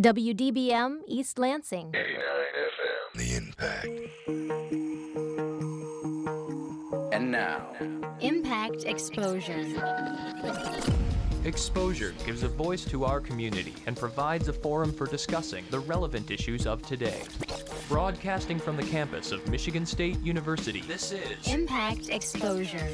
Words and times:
WDBM 0.00 1.00
East 1.08 1.40
Lansing. 1.40 1.92
89 1.92 2.22
FM. 2.54 3.18
The 3.18 3.34
Impact. 3.34 3.88
And 7.12 7.32
now, 7.32 7.66
Impact 8.20 8.84
Exposure. 8.84 9.66
Exposure 11.44 12.14
gives 12.24 12.44
a 12.44 12.48
voice 12.48 12.84
to 12.84 13.04
our 13.06 13.20
community 13.20 13.74
and 13.86 13.96
provides 13.96 14.46
a 14.46 14.52
forum 14.52 14.92
for 14.92 15.06
discussing 15.06 15.64
the 15.70 15.80
relevant 15.80 16.30
issues 16.30 16.64
of 16.64 16.80
today. 16.82 17.22
Broadcasting 17.88 18.60
from 18.60 18.76
the 18.76 18.84
campus 18.84 19.32
of 19.32 19.48
Michigan 19.48 19.84
State 19.84 20.20
University, 20.20 20.82
this 20.82 21.10
is 21.10 21.52
Impact 21.52 22.08
Exposure. 22.08 22.88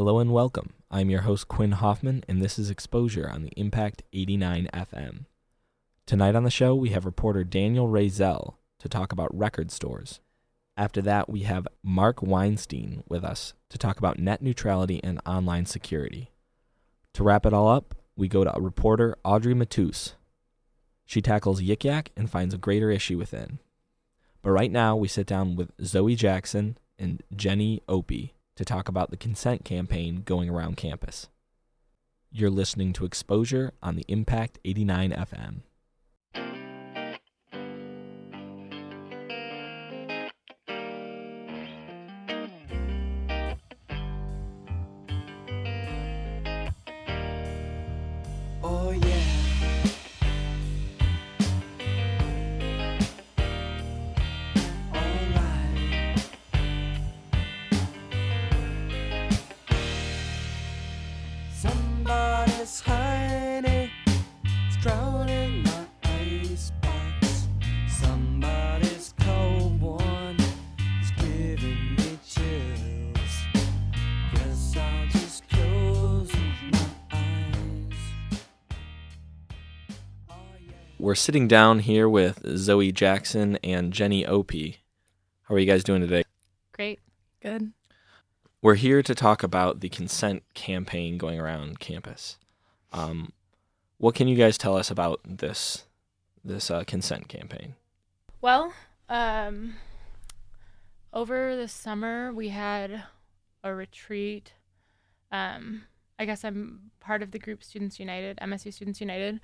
Hello 0.00 0.18
and 0.18 0.32
welcome. 0.32 0.72
I'm 0.90 1.10
your 1.10 1.20
host 1.20 1.46
Quinn 1.46 1.72
Hoffman, 1.72 2.24
and 2.26 2.40
this 2.40 2.58
is 2.58 2.70
Exposure 2.70 3.28
on 3.28 3.42
the 3.42 3.52
Impact 3.58 4.02
89 4.14 4.70
FM. 4.72 5.26
Tonight 6.06 6.34
on 6.34 6.42
the 6.42 6.50
show, 6.50 6.74
we 6.74 6.88
have 6.88 7.04
reporter 7.04 7.44
Daniel 7.44 7.86
Razel 7.86 8.54
to 8.78 8.88
talk 8.88 9.12
about 9.12 9.28
record 9.36 9.70
stores. 9.70 10.20
After 10.74 11.02
that, 11.02 11.28
we 11.28 11.40
have 11.40 11.68
Mark 11.82 12.22
Weinstein 12.22 13.04
with 13.10 13.22
us 13.22 13.52
to 13.68 13.76
talk 13.76 13.98
about 13.98 14.18
net 14.18 14.40
neutrality 14.40 15.04
and 15.04 15.20
online 15.26 15.66
security. 15.66 16.32
To 17.12 17.22
wrap 17.22 17.44
it 17.44 17.52
all 17.52 17.68
up, 17.68 17.94
we 18.16 18.26
go 18.26 18.42
to 18.42 18.58
reporter 18.58 19.18
Audrey 19.22 19.52
Matus. 19.52 20.14
She 21.04 21.20
tackles 21.20 21.60
Yik 21.60 21.84
Yak 21.84 22.10
and 22.16 22.30
finds 22.30 22.54
a 22.54 22.56
greater 22.56 22.90
issue 22.90 23.18
within. 23.18 23.58
But 24.40 24.52
right 24.52 24.72
now, 24.72 24.96
we 24.96 25.08
sit 25.08 25.26
down 25.26 25.56
with 25.56 25.72
Zoe 25.84 26.14
Jackson 26.14 26.78
and 26.98 27.22
Jenny 27.36 27.82
Opie 27.86 28.32
to 28.60 28.64
talk 28.66 28.88
about 28.88 29.10
the 29.10 29.16
consent 29.16 29.64
campaign 29.64 30.20
going 30.22 30.50
around 30.50 30.76
campus. 30.76 31.30
You're 32.30 32.50
listening 32.50 32.92
to 32.92 33.06
Exposure 33.06 33.72
on 33.82 33.96
the 33.96 34.04
Impact 34.06 34.58
89 34.66 35.12
FM. 35.12 35.62
We're 81.00 81.14
sitting 81.14 81.48
down 81.48 81.78
here 81.78 82.06
with 82.06 82.42
Zoe 82.58 82.92
Jackson 82.92 83.56
and 83.64 83.90
Jenny 83.90 84.26
Opie. 84.26 84.80
How 85.44 85.54
are 85.54 85.58
you 85.58 85.64
guys 85.64 85.82
doing 85.82 86.02
today? 86.02 86.24
Great. 86.72 87.00
Good. 87.40 87.72
We're 88.60 88.74
here 88.74 89.02
to 89.04 89.14
talk 89.14 89.42
about 89.42 89.80
the 89.80 89.88
consent 89.88 90.42
campaign 90.52 91.16
going 91.16 91.40
around 91.40 91.80
campus. 91.80 92.36
Um, 92.92 93.32
what 93.96 94.14
can 94.14 94.28
you 94.28 94.36
guys 94.36 94.58
tell 94.58 94.76
us 94.76 94.90
about 94.90 95.20
this 95.24 95.84
this 96.44 96.70
uh, 96.70 96.84
consent 96.84 97.28
campaign? 97.28 97.76
Well, 98.42 98.74
um, 99.08 99.76
over 101.14 101.56
the 101.56 101.68
summer 101.68 102.30
we 102.30 102.50
had 102.50 103.04
a 103.64 103.74
retreat. 103.74 104.52
Um, 105.32 105.84
I 106.18 106.26
guess 106.26 106.44
I'm 106.44 106.90
part 107.00 107.22
of 107.22 107.30
the 107.30 107.38
group 107.38 107.64
Students 107.64 107.98
United, 107.98 108.36
MSU 108.42 108.70
Students 108.70 109.00
United. 109.00 109.40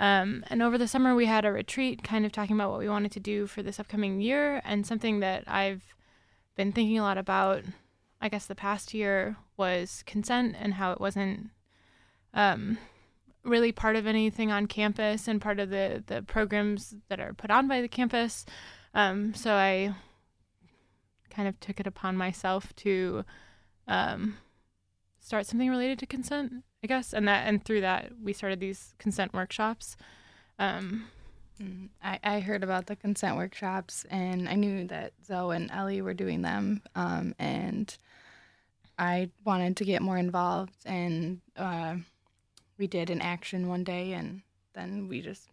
Um, 0.00 0.44
and 0.48 0.62
over 0.62 0.76
the 0.76 0.88
summer 0.88 1.14
we 1.14 1.26
had 1.26 1.44
a 1.44 1.52
retreat 1.52 2.02
kind 2.02 2.26
of 2.26 2.32
talking 2.32 2.56
about 2.56 2.70
what 2.70 2.80
we 2.80 2.88
wanted 2.88 3.12
to 3.12 3.20
do 3.20 3.46
for 3.46 3.62
this 3.62 3.78
upcoming 3.78 4.20
year 4.20 4.60
and 4.64 4.86
something 4.86 5.20
that 5.20 5.44
I've 5.46 5.82
been 6.56 6.72
thinking 6.72 6.98
a 6.98 7.02
lot 7.02 7.18
about 7.18 7.64
I 8.20 8.28
guess 8.28 8.46
the 8.46 8.54
past 8.54 8.94
year 8.94 9.36
was 9.56 10.02
consent 10.06 10.56
and 10.58 10.74
how 10.74 10.92
it 10.92 11.00
wasn't 11.00 11.50
um, 12.32 12.78
really 13.44 13.70
part 13.70 13.96
of 13.96 14.06
anything 14.06 14.50
on 14.50 14.66
campus 14.66 15.28
and 15.28 15.40
part 15.40 15.60
of 15.60 15.70
the, 15.70 16.02
the 16.06 16.22
programs 16.22 16.94
that 17.08 17.20
are 17.20 17.34
put 17.34 17.50
on 17.50 17.68
by 17.68 17.80
the 17.80 17.88
campus. 17.88 18.46
Um, 18.94 19.34
so 19.34 19.52
I 19.52 19.94
kind 21.30 21.48
of 21.48 21.60
took 21.60 21.80
it 21.80 21.86
upon 21.86 22.16
myself 22.16 22.74
to 22.76 23.24
um, 23.86 24.38
start 25.20 25.46
something 25.46 25.68
related 25.68 25.98
to 25.98 26.06
consent, 26.06 26.64
I 26.84 26.86
guess, 26.86 27.12
and 27.12 27.26
that 27.26 27.48
and 27.48 27.64
through 27.64 27.80
that 27.80 28.12
we 28.22 28.32
started 28.32 28.60
these 28.60 28.94
consent 28.98 29.34
workshops. 29.34 29.96
Um, 30.58 31.06
Mm, 31.62 31.90
I, 32.02 32.18
I 32.24 32.40
heard 32.40 32.64
about 32.64 32.86
the 32.86 32.96
consent 32.96 33.36
workshops 33.36 34.04
and 34.10 34.48
I 34.48 34.54
knew 34.54 34.86
that 34.88 35.12
Zoe 35.24 35.54
and 35.54 35.70
Ellie 35.70 36.02
were 36.02 36.14
doing 36.14 36.42
them. 36.42 36.82
Um, 36.94 37.34
and 37.38 37.96
I 38.98 39.30
wanted 39.44 39.76
to 39.76 39.84
get 39.84 40.02
more 40.02 40.18
involved. 40.18 40.74
And 40.84 41.40
uh, 41.56 41.96
we 42.78 42.86
did 42.86 43.10
an 43.10 43.20
action 43.20 43.68
one 43.68 43.84
day, 43.84 44.12
and 44.12 44.42
then 44.74 45.08
we 45.08 45.20
just 45.20 45.48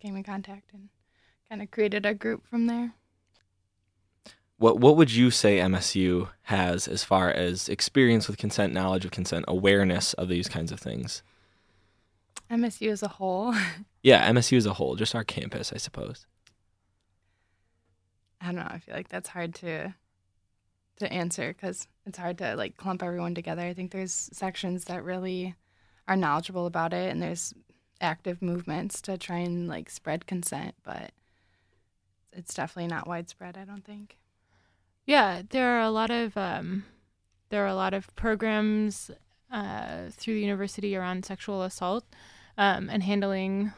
came 0.00 0.16
in 0.16 0.22
contact 0.22 0.72
and 0.72 0.88
kind 1.48 1.62
of 1.62 1.70
created 1.70 2.06
a 2.06 2.14
group 2.14 2.46
from 2.46 2.66
there. 2.66 2.94
What 4.64 4.80
what 4.80 4.96
would 4.96 5.12
you 5.12 5.30
say 5.30 5.58
MSU 5.58 6.30
has 6.44 6.88
as 6.88 7.04
far 7.04 7.30
as 7.30 7.68
experience 7.68 8.26
with 8.26 8.38
consent, 8.38 8.72
knowledge 8.72 9.04
of 9.04 9.10
consent, 9.10 9.44
awareness 9.46 10.14
of 10.14 10.28
these 10.28 10.48
kinds 10.48 10.72
of 10.72 10.80
things? 10.80 11.22
MSU 12.50 12.90
as 12.90 13.02
a 13.02 13.08
whole, 13.08 13.54
Yeah, 14.02 14.26
MSU 14.32 14.56
as 14.56 14.64
a 14.64 14.72
whole, 14.72 14.96
just 14.96 15.14
our 15.14 15.22
campus, 15.22 15.70
I 15.70 15.76
suppose. 15.76 16.24
I 18.40 18.46
don't 18.46 18.54
know. 18.54 18.66
I 18.70 18.78
feel 18.78 18.94
like 18.94 19.10
that's 19.10 19.28
hard 19.28 19.54
to 19.56 19.94
to 20.96 21.12
answer 21.12 21.48
because 21.52 21.86
it's 22.06 22.16
hard 22.16 22.38
to 22.38 22.56
like 22.56 22.78
clump 22.78 23.02
everyone 23.02 23.34
together. 23.34 23.60
I 23.60 23.74
think 23.74 23.90
there's 23.90 24.30
sections 24.32 24.86
that 24.86 25.04
really 25.04 25.56
are 26.08 26.16
knowledgeable 26.16 26.64
about 26.64 26.94
it, 26.94 27.12
and 27.12 27.20
there's 27.20 27.52
active 28.00 28.40
movements 28.40 29.02
to 29.02 29.18
try 29.18 29.40
and 29.40 29.68
like 29.68 29.90
spread 29.90 30.26
consent, 30.26 30.74
but 30.82 31.10
it's 32.32 32.54
definitely 32.54 32.88
not 32.88 33.06
widespread. 33.06 33.58
I 33.58 33.66
don't 33.66 33.84
think. 33.84 34.16
Yeah, 35.06 35.42
there 35.50 35.78
are 35.78 35.82
a 35.82 35.90
lot 35.90 36.10
of 36.10 36.36
um, 36.36 36.84
there 37.50 37.62
are 37.64 37.68
a 37.68 37.74
lot 37.74 37.94
of 37.94 38.14
programs 38.16 39.10
uh, 39.50 40.10
through 40.10 40.34
the 40.34 40.40
university 40.40 40.96
around 40.96 41.24
sexual 41.24 41.62
assault 41.62 42.04
um, 42.56 42.88
and 42.90 43.02
handling 43.02 43.72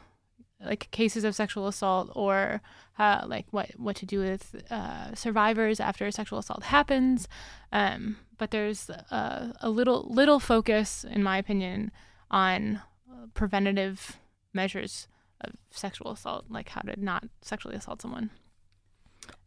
like 0.63 0.89
cases 0.91 1.23
of 1.23 1.35
sexual 1.35 1.67
assault 1.67 2.11
or 2.15 2.61
uh, 2.97 3.23
like 3.27 3.45
what 3.51 3.71
what 3.77 3.95
to 3.97 4.05
do 4.05 4.19
with 4.19 4.55
uh, 4.71 5.13
survivors 5.13 5.79
after 5.79 6.09
sexual 6.11 6.39
assault 6.39 6.63
happens. 6.63 7.27
Um, 7.71 8.17
but 8.37 8.51
there's 8.51 8.89
a, 8.89 9.53
a 9.61 9.69
little 9.69 10.07
little 10.09 10.39
focus, 10.39 11.03
in 11.03 11.23
my 11.23 11.37
opinion, 11.37 11.91
on 12.31 12.81
uh, 13.11 13.27
preventative 13.33 14.17
measures 14.53 15.07
of 15.41 15.53
sexual 15.69 16.11
assault, 16.11 16.45
like 16.49 16.69
how 16.69 16.81
to 16.81 16.99
not 17.03 17.25
sexually 17.41 17.75
assault 17.75 18.01
someone. 18.01 18.29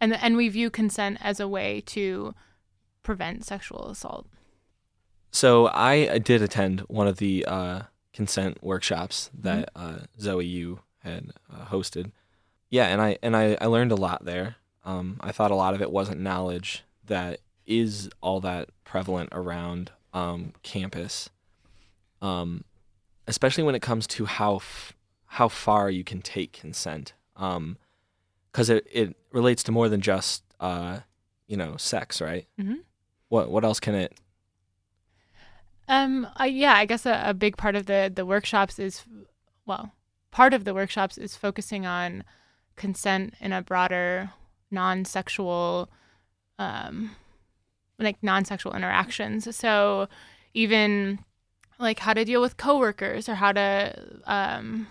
And 0.00 0.14
and 0.14 0.36
we 0.36 0.48
view 0.48 0.70
consent 0.70 1.18
as 1.20 1.41
a 1.41 1.48
way 1.48 1.80
to 1.86 2.34
prevent 3.03 3.44
sexual 3.44 3.88
assault. 3.88 4.27
So 5.30 5.68
I 5.68 6.18
did 6.18 6.42
attend 6.42 6.80
one 6.80 7.06
of 7.06 7.18
the 7.18 7.44
uh, 7.47 7.82
consent 8.12 8.62
workshops 8.62 9.30
that 9.32 9.71
uh, 9.77 10.00
Zoe 10.18 10.44
you 10.44 10.80
had 10.98 11.30
uh, 11.53 11.66
hosted. 11.66 12.10
Yeah, 12.68 12.86
and 12.86 13.00
I 13.00 13.18
and 13.22 13.36
I, 13.36 13.56
I 13.60 13.66
learned 13.66 13.92
a 13.92 13.97
lot 13.97 14.24
there. 14.24 14.56
Um, 14.84 15.18
I 15.21 15.32
thought 15.32 15.50
a 15.50 15.56
lot 15.56 15.74
of 15.74 15.83
it 15.83 15.91
wasn't 15.91 16.21
knowledge 16.21 16.84
that 17.06 17.41
is 17.66 18.10
all 18.21 18.41
that 18.41 18.71
prevalent 18.84 19.28
around 19.33 19.92
um, 20.12 20.53
campus, 20.62 21.30
um, 22.22 22.65
especially 23.26 23.62
when 23.62 23.74
it 23.74 23.83
comes 23.83 24.06
to 24.09 24.24
how 24.24 24.56
f- 24.56 24.94
how 25.26 25.48
far 25.48 25.91
you 25.91 26.03
can 26.03 26.22
take 26.22 26.53
consent, 26.53 27.12
because 28.52 28.70
it 28.70 28.86
it 28.91 29.16
relates 29.32 29.62
to 29.64 29.72
more 29.72 29.88
than 29.88 30.00
just 30.00 30.42
uh, 30.60 31.00
you 31.47 31.56
know 31.56 31.76
sex, 31.76 32.20
right? 32.20 32.47
Mhm. 32.58 32.78
What 33.28 33.50
what 33.50 33.64
else 33.64 33.80
can 33.80 33.94
it 33.94 34.12
Um, 35.88 36.28
I, 36.36 36.47
yeah, 36.47 36.74
I 36.74 36.84
guess 36.86 37.04
a, 37.06 37.20
a 37.26 37.34
big 37.34 37.56
part 37.56 37.74
of 37.76 37.86
the 37.86 38.10
the 38.14 38.24
workshops 38.26 38.78
is, 38.78 39.02
well, 39.66 39.92
part 40.30 40.54
of 40.54 40.64
the 40.64 40.74
workshops 40.74 41.18
is 41.18 41.36
focusing 41.36 41.84
on 41.86 42.24
consent 42.76 43.34
in 43.41 43.52
a 43.52 43.60
broader, 43.62 44.30
non-sexual, 44.70 45.91
um, 46.58 47.10
like 47.98 48.22
non-sexual 48.22 48.72
interactions. 48.74 49.54
So 49.56 50.08
even 50.54 51.18
like 51.78 51.98
how 51.98 52.14
to 52.14 52.24
deal 52.24 52.41
with 52.41 52.56
coworkers 52.56 53.28
or 53.28 53.34
how 53.34 53.52
to 53.52 54.20
um, 54.26 54.86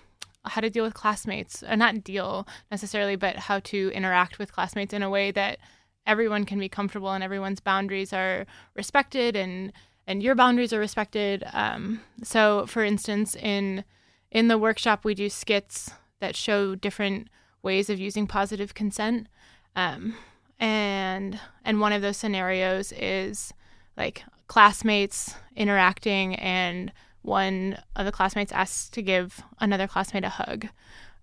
how 0.45 0.61
to 0.61 0.69
deal 0.69 0.83
with 0.83 0.93
classmates, 0.93 1.63
uh, 1.63 1.75
not 1.75 2.03
deal 2.03 2.47
necessarily, 2.71 3.15
but 3.15 3.35
how 3.35 3.59
to 3.59 3.91
interact 3.93 4.39
with 4.39 4.53
classmates 4.53 4.93
in 4.93 5.03
a 5.03 5.09
way 5.09 5.31
that 5.31 5.59
everyone 6.05 6.45
can 6.45 6.59
be 6.59 6.69
comfortable 6.69 7.11
and 7.11 7.23
everyone's 7.23 7.59
boundaries 7.59 8.13
are 8.13 8.45
respected 8.75 9.35
and 9.35 9.71
and 10.07 10.23
your 10.23 10.33
boundaries 10.33 10.73
are 10.73 10.79
respected. 10.79 11.43
Um, 11.53 12.01
so, 12.23 12.65
for 12.65 12.83
instance, 12.83 13.35
in 13.35 13.83
in 14.31 14.47
the 14.47 14.57
workshop, 14.57 15.05
we 15.05 15.13
do 15.13 15.29
skits 15.29 15.91
that 16.19 16.35
show 16.35 16.75
different 16.75 17.29
ways 17.61 17.89
of 17.89 17.99
using 17.99 18.25
positive 18.25 18.73
consent, 18.73 19.27
um, 19.75 20.15
and 20.59 21.39
and 21.63 21.79
one 21.79 21.93
of 21.93 22.01
those 22.01 22.17
scenarios 22.17 22.91
is 22.93 23.53
like 23.97 24.23
classmates 24.47 25.35
interacting 25.55 26.33
and 26.35 26.91
one 27.21 27.77
of 27.95 28.05
the 28.05 28.11
classmates 28.11 28.51
asks 28.51 28.89
to 28.89 29.01
give 29.01 29.41
another 29.59 29.87
classmate 29.87 30.23
a 30.23 30.29
hug. 30.29 30.67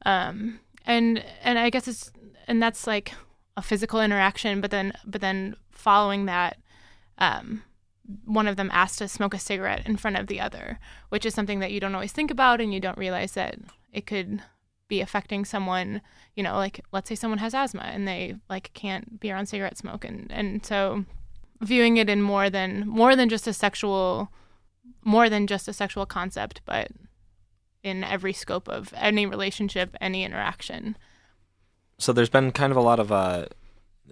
Um, 0.05 0.61
and 0.87 1.23
and 1.43 1.59
i 1.59 1.69
guess 1.69 1.89
it's 1.89 2.11
and 2.47 2.63
that's 2.63 2.87
like 2.87 3.13
a 3.57 3.63
physical 3.63 4.01
interaction 4.01 4.61
but 4.61 4.71
then 4.71 4.93
but 5.05 5.21
then 5.21 5.57
following 5.73 6.27
that 6.27 6.59
um, 7.19 7.63
one 8.25 8.47
of 8.47 8.57
them 8.57 8.71
asked 8.73 8.99
to 8.99 9.09
smoke 9.09 9.35
a 9.35 9.39
cigarette 9.39 9.87
in 9.87 9.97
front 9.97 10.17
of 10.17 10.27
the 10.29 10.41
other 10.41 10.79
which 11.09 11.27
is 11.27 11.35
something 11.35 11.59
that 11.59 11.73
you 11.73 11.81
don't 11.81 11.95
always 11.95 12.13
think 12.13 12.31
about 12.31 12.61
and 12.61 12.73
you 12.73 12.81
don't 12.81 12.99
realize 12.99 13.33
that 13.33 13.57
it 13.93 14.07
could 14.07 14.43
be 14.89 15.01
affecting 15.01 15.45
someone 15.45 16.01
you 16.37 16.43
know 16.43 16.55
like 16.55 16.81
let's 16.93 17.09
say 17.09 17.15
someone 17.15 17.39
has 17.39 17.55
asthma 17.55 17.83
and 17.83 18.07
they 18.07 18.37
like 18.49 18.71
can't 18.75 19.19
be 19.19 19.31
around 19.31 19.47
cigarette 19.47 19.77
smoke. 19.77 20.05
And 20.05 20.31
and 20.31 20.65
so 20.65 21.05
viewing 21.61 21.97
it 21.97 22.09
in 22.09 22.23
more 22.23 22.51
than 22.51 22.87
more 22.87 23.17
than 23.17 23.29
just 23.29 23.49
a 23.49 23.53
sexual 23.53 24.31
more 25.05 25.29
than 25.29 25.47
just 25.47 25.69
a 25.69 25.73
sexual 25.73 26.07
concept 26.07 26.61
but 26.65 26.89
in 27.83 28.03
every 28.05 28.33
scope 28.33 28.69
of 28.69 28.93
any 28.97 29.27
relationship 29.27 29.95
any 30.01 30.25
interaction 30.25 30.97
So 31.99 32.13
there's 32.13 32.29
been 32.31 32.53
kind 32.53 32.71
of 32.71 32.77
a 32.77 32.83
lot 32.83 32.99
of 33.01 33.11
uh, 33.13 33.47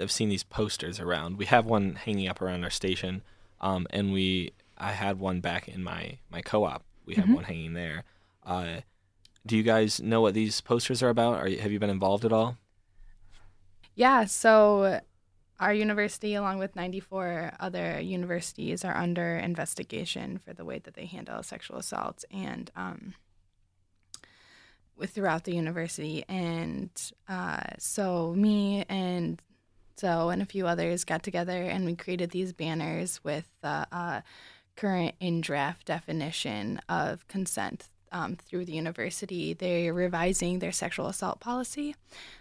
I've 0.01 0.11
seen 0.13 0.29
these 0.29 0.43
posters 0.43 0.99
around. 0.99 1.37
We 1.39 1.45
have 1.47 1.67
one 1.67 1.95
hanging 1.97 2.27
up 2.29 2.41
around 2.43 2.65
our 2.65 2.71
station, 2.71 3.23
um, 3.61 3.87
and 3.91 4.13
we 4.13 4.53
I 4.79 4.91
had 4.93 5.19
one 5.21 5.41
back 5.41 5.69
in 5.69 5.83
my 5.85 6.19
my 6.31 6.41
co-op. 6.41 6.83
We 7.07 7.15
have 7.17 7.27
Mhm. 7.27 7.35
one 7.35 7.45
hanging 7.45 7.75
there. 7.75 8.03
Uh, 8.43 8.81
do 9.47 9.57
you 9.57 9.63
guys 9.63 10.01
know 10.01 10.21
what 10.23 10.35
these 10.35 10.61
posters 10.63 11.03
are 11.03 11.11
about? 11.11 11.35
Are 11.39 11.47
you, 11.49 11.59
have 11.61 11.71
you 11.71 11.79
been 11.79 11.91
involved 11.91 12.25
at 12.25 12.33
all? 12.33 12.57
Yeah, 13.95 14.25
so 14.25 15.01
our 15.61 15.73
university, 15.73 16.35
along 16.35 16.59
with 16.59 16.75
94 16.75 17.53
other 17.61 18.01
universities, 18.01 18.85
are 18.85 18.97
under 18.97 19.37
investigation 19.37 20.39
for 20.39 20.53
the 20.53 20.65
way 20.65 20.79
that 20.81 20.95
they 20.95 21.07
handle 21.07 21.43
sexual 21.43 21.79
assault 21.79 22.25
and 22.31 22.71
um, 22.75 23.15
with 24.97 25.11
throughout 25.11 25.45
the 25.45 25.55
university. 25.55 26.25
And 26.29 26.91
uh, 27.29 27.63
so 27.79 28.35
me 28.37 28.85
and 28.89 29.41
Zoe 29.99 30.33
and 30.33 30.43
a 30.43 30.47
few 30.47 30.67
others 30.67 31.05
got 31.05 31.23
together 31.23 31.63
and 31.63 31.85
we 31.85 31.95
created 31.95 32.31
these 32.31 32.53
banners 32.53 33.23
with 33.23 33.49
the 33.63 33.87
uh, 33.93 34.23
current 34.77 35.15
in 35.21 35.41
draft 35.41 35.87
definition 35.87 36.81
of 36.89 37.27
consent 37.29 37.89
um, 38.15 38.37
through 38.37 38.65
the 38.65 38.73
university. 38.73 39.53
They're 39.53 39.93
revising 39.93 40.61
their 40.61 40.73
sexual 40.73 41.09
assault 41.09 41.41
policy. 41.41 41.97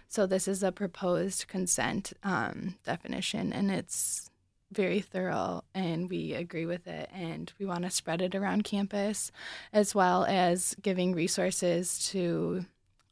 So 0.08 0.24
this 0.24 0.48
is 0.48 0.62
a 0.62 0.72
proposed 0.72 1.48
consent 1.48 2.14
um, 2.22 2.76
definition, 2.84 3.52
and 3.52 3.70
it's 3.70 4.30
very 4.72 5.00
thorough, 5.00 5.64
and 5.74 6.08
we 6.08 6.32
agree 6.32 6.64
with 6.64 6.86
it, 6.86 7.10
and 7.12 7.52
we 7.58 7.66
want 7.66 7.82
to 7.82 7.90
spread 7.90 8.22
it 8.22 8.34
around 8.34 8.64
campus, 8.64 9.30
as 9.72 9.94
well 9.94 10.24
as 10.24 10.74
giving 10.80 11.12
resources 11.12 11.98
to 12.10 12.64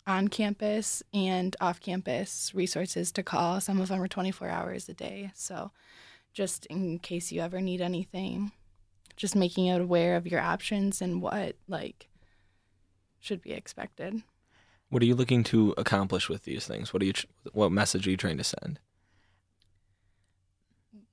on 0.07 0.29
campus 0.29 1.03
and 1.13 1.55
off 1.61 1.81
campus 1.81 2.53
resources 2.55 3.13
to 3.13 3.23
call. 3.23 3.61
Some 3.61 3.81
of 3.81 3.89
them 3.89 4.01
are 4.01 4.09
24 4.09 4.49
hours 4.49 4.89
a 4.89 4.95
day. 4.95 5.31
So 5.35 5.71
just 6.33 6.67
in 6.67 6.99
case 6.99 7.31
you 7.31 7.41
ever 7.41 7.61
need 7.61 7.81
anything, 7.81 8.51
just 9.17 9.37
making 9.37 9.67
it 9.67 9.81
aware 9.81 10.17
of 10.17 10.27
your 10.27 10.41
options 10.41 11.01
and 11.01 11.23
what 11.23 11.55
like 11.69 12.09
should 13.23 13.41
be 13.41 13.53
expected. 13.53 14.23
What 14.91 15.03
are 15.03 15.07
you 15.07 15.15
looking 15.15 15.43
to 15.45 15.73
accomplish 15.79 16.29
with 16.29 16.45
these 16.45 16.67
things? 16.67 16.93
What 16.93 17.03
are 17.03 17.07
you? 17.07 17.15
What 17.53 17.73
message 17.73 18.07
are 18.07 18.11
you 18.11 18.17
trying 18.19 18.37
to 18.37 18.45
send? 18.45 18.79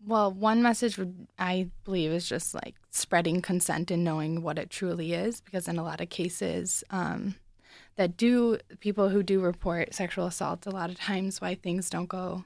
Well, 0.06 0.31
one 0.31 0.61
message 0.61 0.97
would 0.97 1.27
I 1.38 1.69
believe 1.83 2.11
is 2.11 2.27
just 2.27 2.53
like 2.53 2.75
spreading 2.89 3.41
consent 3.41 3.91
and 3.91 4.03
knowing 4.03 4.41
what 4.41 4.57
it 4.57 4.69
truly 4.69 5.13
is, 5.13 5.39
because 5.39 5.67
in 5.67 5.77
a 5.77 5.83
lot 5.83 6.01
of 6.01 6.09
cases, 6.09 6.83
um, 6.89 7.35
that 7.95 8.17
do 8.17 8.57
people 8.79 9.09
who 9.09 9.21
do 9.21 9.39
report 9.39 9.94
sexual 9.94 10.25
assault, 10.25 10.65
a 10.65 10.71
lot 10.71 10.89
of 10.89 10.97
times 10.97 11.41
why 11.41 11.53
things 11.53 11.89
don't 11.89 12.09
go, 12.09 12.45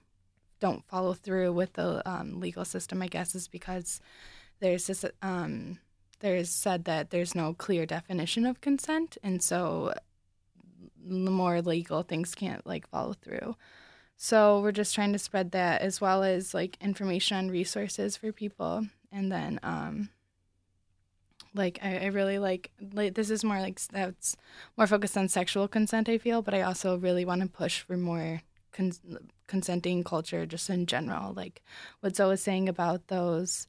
don't 0.60 0.83
follow 0.88 1.13
through 1.13 1.54
with 1.54 1.74
the 1.74 2.07
um, 2.10 2.39
legal 2.39 2.65
system, 2.65 3.01
I 3.01 3.07
guess, 3.07 3.33
is 3.33 3.48
because 3.48 4.01
there's 4.60 4.88
this 4.88 5.06
um, 5.21 5.80
there's 6.24 6.50
said 6.50 6.86
that 6.86 7.10
there's 7.10 7.36
no 7.36 7.54
clear 7.54 7.86
definition 7.86 8.46
of 8.46 8.62
consent, 8.62 9.18
and 9.22 9.44
so 9.44 9.94
the 11.06 11.30
more 11.30 11.62
legal 11.62 12.02
things 12.02 12.34
can't 12.34 12.66
like 12.66 12.88
follow 12.88 13.12
through. 13.12 13.58
So 14.16 14.62
we're 14.62 14.72
just 14.72 14.96
trying 14.96 15.12
to 15.12 15.20
spread 15.20 15.52
that 15.52 15.81
as 15.81 16.00
well 16.00 16.24
as 16.24 16.54
like 16.54 16.78
information 16.80 17.36
on 17.36 17.52
resources 17.52 18.16
for 18.16 18.31
people. 18.31 18.88
And 19.12 19.30
then 19.30 19.60
um 19.64 20.10
like 21.54 21.78
I, 21.84 21.98
I 21.98 22.06
really 22.06 22.40
like 22.40 22.72
like 22.94 23.16
this 23.16 23.30
is 23.30 23.44
more 23.44 23.60
like 23.60 23.81
that's 23.88 24.38
more 24.78 24.88
focused 24.88 25.18
on 25.18 25.28
sexual 25.28 25.68
consent 25.68 26.08
I 26.08 26.18
feel, 26.18 26.42
but 26.42 26.54
I 26.54 26.62
also 26.62 26.98
really 26.98 27.25
want 27.25 27.42
to 27.42 27.48
push 27.50 27.81
for 27.81 27.98
more 27.98 28.44
cons- 28.72 29.02
consenting 29.48 30.06
culture 30.06 30.46
just 30.46 30.70
in 30.70 30.86
general. 30.86 31.34
Like 31.34 31.62
what 32.00 32.16
Zoe 32.16 32.30
was 32.30 32.42
saying 32.42 32.70
about 32.70 33.08
those 33.08 33.68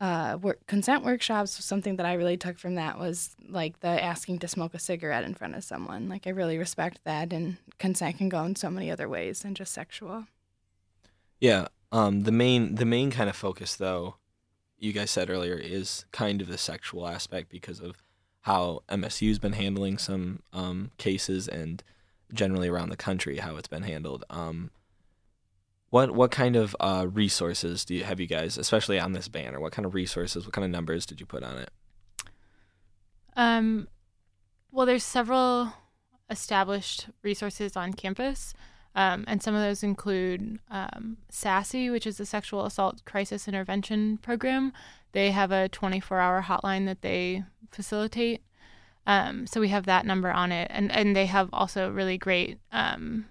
uh, 0.00 0.38
work, 0.40 0.66
consent 0.66 1.04
workshops 1.04 1.62
something 1.62 1.96
that 1.96 2.06
I 2.06 2.14
really 2.14 2.38
took 2.38 2.58
from 2.58 2.76
that 2.76 2.98
was 2.98 3.36
like 3.48 3.80
the 3.80 4.02
asking 4.02 4.38
to 4.38 4.48
smoke 4.48 4.72
a 4.72 4.78
cigarette 4.78 5.24
in 5.24 5.34
front 5.34 5.54
of 5.54 5.64
someone. 5.64 6.08
Like 6.08 6.26
I 6.26 6.30
really 6.30 6.56
respect 6.56 7.00
that, 7.04 7.32
and 7.32 7.58
consent 7.78 8.18
can 8.18 8.30
go 8.30 8.42
in 8.44 8.56
so 8.56 8.70
many 8.70 8.90
other 8.90 9.08
ways 9.08 9.40
than 9.40 9.54
just 9.54 9.72
sexual. 9.72 10.26
Yeah. 11.38 11.68
Um, 11.92 12.22
the 12.22 12.32
main 12.32 12.76
the 12.76 12.86
main 12.86 13.10
kind 13.10 13.28
of 13.28 13.36
focus 13.36 13.76
though, 13.76 14.16
you 14.78 14.92
guys 14.92 15.10
said 15.10 15.28
earlier, 15.28 15.54
is 15.54 16.06
kind 16.12 16.40
of 16.40 16.48
the 16.48 16.58
sexual 16.58 17.06
aspect 17.06 17.50
because 17.50 17.80
of 17.80 18.02
how 18.42 18.82
MSU's 18.88 19.38
been 19.38 19.52
handling 19.52 19.98
some 19.98 20.42
um, 20.54 20.92
cases 20.96 21.46
and 21.46 21.82
generally 22.32 22.68
around 22.68 22.88
the 22.88 22.96
country 22.96 23.38
how 23.38 23.56
it's 23.56 23.68
been 23.68 23.82
handled. 23.82 24.24
Um, 24.30 24.70
what 25.90 26.12
what 26.12 26.30
kind 26.30 26.56
of 26.56 26.74
uh, 26.80 27.06
resources 27.12 27.84
do 27.84 27.94
you 27.94 28.04
have 28.04 28.20
you 28.20 28.26
guys, 28.26 28.56
especially 28.56 28.98
on 28.98 29.12
this 29.12 29.28
banner? 29.28 29.60
What 29.60 29.72
kind 29.72 29.84
of 29.84 29.94
resources? 29.94 30.46
What 30.46 30.52
kind 30.52 30.64
of 30.64 30.70
numbers 30.70 31.04
did 31.04 31.20
you 31.20 31.26
put 31.26 31.42
on 31.42 31.58
it? 31.58 31.70
Um, 33.36 33.88
well, 34.70 34.86
there's 34.86 35.04
several 35.04 35.72
established 36.30 37.08
resources 37.22 37.76
on 37.76 37.92
campus, 37.92 38.54
um, 38.94 39.24
and 39.26 39.42
some 39.42 39.54
of 39.54 39.62
those 39.62 39.82
include 39.82 40.60
um, 40.70 41.16
SACI, 41.32 41.90
which 41.90 42.06
is 42.06 42.18
the 42.18 42.26
Sexual 42.26 42.66
Assault 42.66 43.04
Crisis 43.04 43.48
Intervention 43.48 44.18
Program. 44.18 44.72
They 45.12 45.32
have 45.32 45.50
a 45.50 45.68
24-hour 45.70 46.42
hotline 46.42 46.86
that 46.86 47.02
they 47.02 47.42
facilitate. 47.72 48.42
Um, 49.08 49.48
so 49.48 49.60
we 49.60 49.70
have 49.70 49.86
that 49.86 50.06
number 50.06 50.30
on 50.30 50.52
it, 50.52 50.70
and 50.70 50.92
and 50.92 51.16
they 51.16 51.26
have 51.26 51.48
also 51.52 51.90
really 51.90 52.16
great 52.16 52.60
um, 52.70 53.26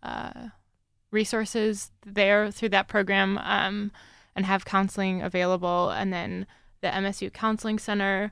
uh, 0.00 0.50
resources 1.10 1.90
there 2.04 2.50
through 2.50 2.70
that 2.70 2.88
program, 2.88 3.38
um, 3.38 3.90
and 4.36 4.46
have 4.46 4.64
counseling 4.64 5.22
available. 5.22 5.90
And 5.90 6.12
then 6.12 6.46
the 6.80 6.88
MSU 6.88 7.32
Counseling 7.32 7.78
Center. 7.78 8.30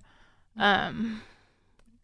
Um, 0.59 1.23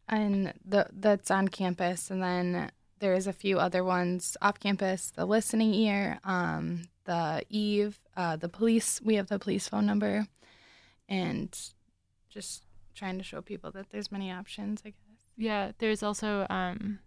and 0.09 0.53
the, 0.65 0.89
that's 0.93 1.31
on 1.31 1.49
campus. 1.49 2.11
And 2.11 2.23
then 2.23 2.71
there's 3.03 3.27
a 3.27 3.33
few 3.33 3.59
other 3.59 3.83
ones 3.83 4.37
off 4.41 4.61
campus. 4.61 5.11
The 5.15 5.27
listening 5.27 5.75
ear, 5.75 6.21
um, 6.25 6.85
the 7.05 7.43
Eve, 7.49 7.99
uh, 8.17 8.37
the 8.37 8.49
police. 8.49 9.01
We 9.03 9.17
have 9.17 9.29
the 9.29 9.41
police 9.41 9.69
phone 9.69 9.87
number, 9.87 10.29
and 11.09 11.59
just 12.31 12.63
trying 12.95 13.19
to 13.19 13.25
show 13.25 13.43
people 13.43 13.73
that 13.73 13.91
there's 13.91 14.13
many 14.13 14.31
options. 14.31 14.83
I 14.85 14.91
guess. 14.91 15.27
Yeah, 15.37 15.73
there's 15.79 16.03
also 16.03 16.47
um, 16.49 17.01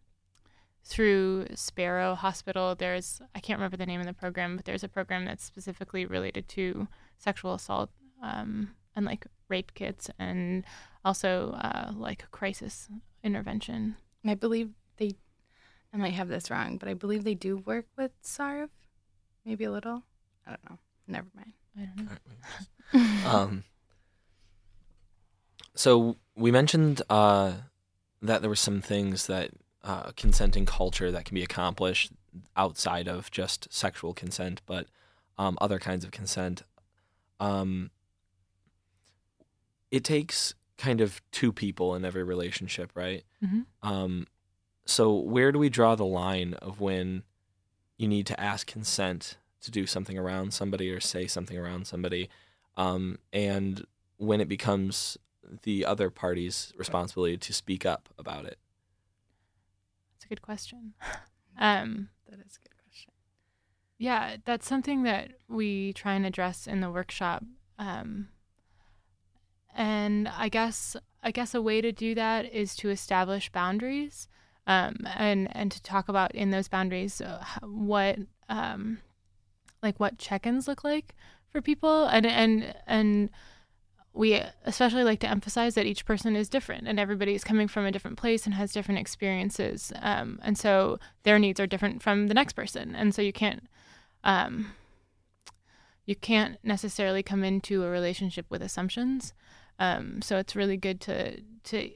through 0.86 1.48
Sparrow 1.56 2.13
Hospital. 2.15 2.75
There's 2.75 3.22
I 3.34 3.39
can't 3.39 3.60
remember 3.60 3.77
the 3.77 3.86
name 3.86 4.00
of 4.00 4.06
the 4.06 4.13
program, 4.13 4.56
but 4.56 4.65
there's 4.65 4.84
a 4.84 4.88
program 4.88 5.25
that's 5.25 5.44
specifically 5.44 6.06
related 6.06 6.48
to 6.50 6.88
sexual 7.18 7.56
assault 7.56 7.89
um, 8.22 8.75
and 8.96 9.06
like 9.06 9.25
rape 9.50 9.74
kits, 9.74 10.10
and 10.20 10.63
also 11.04 11.51
uh, 11.51 11.92
like 11.96 12.30
crisis 12.32 12.88
intervention. 13.24 13.98
I 14.25 14.36
believe 14.36 14.70
they. 14.98 15.15
I 15.94 15.98
might 15.98 16.13
have 16.13 16.27
this 16.27 16.51
wrong, 16.51 16.77
but 16.77 16.89
I 16.89 16.94
believe 16.94 17.24
they 17.24 17.36
do 17.36 17.58
work 17.58 17.86
with 17.98 18.12
SARV, 18.22 18.70
maybe 19.46 19.63
a 19.63 19.72
little. 19.72 20.04
I 20.46 20.51
don't 20.51 20.70
know. 20.70 20.77
Never 21.08 21.27
mind. 21.36 21.54
I 21.77 21.89
don't 21.96 22.10
know. 23.24 23.30
um, 23.30 23.63
so 25.74 26.18
we 26.36 26.51
mentioned 26.51 27.01
uh, 27.10 27.54
that 28.22 28.42
there 28.42 28.50
were 28.50 28.56
some 28.56 28.82
things 28.82 29.27
that 29.27 29.51
uh, 29.86 30.12
consenting 30.18 30.65
culture 30.65 31.12
that 31.12 31.24
can 31.25 31.36
be 31.36 31.44
accomplished 31.44 32.12
outside 32.58 33.08
of 33.08 33.30
just 33.32 33.72
sexual 33.72 34.13
consent, 34.13 34.62
but 34.65 34.88
um, 35.38 35.58
other 35.62 35.80
kinds 35.80 36.04
of 36.04 36.12
consent. 36.12 36.63
Um, 37.39 37.92
it 39.92 40.04
takes 40.04 40.56
kind 40.77 41.00
of 41.01 41.22
two 41.32 41.54
people 41.54 41.96
in 41.96 42.04
every 42.04 42.24
relationship, 42.24 42.92
right? 42.96 43.24
Mhm. 43.44 43.65
Um, 43.84 44.27
so 44.86 45.13
where 45.13 45.51
do 45.51 45.60
we 45.60 45.70
draw 45.70 45.96
the 45.96 46.06
line 46.06 46.56
of 46.56 46.82
when 46.82 47.24
you 47.98 48.08
need 48.08 48.25
to 48.27 48.39
ask 48.39 48.68
consent 48.68 49.38
to 49.62 49.72
do 49.72 49.86
something 49.86 50.18
around 50.18 50.54
somebody 50.54 50.92
or 50.92 51.00
say 51.00 51.27
something 51.27 51.58
around 51.58 51.88
somebody, 51.88 52.30
um, 52.75 53.20
and 53.32 53.86
when 54.18 54.42
it 54.42 54.48
becomes 54.50 55.18
the 55.63 55.86
other 55.86 56.10
party's 56.10 56.74
responsibility 56.75 57.38
to 57.38 57.54
speak 57.54 57.86
up 57.86 58.10
about 58.18 58.46
it? 58.46 58.58
That's 60.25 60.32
a 60.32 60.36
good 60.36 60.41
question. 60.41 60.94
Um, 61.60 62.10
That 62.29 62.39
is 62.44 62.58
a 62.58 62.67
good 62.67 62.75
question. 62.84 63.13
yeah, 64.00 64.38
that's 64.46 64.67
something 64.67 65.03
that 65.03 65.34
we 65.48 65.94
try 65.94 66.15
and 66.15 66.25
address 66.25 66.65
in 66.65 66.82
the 66.82 66.89
workshop. 66.89 67.44
Um, 67.77 68.29
and 69.75 70.27
I 70.27 70.50
guess 70.50 70.96
I 71.22 71.29
guess 71.32 71.53
a 71.53 71.62
way 71.62 71.82
to 71.82 71.91
do 71.91 72.15
that 72.15 72.51
is 72.51 72.75
to 72.77 72.89
establish 72.89 73.51
boundaries, 73.51 74.27
um, 74.65 74.96
and 75.15 75.55
and 75.55 75.72
to 75.72 75.82
talk 75.84 76.10
about 76.10 76.34
in 76.34 76.50
those 76.50 76.67
boundaries 76.67 77.22
uh, 77.22 77.44
what 77.62 78.17
um, 78.50 79.00
like 79.84 80.00
what 80.00 80.17
check-ins 80.17 80.67
look 80.67 80.84
like 80.84 81.13
for 81.51 81.62
people, 81.62 82.05
and 82.05 82.25
and 82.25 82.74
and 82.88 83.29
we 84.15 84.41
especially 84.63 85.03
like 85.03 85.19
to 85.19 85.29
emphasize 85.29 85.75
that 85.75 85.86
each 85.86 86.05
person 86.05 86.36
is 86.36 86.48
different 86.50 86.88
and 86.88 87.00
everybody 87.00 87.36
is 87.36 87.43
coming 87.43 87.67
from 87.67 87.86
a 87.86 87.91
different 87.91 88.17
place 88.17 88.45
and 88.45 88.55
has 88.55 88.72
different 88.72 89.00
experiences 89.00 89.91
um, 90.01 90.39
and 90.41 90.57
so 90.57 90.98
their 91.24 91.38
needs 91.38 91.60
are 91.60 91.67
different 91.67 92.01
from 92.01 92.27
the 92.27 92.34
next 92.34 92.53
person. 92.53 92.95
And 92.95 93.13
so 93.13 93.22
you 93.22 93.34
can't 93.34 93.67
um, 94.24 94.72
you 96.05 96.15
can't 96.15 96.57
necessarily 96.63 97.24
come 97.24 97.43
into 97.43 97.84
a 97.84 97.89
relationship 97.89 98.45
with 98.50 98.62
assumptions. 98.62 99.34
Um, 99.79 100.22
so 100.22 100.38
it's 100.38 100.55
really 100.55 100.77
good 100.77 101.01
to 101.01 101.41
to 101.41 101.91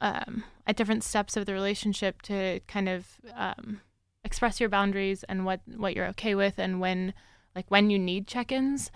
um, 0.00 0.44
at 0.66 0.76
different 0.76 1.04
steps 1.04 1.36
of 1.36 1.46
the 1.46 1.52
relationship 1.52 2.22
to 2.22 2.60
kind 2.66 2.88
of 2.88 3.06
um, 3.34 3.80
express 4.24 4.60
your 4.60 4.68
boundaries 4.68 5.22
and 5.24 5.44
what 5.44 5.60
what 5.76 5.94
you're 5.94 6.08
okay 6.08 6.34
with 6.34 6.58
and 6.58 6.80
when 6.80 7.14
like 7.54 7.70
when 7.70 7.90
you 7.90 7.98
need 7.98 8.26
check-ins 8.26 8.90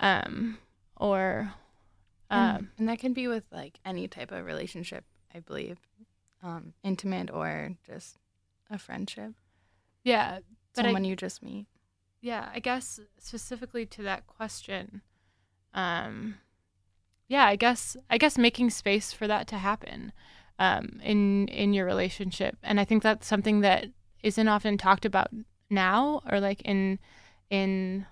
um, 0.00 0.58
or 0.96 1.52
And, 2.30 2.58
um, 2.58 2.70
and 2.78 2.88
that 2.88 2.98
can 2.98 3.12
be 3.12 3.28
with 3.28 3.44
like 3.52 3.78
any 3.84 4.08
type 4.08 4.32
of 4.32 4.44
relationship, 4.44 5.04
I 5.34 5.40
believe, 5.40 5.78
um, 6.42 6.72
intimate 6.82 7.30
or 7.30 7.76
just 7.86 8.16
a 8.70 8.78
friendship, 8.78 9.32
yeah 10.04 10.40
but 10.74 10.84
I- 10.84 10.88
someone 10.88 11.04
you 11.04 11.16
just 11.16 11.42
meet. 11.42 11.66
yeah 12.20 12.48
i 12.52 12.58
guess 12.58 12.98
specifically 13.18 13.86
to 13.86 14.02
that 14.02 14.26
question 14.26 15.02
um 15.74 16.36
yeah 17.28 17.44
i 17.46 17.56
guess 17.56 17.96
i 18.10 18.18
guess 18.18 18.36
making 18.38 18.70
space 18.70 19.12
for 19.12 19.26
that 19.26 19.46
to 19.48 19.58
happen 19.58 20.12
um 20.58 21.00
in 21.02 21.48
in 21.48 21.72
your 21.72 21.86
relationship. 21.86 22.56
And 22.62 22.80
i 22.80 22.84
think 22.84 23.02
that's 23.02 23.26
something 23.26 23.60
that 23.60 23.86
isn't 24.22 24.48
often 24.48 24.76
talked 24.78 25.04
about 25.04 25.28
now 25.70 26.20
or 26.30 26.40
like 26.40 26.60
in 26.62 26.98
in 27.50 28.06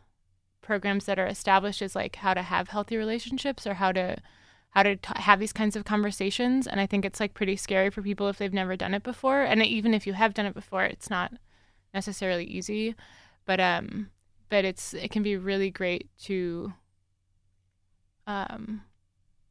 programs 0.64 1.04
that 1.04 1.18
are 1.18 1.26
established 1.26 1.83
as 1.83 1.94
like 1.94 2.16
how 2.16 2.35
to 2.35 2.42
have 2.42 2.68
healthy 2.71 2.97
relationships 2.97 3.66
or 3.66 3.75
how 3.75 3.92
to 3.92 4.16
how 4.71 4.83
to 4.83 4.97
t- 4.97 5.12
have 5.16 5.38
these 5.38 5.52
kinds 5.52 5.76
of 5.76 5.85
conversations. 5.85 6.66
And 6.66 6.80
i 6.80 6.87
think 6.87 7.04
it's 7.04 7.21
like 7.21 7.35
pretty 7.35 7.54
scary 7.56 7.90
for 7.90 8.02
people 8.02 8.28
if 8.28 8.38
they've 8.38 8.52
never 8.52 8.76
done 8.76 8.94
it 8.94 9.04
before. 9.04 9.42
And 9.42 9.62
even 9.62 9.94
if 9.94 10.06
you 10.06 10.14
have 10.14 10.35
done 10.35 10.47
it 10.47 10.54
before 10.54 10.83
it's 10.85 11.11
not 11.11 11.33
necessarily 11.92 12.44
easy. 12.44 12.97
But 13.44 13.61
um 13.61 14.11
but 14.49 14.64
it's 14.64 14.94
it 14.94 15.11
can 15.11 15.23
be 15.23 15.37
really 15.37 15.71
great 15.71 16.09
to 16.25 16.73
um 18.26 18.83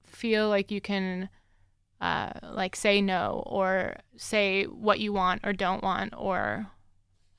feel 0.05 0.49
like 0.49 0.71
you 0.71 0.81
can 0.81 1.29
uh 2.01 2.31
like 2.51 2.75
say 2.75 3.01
no 3.01 3.43
or 3.45 3.95
say 4.17 4.65
what 4.65 4.99
you 4.99 5.13
want 5.13 5.41
or 5.43 5.53
don't 5.53 5.83
want 5.83 6.13
or 6.17 6.67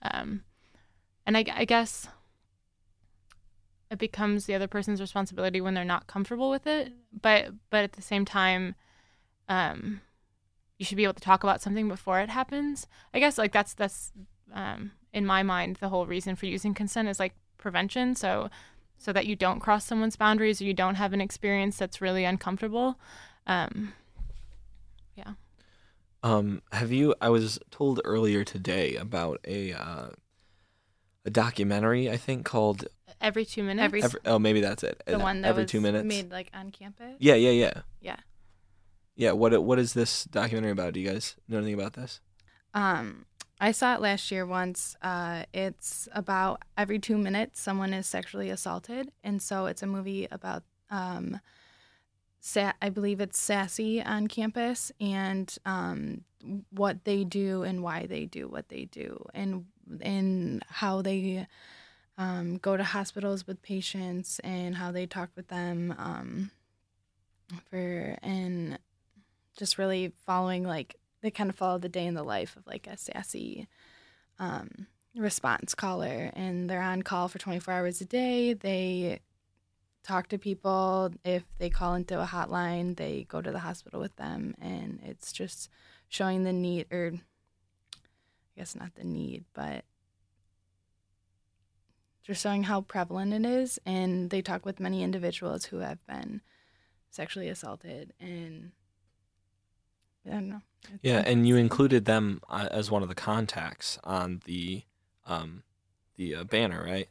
um 0.03 0.43
and 1.27 1.37
I, 1.37 1.45
I 1.55 1.65
guess 1.65 2.09
it 3.95 3.99
becomes 3.99 4.47
the 4.47 4.55
other 4.55 4.69
person's 4.69 5.01
responsibility 5.01 5.61
when 5.61 5.75
they're 5.75 5.85
not 5.85 6.07
comfortable 6.07 6.51
with 6.51 6.67
it 6.67 6.93
but 7.23 7.51
but 7.71 7.85
at 7.85 7.93
the 7.93 8.03
same 8.03 8.25
time 8.25 8.75
um 9.49 10.01
you 10.79 10.85
should 10.85 10.97
be 10.97 11.05
able 11.05 11.15
to 11.15 11.21
talk 11.23 11.43
about 11.43 11.63
something 11.63 11.89
before 11.89 12.21
it 12.21 12.29
happens 12.29 12.87
i 13.15 13.19
guess 13.19 13.39
like 13.39 13.53
that's 13.53 13.75
that's 13.75 14.13
um 14.53 14.91
in 15.13 15.25
my 15.25 15.43
mind 15.43 15.77
the 15.77 15.89
whole 15.89 16.07
reason 16.07 16.37
for 16.37 16.47
using 16.47 16.75
consent 16.75 17.09
is 17.09 17.19
like 17.19 17.35
prevention 17.57 18.15
so 18.15 18.51
so 18.99 19.13
that 19.13 19.27
you 19.27 19.35
don't 19.37 19.61
cross 19.61 19.85
someone's 19.85 20.17
boundaries 20.17 20.61
or 20.61 20.65
you 20.65 20.75
don't 20.75 20.97
have 20.97 21.13
an 21.13 21.21
experience 21.21 21.77
that's 21.77 22.01
really 22.01 22.25
uncomfortable 22.25 22.99
um 23.47 23.93
Yeah. 25.17 25.35
Um, 26.23 26.63
have 26.73 26.91
you? 26.91 27.15
I 27.21 27.29
was 27.29 27.59
told 27.71 28.01
earlier 28.05 28.45
today 28.45 28.97
about 28.97 29.41
a 29.47 29.73
uh, 29.73 30.09
a 31.25 31.31
documentary 31.31 32.11
I 32.11 32.17
think 32.17 32.45
called 32.45 32.87
every 33.21 33.45
two 33.45 33.63
minutes 33.63 33.85
Every- 33.85 34.03
every, 34.03 34.21
oh 34.27 34.39
maybe 34.39 34.61
that's 34.61 34.83
it 34.83 35.03
The 35.07 35.17
Uh, 35.17 35.23
one 35.23 35.41
that 35.43 35.49
every 35.49 35.63
was 35.65 35.71
two 35.71 35.81
minutes 35.81 36.05
made 36.07 36.31
like 36.31 36.51
on 36.53 36.71
campus. 36.71 37.17
yeah 37.19 37.35
yeah 37.35 37.51
yeah 37.51 37.81
Yeah. 38.01 38.17
yeah 39.17 39.33
what 39.33 39.63
what 39.65 39.79
is 39.79 39.95
this 39.95 40.25
documentary 40.25 40.73
about 40.73 40.93
do 40.95 41.01
you 41.01 41.11
guys 41.11 41.37
know 41.49 41.59
anything 41.59 41.75
about 41.75 41.95
this 41.95 42.21
Um, 42.75 43.27
I 43.61 43.71
saw 43.73 43.95
it 43.95 44.01
last 44.01 44.31
year 44.33 44.45
once. 44.45 44.97
Uh, 45.01 45.45
it's 45.55 46.09
about 46.13 46.63
every 46.77 46.99
two 46.99 47.17
minutes 47.17 47.61
someone 47.61 47.95
is 47.95 48.05
sexually 48.07 48.51
assaulted, 48.51 49.13
and 49.23 49.41
so 49.41 49.67
it's 49.67 49.81
a 49.81 49.87
movie 49.87 50.27
about 50.33 50.65
um, 50.91 51.41
sa- 52.41 52.73
I 52.83 52.89
believe 52.91 53.21
it's 53.21 53.39
SACI 53.41 54.05
on 54.05 54.27
campus 54.27 54.91
and 55.01 55.57
um, 55.65 56.25
what 56.71 57.05
they 57.05 57.25
do 57.25 57.63
and 57.63 57.83
why 57.83 58.07
they 58.07 58.27
do 58.27 58.49
what 58.49 58.69
they 58.69 58.85
do, 58.87 59.27
and 59.35 59.67
and 60.01 60.63
how 60.69 61.03
they 61.03 61.47
um, 62.19 62.59
go 62.59 62.77
to 62.77 62.85
hospitals 62.85 63.47
with 63.47 63.63
patients 63.63 64.39
and 64.41 64.77
how 64.77 64.93
they 64.93 65.07
talk 65.07 65.31
with 65.35 65.49
them 65.49 65.95
um, 65.99 66.51
for 67.71 68.17
and 68.23 68.79
just 69.57 69.79
really 69.79 70.13
following 70.27 70.65
like 70.65 70.97
they 71.23 71.31
kind 71.31 71.51
of 71.51 71.57
follow 71.57 71.79
the 71.79 71.89
day 71.89 72.07
in 72.07 72.15
the 72.15 72.23
life 72.23 72.57
of 72.57 72.67
like 72.67 72.87
a 72.87 72.97
SACI 72.97 73.67
um, 74.39 74.87
response 75.17 75.75
caller 75.75 76.31
and 76.35 76.69
they're 76.69 76.83
on 76.83 77.03
call 77.03 77.29
for 77.29 77.39
24 77.39 77.73
hours 77.75 78.01
a 78.01 78.05
day. 78.05 78.53
They 78.53 79.21
talk 80.03 80.29
to 80.29 80.39
people. 80.39 81.13
If 81.25 81.45
they 81.59 81.71
call 81.71 81.95
into 81.95 82.21
a 82.21 82.27
hotline 82.27 82.97
they 82.97 83.27
go 83.29 83.41
to 83.41 83.51
the 83.51 83.61
hospital 83.61 84.01
with 84.01 84.15
them 84.17 84.55
and 84.61 85.01
it's 85.03 85.33
just 85.33 85.69
showing 86.09 86.45
the 86.45 86.53
need 86.53 86.87
or 86.93 87.13
i 87.15 88.59
guess 88.59 88.75
not 88.75 88.95
the 88.95 89.05
need 89.05 89.45
but 89.55 89.85
just 92.25 92.43
showing 92.43 92.65
how 92.65 92.81
prevalent 92.81 93.33
it 93.33 93.45
is. 93.45 93.79
And 93.85 94.31
they 94.31 94.43
talk 94.43 94.65
with 94.65 94.81
many 94.81 95.03
individuals 95.03 95.67
who 95.67 95.79
have 95.79 96.05
been 96.07 96.41
sexually 97.11 97.49
assaulted 97.49 98.13
and 98.19 98.73
i 100.27 100.31
don't 100.33 100.49
know. 100.49 100.63
It's 100.93 100.99
yeah 101.05 101.23
and 101.25 101.47
you 101.47 101.57
included 101.57 102.07
them 102.07 102.41
uh, 102.49 102.69
as 102.73 102.91
one 102.91 103.05
of 103.05 103.09
the 103.09 103.15
contacts 103.15 103.99
on 104.03 104.43
the 104.47 104.83
um 105.27 105.63
the 106.17 106.35
uh, 106.35 106.45
banner 106.45 106.83
right? 106.85 107.09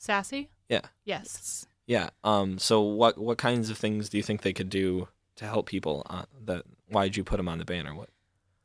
SACI? 0.00 0.48
Yeah. 0.68 0.80
yes. 1.04 1.66
Yeah 1.86 2.10
um 2.24 2.58
so 2.58 2.80
what 2.80 3.16
what 3.16 3.38
kinds 3.38 3.70
of 3.70 3.78
things 3.78 4.08
do 4.08 4.16
you 4.16 4.24
think 4.24 4.42
they 4.42 4.52
could 4.52 4.70
do 4.70 5.06
to 5.36 5.44
help 5.44 5.66
people 5.66 6.04
uh, 6.10 6.24
that 6.44 6.64
why 6.88 7.04
did 7.04 7.16
you 7.16 7.22
put 7.22 7.36
them 7.36 7.48
on 7.48 7.58
the 7.58 7.64
banner? 7.64 7.94
What 7.94 8.08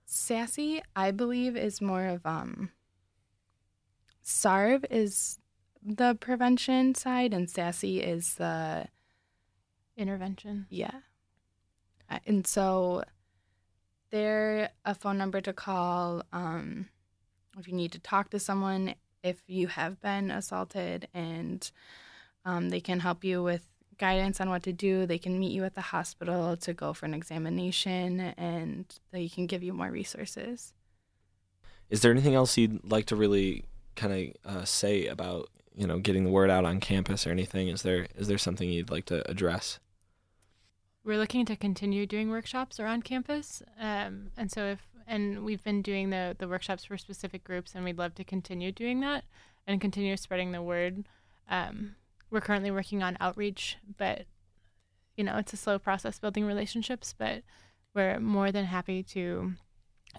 SACI, 0.09 0.81
I 0.95 1.11
believe, 1.11 1.55
is 1.55 1.81
more 1.81 2.07
of 2.07 2.25
um 2.25 2.71
SARV 4.23 4.85
is 4.89 5.37
the 5.81 6.15
prevention 6.15 6.95
side 6.95 7.33
and 7.33 7.47
SACI 7.47 8.03
is 8.03 8.35
the 8.35 8.87
intervention 9.95 10.65
yeah. 10.69 11.01
And 12.25 12.47
so 12.47 13.03
they're 14.09 14.71
a 14.83 14.95
phone 14.95 15.17
number 15.17 15.41
to 15.41 15.53
call 15.53 16.23
um 16.33 16.89
if 17.57 17.67
you 17.67 17.73
need 17.73 17.91
to 17.91 17.99
talk 17.99 18.29
to 18.31 18.39
someone 18.39 18.95
if 19.23 19.41
you 19.47 19.67
have 19.67 20.01
been 20.01 20.31
assaulted 20.31 21.07
and 21.13 21.71
um, 22.45 22.69
they 22.69 22.79
can 22.79 23.01
help 23.01 23.23
you 23.23 23.43
with 23.43 23.67
guidance 23.99 24.41
on 24.41 24.49
what 24.49 24.63
to 24.63 24.73
do. 24.73 25.05
They 25.05 25.17
can 25.17 25.39
meet 25.39 25.51
you 25.51 25.63
at 25.65 25.75
the 25.75 25.81
hospital 25.81 26.57
to 26.57 26.73
go 26.73 26.93
for 26.93 27.05
an 27.05 27.13
examination 27.13 28.19
and 28.19 28.85
they 29.11 29.29
can 29.29 29.45
give 29.45 29.61
you 29.61 29.73
more 29.73 29.91
resources. 29.91 30.73
is 31.89 32.01
there 32.01 32.11
anything 32.11 32.35
else 32.35 32.57
you'd 32.57 32.83
like 32.89 33.05
to 33.07 33.15
really 33.15 33.65
kind 33.95 34.13
of 34.45 34.55
uh, 34.55 34.65
say 34.65 35.07
about 35.07 35.49
you 35.75 35.85
know 35.85 35.99
getting 35.99 36.23
the 36.23 36.31
word 36.31 36.49
out 36.49 36.65
on 36.65 36.79
campus 36.79 37.27
or 37.27 37.31
anything 37.31 37.67
is 37.67 37.81
there 37.81 38.07
is 38.15 38.27
there 38.27 38.37
something 38.37 38.69
you'd 38.69 38.89
like 38.89 39.05
to 39.05 39.29
address 39.29 39.79
we're 41.03 41.17
looking 41.17 41.45
to 41.45 41.55
continue 41.55 42.05
doing 42.05 42.29
workshops 42.29 42.79
around 42.79 43.03
campus. 43.03 43.63
Um, 43.79 44.31
and 44.37 44.51
so 44.51 44.65
if 44.65 44.79
and 45.07 45.43
we've 45.43 45.63
been 45.63 45.81
doing 45.81 46.09
the 46.11 46.35
the 46.37 46.47
workshops 46.47 46.85
for 46.85 46.97
specific 46.97 47.43
groups, 47.43 47.73
and 47.73 47.83
we'd 47.83 47.97
love 47.97 48.15
to 48.15 48.23
continue 48.23 48.71
doing 48.71 48.99
that 48.99 49.23
and 49.65 49.81
continue 49.81 50.15
spreading 50.17 50.51
the 50.51 50.61
word. 50.61 51.05
Um, 51.49 51.95
we're 52.31 52.41
currently 52.41 52.71
working 52.71 53.01
on 53.03 53.17
outreach, 53.19 53.77
but 53.97 54.25
you 55.17 55.23
know 55.23 55.37
it's 55.37 55.53
a 55.53 55.57
slow 55.57 55.77
process 55.79 56.19
building 56.19 56.45
relationships. 56.45 57.13
But 57.17 57.43
we're 57.93 58.19
more 58.19 58.51
than 58.51 58.65
happy 58.65 59.03
to 59.03 59.53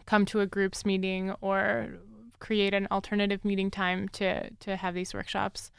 come 0.06 0.24
to 0.26 0.40
a 0.40 0.46
groups 0.46 0.84
meeting 0.84 1.32
or 1.40 1.98
create 2.38 2.72
an 2.74 2.86
alternative 2.90 3.44
meeting 3.44 3.70
time 3.70 4.08
to 4.10 4.50
to 4.50 4.76
have 4.76 4.94
these 4.94 5.14
workshops. 5.14 5.70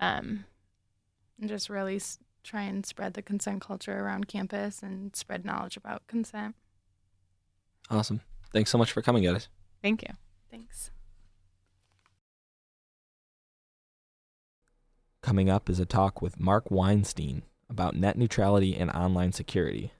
Um, 0.00 0.44
And 1.40 1.48
just 1.48 1.70
really 1.70 1.96
s- 1.96 2.18
try 2.44 2.62
and 2.62 2.84
spread 2.84 3.14
the 3.14 3.22
consent 3.22 3.60
culture 3.62 3.98
around 4.00 4.28
campus 4.28 4.82
and 4.82 5.14
spread 5.16 5.44
knowledge 5.44 5.76
about 5.76 6.06
consent. 6.06 6.54
Awesome. 7.90 8.20
Thanks 8.52 8.70
so 8.70 8.78
much 8.78 8.92
for 8.92 9.02
coming, 9.02 9.24
guys. 9.24 9.48
thank 9.82 10.02
you. 10.02 10.14
Thanks. 10.50 10.90
Coming 15.22 15.50
up 15.50 15.68
is 15.68 15.78
a 15.78 15.84
talk 15.84 16.22
with 16.22 16.40
Mark 16.40 16.70
Weinstein 16.70 17.42
about 17.68 17.94
net 17.94 18.16
neutrality 18.16 18.74
and 18.74 18.90
online 18.90 19.32
security. 19.32 19.92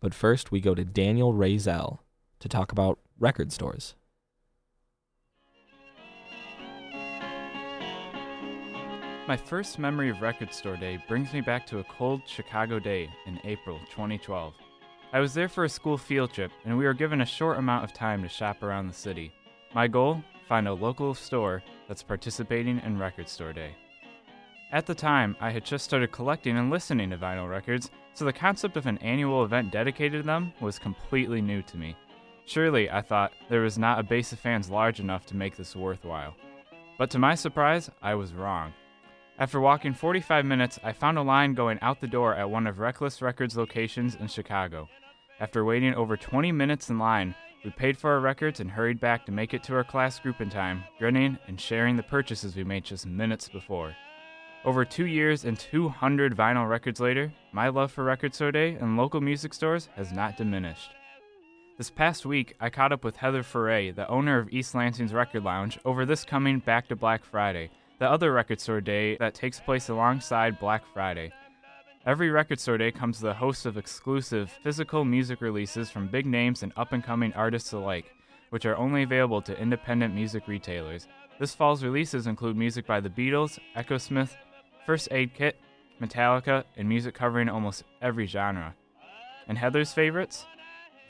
But 0.00 0.12
first, 0.12 0.50
we 0.50 0.60
go 0.60 0.74
to 0.74 0.84
Daniel 0.84 1.32
Razel 1.32 2.00
to 2.40 2.48
talk 2.48 2.72
about 2.72 2.98
record 3.18 3.52
stores. 3.52 3.94
My 9.28 9.36
first 9.36 9.78
memory 9.78 10.10
of 10.10 10.20
Record 10.20 10.52
Store 10.52 10.76
Day 10.76 10.98
brings 11.08 11.32
me 11.32 11.40
back 11.40 11.66
to 11.68 11.78
a 11.78 11.84
cold 11.84 12.22
Chicago 12.26 12.80
day 12.80 13.08
in 13.26 13.40
April 13.44 13.78
2012. 13.90 14.54
I 15.12 15.20
was 15.20 15.32
there 15.32 15.48
for 15.48 15.64
a 15.64 15.68
school 15.68 15.96
field 15.96 16.32
trip, 16.32 16.50
and 16.64 16.76
we 16.76 16.84
were 16.84 16.94
given 16.94 17.20
a 17.20 17.26
short 17.26 17.58
amount 17.58 17.84
of 17.84 17.94
time 17.94 18.22
to 18.22 18.28
shop 18.28 18.62
around 18.64 18.88
the 18.88 18.92
city. 18.92 19.32
My 19.72 19.86
goal? 19.86 20.22
Find 20.48 20.66
a 20.66 20.74
local 20.74 21.14
store 21.14 21.62
that's 21.88 22.02
participating 22.02 22.80
in 22.80 22.98
Record 22.98 23.28
Store 23.28 23.52
Day. 23.52 23.76
At 24.72 24.86
the 24.86 24.94
time, 24.94 25.36
I 25.40 25.50
had 25.50 25.64
just 25.64 25.84
started 25.84 26.10
collecting 26.10 26.56
and 26.56 26.70
listening 26.70 27.10
to 27.10 27.16
vinyl 27.16 27.48
records, 27.48 27.90
so 28.14 28.24
the 28.24 28.32
concept 28.32 28.76
of 28.76 28.86
an 28.86 28.98
annual 28.98 29.44
event 29.44 29.70
dedicated 29.70 30.22
to 30.22 30.26
them 30.26 30.52
was 30.60 30.78
completely 30.78 31.40
new 31.40 31.62
to 31.62 31.76
me. 31.76 31.96
Surely, 32.46 32.90
I 32.90 33.00
thought, 33.00 33.32
there 33.48 33.62
was 33.62 33.78
not 33.78 33.98
a 33.98 34.02
base 34.02 34.32
of 34.32 34.38
fans 34.38 34.70
large 34.70 35.00
enough 35.00 35.26
to 35.26 35.36
make 35.36 35.56
this 35.56 35.76
worthwhile. 35.76 36.34
But 36.98 37.10
to 37.10 37.18
my 37.18 37.34
surprise, 37.34 37.90
I 38.02 38.14
was 38.14 38.34
wrong. 38.34 38.72
After 39.38 39.60
walking 39.60 39.94
45 39.94 40.44
minutes, 40.44 40.78
I 40.84 40.92
found 40.92 41.18
a 41.18 41.22
line 41.22 41.54
going 41.54 41.78
out 41.80 42.00
the 42.00 42.06
door 42.06 42.34
at 42.34 42.50
one 42.50 42.66
of 42.66 42.78
Reckless 42.78 43.22
Records 43.22 43.56
locations 43.56 44.14
in 44.14 44.28
Chicago. 44.28 44.88
After 45.40 45.64
waiting 45.64 45.94
over 45.94 46.16
20 46.16 46.52
minutes 46.52 46.90
in 46.90 46.98
line, 46.98 47.34
we 47.64 47.70
paid 47.70 47.96
for 47.96 48.10
our 48.12 48.20
records 48.20 48.60
and 48.60 48.70
hurried 48.70 49.00
back 49.00 49.26
to 49.26 49.32
make 49.32 49.54
it 49.54 49.62
to 49.64 49.74
our 49.74 49.82
class 49.82 50.20
group 50.20 50.40
in 50.40 50.50
time, 50.50 50.84
grinning 50.98 51.38
and 51.48 51.60
sharing 51.60 51.96
the 51.96 52.02
purchases 52.02 52.54
we 52.54 52.62
made 52.62 52.84
just 52.84 53.06
minutes 53.06 53.48
before. 53.48 53.96
Over 54.64 54.86
two 54.86 55.04
years 55.04 55.44
and 55.44 55.58
200 55.58 56.34
vinyl 56.34 56.66
records 56.66 56.98
later, 56.98 57.30
my 57.52 57.68
love 57.68 57.92
for 57.92 58.02
Record 58.02 58.34
Store 58.34 58.50
Day 58.50 58.78
and 58.80 58.96
local 58.96 59.20
music 59.20 59.52
stores 59.52 59.90
has 59.94 60.10
not 60.10 60.38
diminished. 60.38 60.90
This 61.76 61.90
past 61.90 62.24
week, 62.24 62.54
I 62.58 62.70
caught 62.70 62.90
up 62.90 63.04
with 63.04 63.16
Heather 63.16 63.42
Foray, 63.42 63.90
the 63.90 64.08
owner 64.08 64.38
of 64.38 64.50
East 64.50 64.74
Lansing's 64.74 65.12
Record 65.12 65.44
Lounge, 65.44 65.78
over 65.84 66.06
this 66.06 66.24
coming 66.24 66.60
Back 66.60 66.88
to 66.88 66.96
Black 66.96 67.26
Friday, 67.26 67.68
the 67.98 68.08
other 68.08 68.32
record 68.32 68.58
store 68.58 68.80
day 68.80 69.18
that 69.18 69.34
takes 69.34 69.60
place 69.60 69.90
alongside 69.90 70.58
Black 70.58 70.82
Friday. 70.94 71.30
Every 72.06 72.30
record 72.30 72.58
store 72.58 72.78
day 72.78 72.90
comes 72.90 73.20
with 73.20 73.32
a 73.32 73.34
host 73.34 73.66
of 73.66 73.76
exclusive 73.76 74.50
physical 74.62 75.04
music 75.04 75.42
releases 75.42 75.90
from 75.90 76.08
big 76.08 76.24
names 76.24 76.62
and 76.62 76.72
up 76.78 76.94
and 76.94 77.04
coming 77.04 77.34
artists 77.34 77.74
alike, 77.74 78.14
which 78.48 78.64
are 78.64 78.78
only 78.78 79.02
available 79.02 79.42
to 79.42 79.60
independent 79.60 80.14
music 80.14 80.48
retailers. 80.48 81.06
This 81.38 81.54
fall's 81.54 81.82
releases 81.82 82.26
include 82.26 82.56
music 82.56 82.86
by 82.86 83.00
the 83.00 83.10
Beatles, 83.10 83.58
Echosmith, 83.76 84.36
First 84.86 85.08
Aid 85.10 85.34
Kit, 85.34 85.56
Metallica, 86.00 86.64
and 86.76 86.88
music 86.88 87.14
covering 87.14 87.48
almost 87.48 87.84
every 88.02 88.26
genre. 88.26 88.74
And 89.48 89.58
Heather's 89.58 89.92
favorites? 89.92 90.46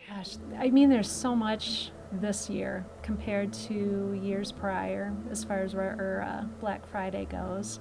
Gosh, 0.08 0.37
I 0.58 0.70
mean, 0.70 0.90
there's 0.90 1.10
so 1.10 1.34
much 1.34 1.90
this 2.12 2.48
year 2.48 2.87
compared 3.02 3.52
to 3.52 4.18
years 4.22 4.52
prior 4.52 5.12
as 5.30 5.44
far 5.44 5.62
as 5.62 5.74
where 5.74 6.22
uh, 6.26 6.44
Black 6.60 6.87
Friday 6.87 7.24
goes. 7.24 7.80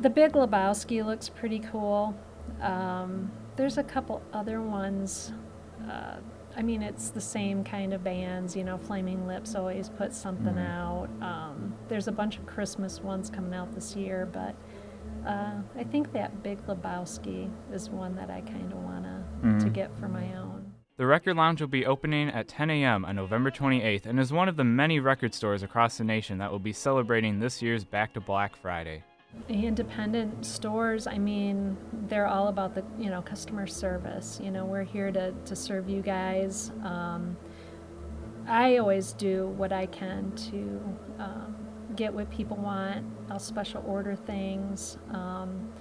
The 0.00 0.10
Big 0.10 0.32
Lebowski 0.32 1.04
looks 1.04 1.28
pretty 1.28 1.58
cool. 1.58 2.14
Um, 2.60 3.30
there's 3.56 3.78
a 3.78 3.82
couple 3.82 4.22
other 4.32 4.60
ones. 4.62 5.32
Uh, 5.88 6.16
I 6.60 6.62
mean, 6.62 6.82
it's 6.82 7.08
the 7.08 7.22
same 7.22 7.64
kind 7.64 7.94
of 7.94 8.04
bands. 8.04 8.54
You 8.54 8.64
know, 8.64 8.76
Flaming 8.76 9.26
Lips 9.26 9.54
always 9.54 9.88
put 9.88 10.12
something 10.12 10.56
Mhm. 10.56 10.68
out. 10.70 11.08
Um, 11.22 11.74
there's 11.88 12.06
a 12.06 12.12
bunch 12.12 12.36
of 12.36 12.44
Christmas 12.44 13.02
ones 13.02 13.30
coming 13.30 13.54
out 13.54 13.72
this 13.72 13.96
year, 13.96 14.28
but 14.30 14.54
uh, 15.26 15.54
I 15.74 15.84
think 15.84 16.12
that 16.12 16.42
Big 16.42 16.58
Lebowski 16.66 17.48
is 17.72 17.88
one 17.88 18.14
that 18.16 18.28
I 18.30 18.42
kind 18.42 18.70
of 18.72 18.84
want 18.84 19.04
to 19.04 19.64
to 19.64 19.70
get 19.70 19.90
for 19.96 20.06
my 20.06 20.34
own. 20.36 20.70
The 20.98 21.06
Record 21.06 21.34
Lounge 21.36 21.62
will 21.62 21.68
be 21.68 21.86
opening 21.86 22.28
at 22.28 22.46
10 22.46 22.68
a.m. 22.68 23.06
on 23.06 23.16
November 23.16 23.50
28th 23.50 24.04
and 24.04 24.20
is 24.20 24.30
one 24.30 24.46
of 24.46 24.56
the 24.56 24.64
many 24.64 25.00
record 25.00 25.32
stores 25.32 25.62
across 25.62 25.96
the 25.96 26.04
nation 26.04 26.36
that 26.38 26.52
will 26.52 26.58
be 26.58 26.74
celebrating 26.74 27.40
this 27.40 27.62
year's 27.62 27.84
Back 27.84 28.12
to 28.12 28.20
Black 28.20 28.54
Friday. 28.54 29.02
Independent 29.48 30.44
stores, 30.44 31.06
I 31.06 31.18
mean, 31.18 31.76
they're 32.08 32.26
all 32.26 32.48
about 32.48 32.74
the, 32.74 32.84
you 32.98 33.10
know, 33.10 33.22
customer 33.22 33.66
service. 33.66 34.40
You 34.42 34.50
know, 34.50 34.64
we're 34.64 34.84
here 34.84 35.10
to, 35.12 35.32
to 35.32 35.56
serve 35.56 35.88
you 35.88 36.02
guys. 36.02 36.70
Um, 36.82 37.36
I 38.46 38.78
always 38.78 39.12
do 39.12 39.48
what 39.48 39.72
I 39.72 39.86
can 39.86 40.32
to 40.50 40.80
um, 41.18 41.56
get 41.96 42.12
what 42.12 42.30
people 42.30 42.56
want. 42.56 43.06
I'll 43.30 43.38
special 43.38 43.84
order 43.86 44.16
things. 44.16 44.98
Um, 45.10 45.72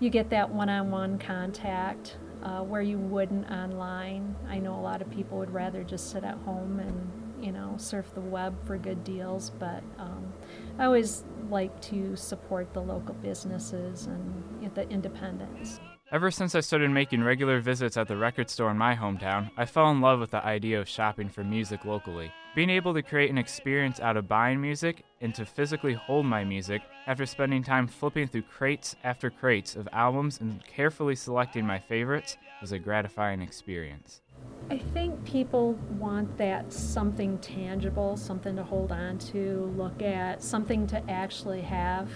you 0.00 0.10
get 0.10 0.30
that 0.30 0.50
one 0.50 0.68
on 0.68 0.90
one 0.90 1.18
contact 1.18 2.16
uh, 2.42 2.62
where 2.62 2.82
you 2.82 2.98
wouldn't 2.98 3.50
online. 3.50 4.34
I 4.48 4.58
know 4.58 4.74
a 4.74 4.80
lot 4.80 5.02
of 5.02 5.10
people 5.10 5.38
would 5.38 5.50
rather 5.52 5.82
just 5.82 6.10
sit 6.10 6.24
at 6.24 6.36
home 6.38 6.78
and, 6.80 7.44
you 7.44 7.52
know, 7.52 7.74
surf 7.78 8.12
the 8.14 8.20
web 8.20 8.54
for 8.64 8.76
good 8.76 9.02
deals, 9.04 9.50
but 9.58 9.82
um, 9.98 10.32
I 10.78 10.84
always 10.84 11.24
like 11.50 11.80
to 11.82 12.14
support 12.14 12.72
the 12.72 12.80
local 12.80 13.14
businesses 13.14 14.06
and 14.06 14.74
the 14.76 14.88
independents. 14.88 15.80
Ever 16.12 16.30
since 16.30 16.54
I 16.54 16.60
started 16.60 16.90
making 16.92 17.24
regular 17.24 17.60
visits 17.60 17.96
at 17.96 18.06
the 18.06 18.16
record 18.16 18.48
store 18.48 18.70
in 18.70 18.78
my 18.78 18.94
hometown, 18.94 19.50
I 19.56 19.66
fell 19.66 19.90
in 19.90 20.00
love 20.00 20.20
with 20.20 20.30
the 20.30 20.44
idea 20.44 20.80
of 20.80 20.88
shopping 20.88 21.28
for 21.28 21.42
music 21.42 21.84
locally. 21.84 22.32
Being 22.54 22.70
able 22.70 22.94
to 22.94 23.02
create 23.02 23.28
an 23.28 23.38
experience 23.38 23.98
out 23.98 24.16
of 24.16 24.28
buying 24.28 24.60
music 24.60 25.04
and 25.20 25.34
to 25.34 25.44
physically 25.44 25.94
hold 25.94 26.26
my 26.26 26.44
music 26.44 26.82
after 27.08 27.26
spending 27.26 27.64
time 27.64 27.88
flipping 27.88 28.28
through 28.28 28.42
crates 28.42 28.94
after 29.02 29.30
crates 29.30 29.74
of 29.74 29.88
albums 29.92 30.40
and 30.40 30.64
carefully 30.64 31.16
selecting 31.16 31.66
my 31.66 31.80
favorites 31.80 32.36
was 32.60 32.70
a 32.70 32.78
gratifying 32.78 33.42
experience. 33.42 34.22
I 34.70 34.76
think 34.78 35.24
people 35.24 35.72
want 35.98 36.36
that 36.36 36.72
something 36.72 37.38
tangible, 37.38 38.16
something 38.16 38.56
to 38.56 38.62
hold 38.62 38.92
on 38.92 39.18
to, 39.18 39.72
look 39.76 40.02
at, 40.02 40.42
something 40.42 40.86
to 40.88 41.10
actually 41.10 41.62
have 41.62 42.10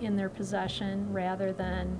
in 0.00 0.16
their 0.16 0.28
possession 0.28 1.10
rather 1.12 1.52
than 1.52 1.98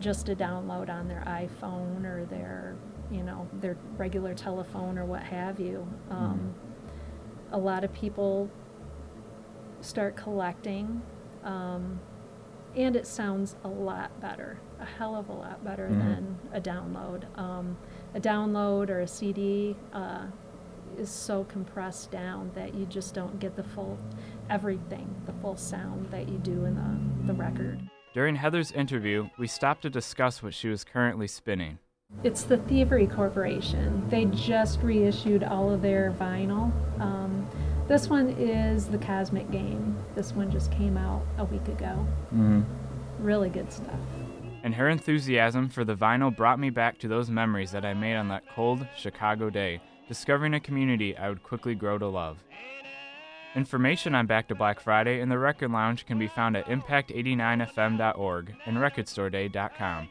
just 0.00 0.28
a 0.28 0.36
download 0.36 0.90
on 0.90 1.08
their 1.08 1.22
iPhone 1.26 2.04
or 2.04 2.26
their, 2.26 2.76
you 3.10 3.22
know, 3.22 3.48
their 3.54 3.78
regular 3.96 4.34
telephone 4.34 4.98
or 4.98 5.06
what 5.06 5.22
have 5.22 5.58
you. 5.58 5.86
Um, 6.10 6.54
a 7.52 7.58
lot 7.58 7.84
of 7.84 7.92
people 7.94 8.50
start 9.80 10.14
collecting, 10.16 11.00
um, 11.42 12.00
and 12.74 12.96
it 12.96 13.06
sounds 13.06 13.56
a 13.64 13.68
lot 13.68 14.20
better, 14.20 14.58
a 14.78 14.84
hell 14.84 15.16
of 15.16 15.30
a 15.30 15.32
lot 15.32 15.64
better 15.64 15.88
Mhm. 15.88 15.98
than 15.98 16.38
a 16.52 16.60
download. 16.60 17.22
Um, 17.38 17.78
a 18.14 18.20
download 18.20 18.90
or 18.90 19.00
a 19.00 19.06
CD 19.06 19.76
uh, 19.92 20.26
is 20.98 21.10
so 21.10 21.44
compressed 21.44 22.10
down 22.10 22.50
that 22.54 22.74
you 22.74 22.86
just 22.86 23.14
don't 23.14 23.38
get 23.38 23.56
the 23.56 23.62
full 23.62 23.98
everything, 24.48 25.14
the 25.26 25.32
full 25.34 25.56
sound 25.56 26.10
that 26.10 26.28
you 26.28 26.38
do 26.38 26.64
in 26.64 26.74
the, 26.74 27.32
the 27.32 27.38
record. 27.38 27.80
During 28.14 28.36
Heather's 28.36 28.72
interview, 28.72 29.28
we 29.38 29.46
stopped 29.46 29.82
to 29.82 29.90
discuss 29.90 30.42
what 30.42 30.54
she 30.54 30.68
was 30.68 30.84
currently 30.84 31.26
spinning. 31.26 31.78
It's 32.22 32.44
the 32.44 32.56
Thievery 32.56 33.06
Corporation. 33.06 34.08
They 34.08 34.26
just 34.26 34.80
reissued 34.80 35.42
all 35.42 35.70
of 35.70 35.82
their 35.82 36.12
vinyl. 36.12 36.72
Um, 37.00 37.46
this 37.88 38.08
one 38.08 38.30
is 38.38 38.86
The 38.86 38.98
Cosmic 38.98 39.50
Game. 39.50 39.96
This 40.14 40.32
one 40.32 40.50
just 40.50 40.72
came 40.72 40.96
out 40.96 41.22
a 41.38 41.44
week 41.44 41.66
ago. 41.68 42.06
Mm-hmm. 42.34 42.62
Really 43.18 43.48
good 43.48 43.70
stuff. 43.72 43.98
And 44.66 44.74
her 44.74 44.88
enthusiasm 44.88 45.68
for 45.68 45.84
the 45.84 45.94
vinyl 45.94 46.36
brought 46.36 46.58
me 46.58 46.70
back 46.70 46.98
to 46.98 47.06
those 47.06 47.30
memories 47.30 47.70
that 47.70 47.84
I 47.84 47.94
made 47.94 48.16
on 48.16 48.26
that 48.30 48.42
cold 48.52 48.84
Chicago 48.96 49.48
day, 49.48 49.80
discovering 50.08 50.54
a 50.54 50.60
community 50.60 51.16
I 51.16 51.28
would 51.28 51.44
quickly 51.44 51.76
grow 51.76 51.98
to 51.98 52.08
love. 52.08 52.38
Information 53.54 54.16
on 54.16 54.26
Back 54.26 54.48
to 54.48 54.56
Black 54.56 54.80
Friday 54.80 55.20
and 55.20 55.30
the 55.30 55.38
Record 55.38 55.70
Lounge 55.70 56.04
can 56.04 56.18
be 56.18 56.26
found 56.26 56.56
at 56.56 56.66
impact89fm.org 56.66 58.56
and 58.66 58.76
recordstoreday.com. 58.78 60.08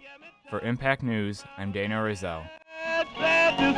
For 0.49 0.61
Impact 0.61 1.03
News, 1.03 1.43
I'm 1.57 1.73
Rizal. 1.73 2.45
Sad 2.85 3.57
to 3.59 3.73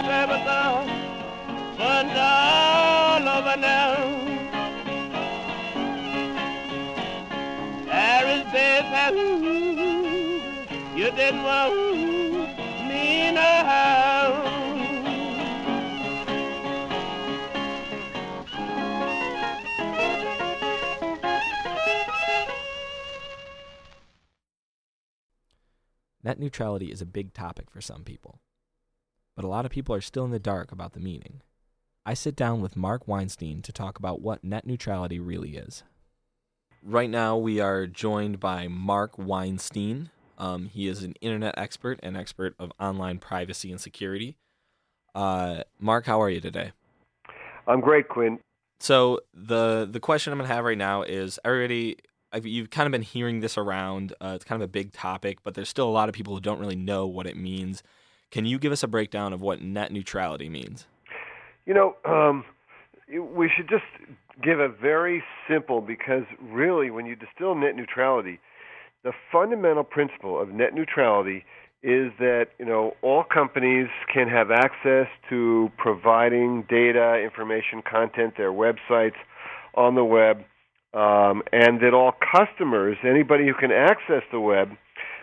say 8.52 9.66
you 11.08 11.15
didn't 11.15 11.43
want 11.43 11.74
me. 12.89 13.32
Net 26.24 26.39
neutrality 26.39 26.91
is 26.91 27.02
a 27.02 27.06
big 27.06 27.34
topic 27.34 27.72
for 27.72 27.80
some 27.80 28.04
people, 28.04 28.41
but 29.34 29.46
a 29.46 29.48
lot 29.48 29.63
of 29.63 29.72
people 29.72 29.96
are 29.96 30.02
still 30.02 30.26
in 30.26 30.32
the 30.32 30.39
dark 30.39 30.74
about 30.74 30.91
the 30.91 31.00
meaning. 31.00 31.39
I 32.06 32.15
sit 32.15 32.36
down 32.36 32.60
with 32.60 32.76
Mark 32.76 33.08
Weinstein 33.08 33.62
to 33.62 33.72
talk 33.72 33.98
about 33.98 34.20
what 34.20 34.43
net 34.43 34.67
neutrality 34.67 35.22
really 35.22 35.56
is. 35.56 35.84
Right 36.84 37.10
now, 37.10 37.38
we 37.38 37.62
are 37.62 37.88
joined 37.88 38.41
by 38.41 38.67
Mark 38.67 39.17
Weinstein. 39.17 40.10
Um, 40.38 40.65
he 40.67 40.88
is 40.88 41.04
an 41.04 41.13
internet 41.21 41.56
expert 41.58 42.00
and 42.04 42.15
expert 42.15 42.56
of 42.60 42.71
online 42.80 43.17
privacy 43.19 43.71
and 43.71 43.82
security. 43.82 44.38
Uh, 45.15 45.63
Mark, 45.80 46.06
how 46.06 46.21
are 46.21 46.30
you 46.30 46.39
today? 46.39 46.71
I'm 47.67 47.82
great, 47.82 48.08
Quinn. 48.08 48.39
So 48.80 49.21
the 49.34 49.88
the 49.89 50.00
question 50.00 50.32
I'm 50.32 50.39
gonna 50.39 50.54
have 50.54 50.65
right 50.65 50.78
now 50.78 51.02
is 51.02 51.39
everybody. 51.43 51.97
I've, 52.32 52.45
you've 52.45 52.69
kind 52.69 52.86
of 52.86 52.91
been 52.91 53.04
hearing 53.04 53.39
this 53.39 53.58
around. 53.58 54.13
Uh, 54.21 54.34
it's 54.36 54.43
kind 54.43 54.62
of 54.62 54.65
a 54.65 54.71
big 54.71 54.91
topic, 54.91 55.39
but 55.43 55.54
there's 55.54 55.69
still 55.69 55.88
a 55.88 55.91
lot 55.91 56.10
of 56.10 56.13
people 56.13 56.36
who 56.36 56.41
don't 56.41 56.60
really 56.60 56.76
know 56.76 57.08
what 57.08 57.26
it 57.26 57.38
means. 57.38 57.84
Can 58.32 58.45
you 58.45 58.60
give 58.60 58.73
us 58.73 58.84
a 58.84 58.88
breakdown 58.88 59.32
of 59.32 59.41
what 59.41 59.62
net 59.62 59.93
neutrality 59.93 60.50
means? 60.50 60.88
You 61.65 61.73
know, 61.73 61.95
um, 62.04 62.43
we 63.08 63.50
should 63.56 63.69
just 63.69 63.86
give 64.43 64.60
a 64.60 64.67
very 64.67 65.23
simple 65.50 65.80
because 65.80 66.23
really, 66.41 66.91
when 66.91 67.06
you 67.06 67.15
distill 67.15 67.56
net 67.56 67.76
neutrality, 67.76 68.39
the 69.08 69.13
fundamental 69.32 69.86
principle 69.86 70.38
of 70.38 70.50
net 70.50 70.74
neutrality 70.74 71.46
is 71.82 72.12
that 72.20 72.48
you 72.60 72.65
know 72.65 72.93
all 73.02 73.24
companies 73.24 73.88
can 74.13 74.28
have 74.28 74.52
access 74.52 75.08
to 75.30 75.72
providing 75.78 76.65
data, 76.67 77.15
information, 77.24 77.82
content, 77.89 78.34
their 78.36 78.52
websites 78.52 79.15
on 79.76 79.96
the 79.96 80.04
web, 80.04 80.39
um, 80.93 81.41
and 81.54 81.80
that 81.80 81.93
all 81.93 82.12
customers, 82.36 82.98
anybody 83.08 83.48
who 83.48 83.54
can 83.54 83.72
access 83.72 84.24
the 84.30 84.41
web, 84.41 84.72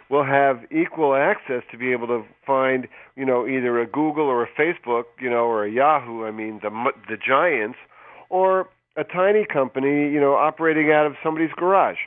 will 0.09 0.25
have 0.25 0.61
equal 0.73 1.14
access 1.14 1.62
to 1.70 1.77
be 1.77 1.92
able 1.92 2.07
to 2.07 2.25
find 2.47 2.88
you 3.16 3.27
know 3.27 3.47
either 3.47 3.79
a 3.79 3.87
Google 3.87 4.25
or 4.25 4.44
a 4.44 4.49
Facebook, 4.59 5.05
you 5.20 5.29
know, 5.29 5.44
or 5.44 5.66
a 5.66 5.70
Yahoo. 5.70 6.25
I 6.25 6.31
mean 6.31 6.59
the 6.62 6.70
the 7.07 7.18
giants, 7.18 7.77
or 8.31 8.66
a 8.97 9.05
tiny 9.05 9.44
company, 9.44 10.11
you 10.11 10.20
know, 10.20 10.37
operating 10.37 10.90
out 10.90 11.05
of 11.05 11.16
somebody's 11.23 11.53
garage, 11.55 11.99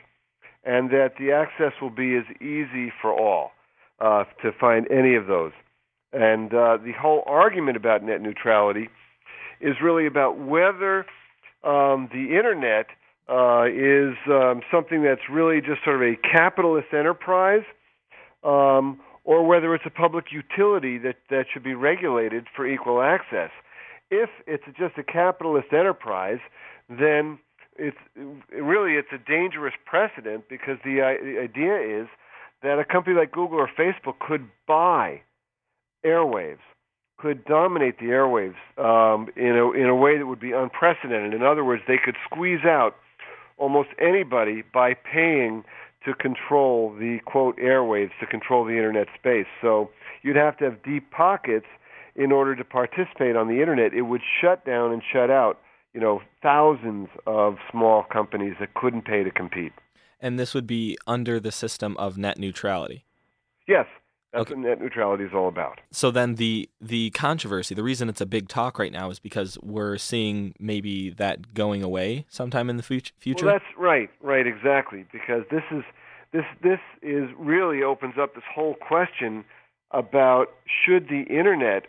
and 0.68 0.90
that 0.90 1.14
the 1.18 1.32
access 1.32 1.72
will 1.80 1.90
be 1.90 2.14
as 2.14 2.24
easy 2.42 2.92
for 3.00 3.10
all 3.10 3.52
uh, 4.00 4.24
to 4.42 4.52
find 4.60 4.86
any 4.90 5.14
of 5.14 5.26
those. 5.26 5.52
And 6.12 6.52
uh, 6.52 6.76
the 6.76 6.92
whole 6.92 7.22
argument 7.26 7.78
about 7.78 8.04
net 8.04 8.20
neutrality 8.20 8.90
is 9.62 9.76
really 9.82 10.06
about 10.06 10.38
whether 10.38 11.06
um, 11.64 12.10
the 12.12 12.36
internet 12.36 12.88
uh, 13.30 13.64
is 13.64 14.14
um, 14.30 14.60
something 14.70 15.02
that's 15.02 15.22
really 15.32 15.62
just 15.62 15.82
sort 15.84 15.96
of 15.96 16.02
a 16.02 16.16
capitalist 16.16 16.88
enterprise, 16.92 17.64
um, 18.44 19.00
or 19.24 19.46
whether 19.46 19.74
it's 19.74 19.84
a 19.86 19.90
public 19.90 20.26
utility 20.30 20.98
that, 20.98 21.16
that 21.30 21.46
should 21.50 21.64
be 21.64 21.74
regulated 21.74 22.46
for 22.54 22.66
equal 22.66 23.00
access. 23.00 23.50
If 24.10 24.28
it's 24.46 24.64
just 24.78 24.98
a 24.98 25.02
capitalist 25.02 25.68
enterprise, 25.72 26.40
then 26.90 27.38
it's 27.78 27.96
really 28.50 28.94
it's 28.94 29.08
a 29.12 29.18
dangerous 29.18 29.74
precedent 29.86 30.48
because 30.48 30.78
the, 30.84 31.00
uh, 31.00 31.24
the 31.24 31.38
idea 31.40 32.02
is 32.02 32.08
that 32.62 32.78
a 32.78 32.84
company 32.84 33.16
like 33.16 33.32
Google 33.32 33.58
or 33.58 33.70
Facebook 33.78 34.18
could 34.18 34.48
buy 34.66 35.22
airwaves, 36.04 36.58
could 37.18 37.44
dominate 37.44 37.98
the 37.98 38.06
airwaves 38.06 38.56
um, 38.78 39.28
in 39.36 39.56
a 39.56 39.70
in 39.72 39.86
a 39.86 39.94
way 39.94 40.18
that 40.18 40.26
would 40.26 40.40
be 40.40 40.52
unprecedented. 40.52 41.34
In 41.34 41.42
other 41.42 41.64
words, 41.64 41.82
they 41.86 41.98
could 42.02 42.16
squeeze 42.24 42.64
out 42.64 42.96
almost 43.56 43.88
anybody 44.00 44.62
by 44.72 44.94
paying 44.94 45.64
to 46.04 46.14
control 46.14 46.94
the 46.94 47.18
quote 47.26 47.56
airwaves 47.58 48.10
to 48.20 48.26
control 48.26 48.64
the 48.64 48.72
internet 48.72 49.08
space. 49.18 49.46
So 49.60 49.90
you'd 50.22 50.36
have 50.36 50.56
to 50.58 50.64
have 50.64 50.82
deep 50.82 51.10
pockets 51.10 51.66
in 52.14 52.32
order 52.32 52.54
to 52.56 52.64
participate 52.64 53.36
on 53.36 53.48
the 53.48 53.60
internet. 53.60 53.94
It 53.94 54.02
would 54.02 54.22
shut 54.40 54.64
down 54.64 54.92
and 54.92 55.02
shut 55.12 55.30
out, 55.30 55.60
you 55.98 56.04
know, 56.04 56.22
thousands 56.40 57.08
of 57.26 57.56
small 57.72 58.04
companies 58.04 58.54
that 58.60 58.72
couldn't 58.74 59.04
pay 59.04 59.24
to 59.24 59.32
compete. 59.32 59.72
And 60.20 60.38
this 60.38 60.54
would 60.54 60.66
be 60.66 60.96
under 61.08 61.40
the 61.40 61.50
system 61.50 61.96
of 61.96 62.16
net 62.16 62.38
neutrality. 62.38 63.04
Yes, 63.66 63.86
that's 64.32 64.42
Okay. 64.42 64.54
what 64.54 64.64
net 64.64 64.80
neutrality 64.80 65.24
is 65.24 65.34
all 65.34 65.48
about. 65.48 65.80
So 65.90 66.12
then 66.12 66.36
the 66.36 66.68
the 66.80 67.10
controversy, 67.10 67.74
the 67.74 67.82
reason 67.82 68.08
it's 68.08 68.20
a 68.20 68.26
big 68.26 68.46
talk 68.46 68.78
right 68.78 68.92
now 68.92 69.10
is 69.10 69.18
because 69.18 69.58
we're 69.60 69.98
seeing 69.98 70.54
maybe 70.60 71.10
that 71.10 71.52
going 71.52 71.82
away 71.82 72.26
sometime 72.28 72.70
in 72.70 72.76
the 72.76 72.84
future. 72.84 73.44
Well, 73.44 73.54
that's 73.54 73.76
right, 73.76 74.08
right, 74.20 74.46
exactly. 74.46 75.04
Because 75.10 75.42
this 75.50 75.64
is 75.72 75.82
this 76.30 76.44
this 76.62 76.80
is 77.02 77.28
really 77.36 77.82
opens 77.82 78.14
up 78.22 78.36
this 78.36 78.44
whole 78.54 78.74
question 78.74 79.44
about 79.90 80.46
should 80.64 81.08
the 81.08 81.22
internet 81.22 81.86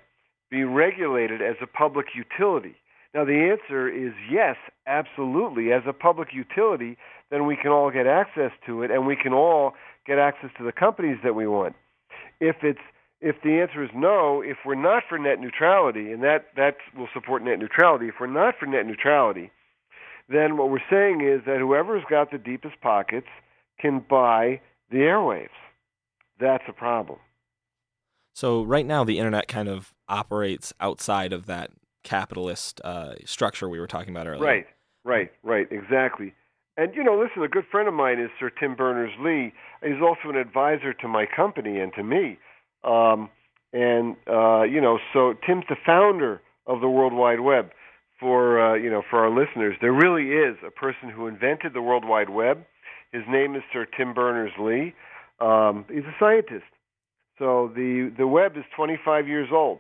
be 0.50 0.64
regulated 0.64 1.44
as 1.44 1.58
a 1.62 1.68
public 1.68 2.08
utility. 2.16 2.76
Now 3.14 3.26
the 3.26 3.58
answer 3.58 3.90
is 3.90 4.14
yes, 4.32 4.56
absolutely. 4.86 5.72
As 5.72 5.84
a 5.88 5.94
public 5.94 6.30
utility, 6.34 6.98
then 7.32 7.46
we 7.46 7.56
can 7.56 7.72
all 7.72 7.92
get 7.92 8.08
access 8.08 8.52
to 8.66 8.84
it, 8.84 8.92
and 8.92 9.08
we 9.08 9.16
can 9.16 9.34
all 9.34 9.74
get 10.06 10.20
access 10.20 10.50
to 10.58 10.64
the 10.64 10.72
companies 10.72 11.18
that 11.24 11.36
we 11.36 11.48
want. 11.48 11.76
If 12.40 12.58
it's 12.64 12.80
if 13.22 13.36
the 13.44 13.60
answer 13.60 13.84
is 13.84 13.90
no, 13.94 14.42
if 14.42 14.58
we're 14.66 14.76
not 14.76 15.04
for 15.10 15.18
net 15.18 15.40
neutrality, 15.42 16.12
and 16.12 16.24
that 16.24 16.48
that 16.56 16.78
will 16.98 17.10
support 17.14 17.44
net 17.44 17.60
neutrality, 17.60 18.08
if 18.08 18.16
we're 18.20 18.28
not 18.28 18.56
for 18.60 18.66
net 18.66 18.86
neutrality, 18.86 19.52
then 20.30 20.58
what 20.58 20.70
we're 20.70 20.80
saying 20.90 21.22
is 21.22 21.46
that 21.46 21.60
whoever's 21.60 22.04
got 22.10 22.32
the 22.32 22.38
deepest 22.38 22.80
pockets 22.82 23.28
can 23.80 24.04
buy 24.08 24.62
the 24.92 24.98
airwaves. 24.98 25.50
That's 26.40 26.64
a 26.68 26.74
problem. 26.74 27.20
So 28.34 28.64
right 28.64 28.86
now, 28.86 29.04
the 29.04 29.18
internet 29.18 29.48
kind 29.48 29.68
of 29.68 29.94
operates 30.08 30.74
outside 30.80 31.34
of 31.34 31.46
that 31.48 31.72
capitalist 32.04 32.82
uh, 32.84 33.14
structure 33.26 33.70
we 33.70 33.80
were 33.80 33.88
talking 33.88 34.10
about 34.10 34.28
earlier. 34.28 34.44
Right, 34.44 34.66
right, 35.04 35.32
right, 35.44 35.68
exactly. 35.72 36.34
And 36.78 36.96
you 36.96 37.04
know, 37.04 37.20
listen, 37.20 37.44
a 37.44 37.48
good 37.48 37.66
friend 37.70 37.88
of 37.88 37.94
mine 37.94 38.20
is 38.20 38.30
Sir 38.40 38.50
Tim 38.50 38.76
Berners 38.76 39.12
Lee. 39.20 39.52
He's 39.84 40.02
also 40.02 40.30
an 40.30 40.38
advisor 40.38 40.94
to 40.94 41.08
my 41.08 41.26
company 41.26 41.80
and 41.80 41.92
to 41.96 42.04
me. 42.04 42.40
Um, 42.84 43.30
and 43.74 44.16
uh, 44.28 44.64
you 44.64 44.82
know, 44.82 44.98
so 45.14 45.34
Tim's 45.46 45.66
the 45.68 45.76
founder 45.86 46.42
of 46.66 46.82
the 46.82 46.90
World 46.90 47.14
Wide 47.14 47.42
Web. 47.42 47.72
For 48.20 48.60
uh, 48.60 48.76
you 48.76 48.90
know, 48.90 49.02
for 49.10 49.20
our 49.20 49.30
listeners, 49.30 49.78
there 49.82 49.94
really 49.94 50.32
is 50.32 50.58
a 50.66 50.72
person 50.72 51.10
who 51.10 51.28
invented 51.28 51.74
the 51.74 51.82
World 51.82 52.04
Wide 52.06 52.30
Web. 52.30 52.66
His 53.12 53.24
name 53.30 53.56
is 53.56 53.62
Sir 53.72 53.86
Tim 53.98 54.14
Berners 54.14 54.52
Lee. 54.60 54.94
Um, 55.40 55.86
he's 55.90 56.04
a 56.04 56.16
scientist. 56.20 56.66
So 57.38 57.72
the 57.74 58.12
the 58.18 58.28
web 58.28 58.58
is 58.58 58.66
25 58.76 59.28
years 59.28 59.50
old, 59.52 59.80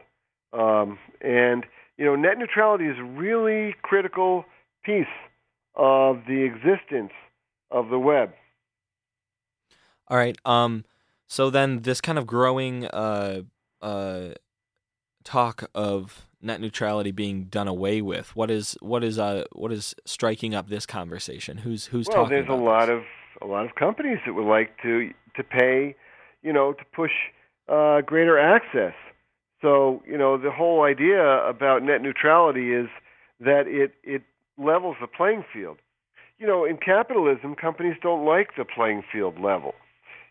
um, 0.53 0.97
and 1.21 1.65
you 1.99 2.05
know, 2.05 2.15
net 2.15 2.38
neutrality 2.38 2.85
is 2.85 2.97
a 2.97 3.03
really 3.03 3.75
critical 3.81 4.45
piece 4.83 5.05
of 5.75 6.21
the 6.27 6.43
existence 6.45 7.12
of 7.69 7.89
the 7.89 7.99
web. 7.99 8.31
All 10.07 10.17
right. 10.17 10.38
Um. 10.45 10.85
So 11.27 11.51
then, 11.51 11.81
this 11.81 12.01
kind 12.01 12.17
of 12.17 12.25
growing 12.25 12.85
uh 12.88 13.41
uh 13.81 14.29
talk 15.23 15.69
of 15.75 16.25
net 16.41 16.62
neutrality 16.62 17.12
being 17.12 17.43
done 17.45 17.67
away 17.67 18.01
with. 18.01 18.33
What 18.35 18.49
is 18.49 18.77
what 18.81 19.03
is 19.03 19.19
uh 19.19 19.43
what 19.51 19.73
is 19.73 19.93
striking 20.05 20.55
up 20.55 20.69
this 20.69 20.85
conversation? 20.85 21.57
Who's 21.57 21.88
who's 21.88 22.07
well, 22.07 22.23
talking 22.23 22.29
there's 22.29 22.49
a 22.49 22.53
lot 22.53 22.88
this? 22.88 22.95
of 22.95 23.03
a 23.41 23.45
lot 23.45 23.65
of 23.65 23.75
companies 23.75 24.19
that 24.25 24.33
would 24.33 24.47
like 24.47 24.81
to 24.83 25.12
to 25.35 25.43
pay, 25.43 25.95
you 26.43 26.53
know, 26.53 26.71
to 26.71 26.83
push 26.95 27.12
uh, 27.67 28.01
greater 28.01 28.39
access. 28.39 28.93
So 29.62 30.02
you 30.08 30.17
know, 30.17 30.38
the 30.38 30.52
whole 30.52 30.84
idea 30.84 31.24
about 31.48 31.84
net 31.84 32.02
neutrality 32.02 32.74
is 32.74 32.88
that 33.39 33.63
it 33.67 33.93
it 34.04 34.24
levels 34.58 34.98
the 35.02 35.08
playing 35.08 35.45
field. 35.52 35.78
You 36.38 36.48
know, 36.48 36.63
in 36.65 36.78
capitalism, 36.78 37.56
companies 37.56 37.98
don't 38.02 38.26
like 38.26 38.56
the 38.58 38.65
playing 38.65 39.04
field 39.12 39.39
level. 39.39 39.74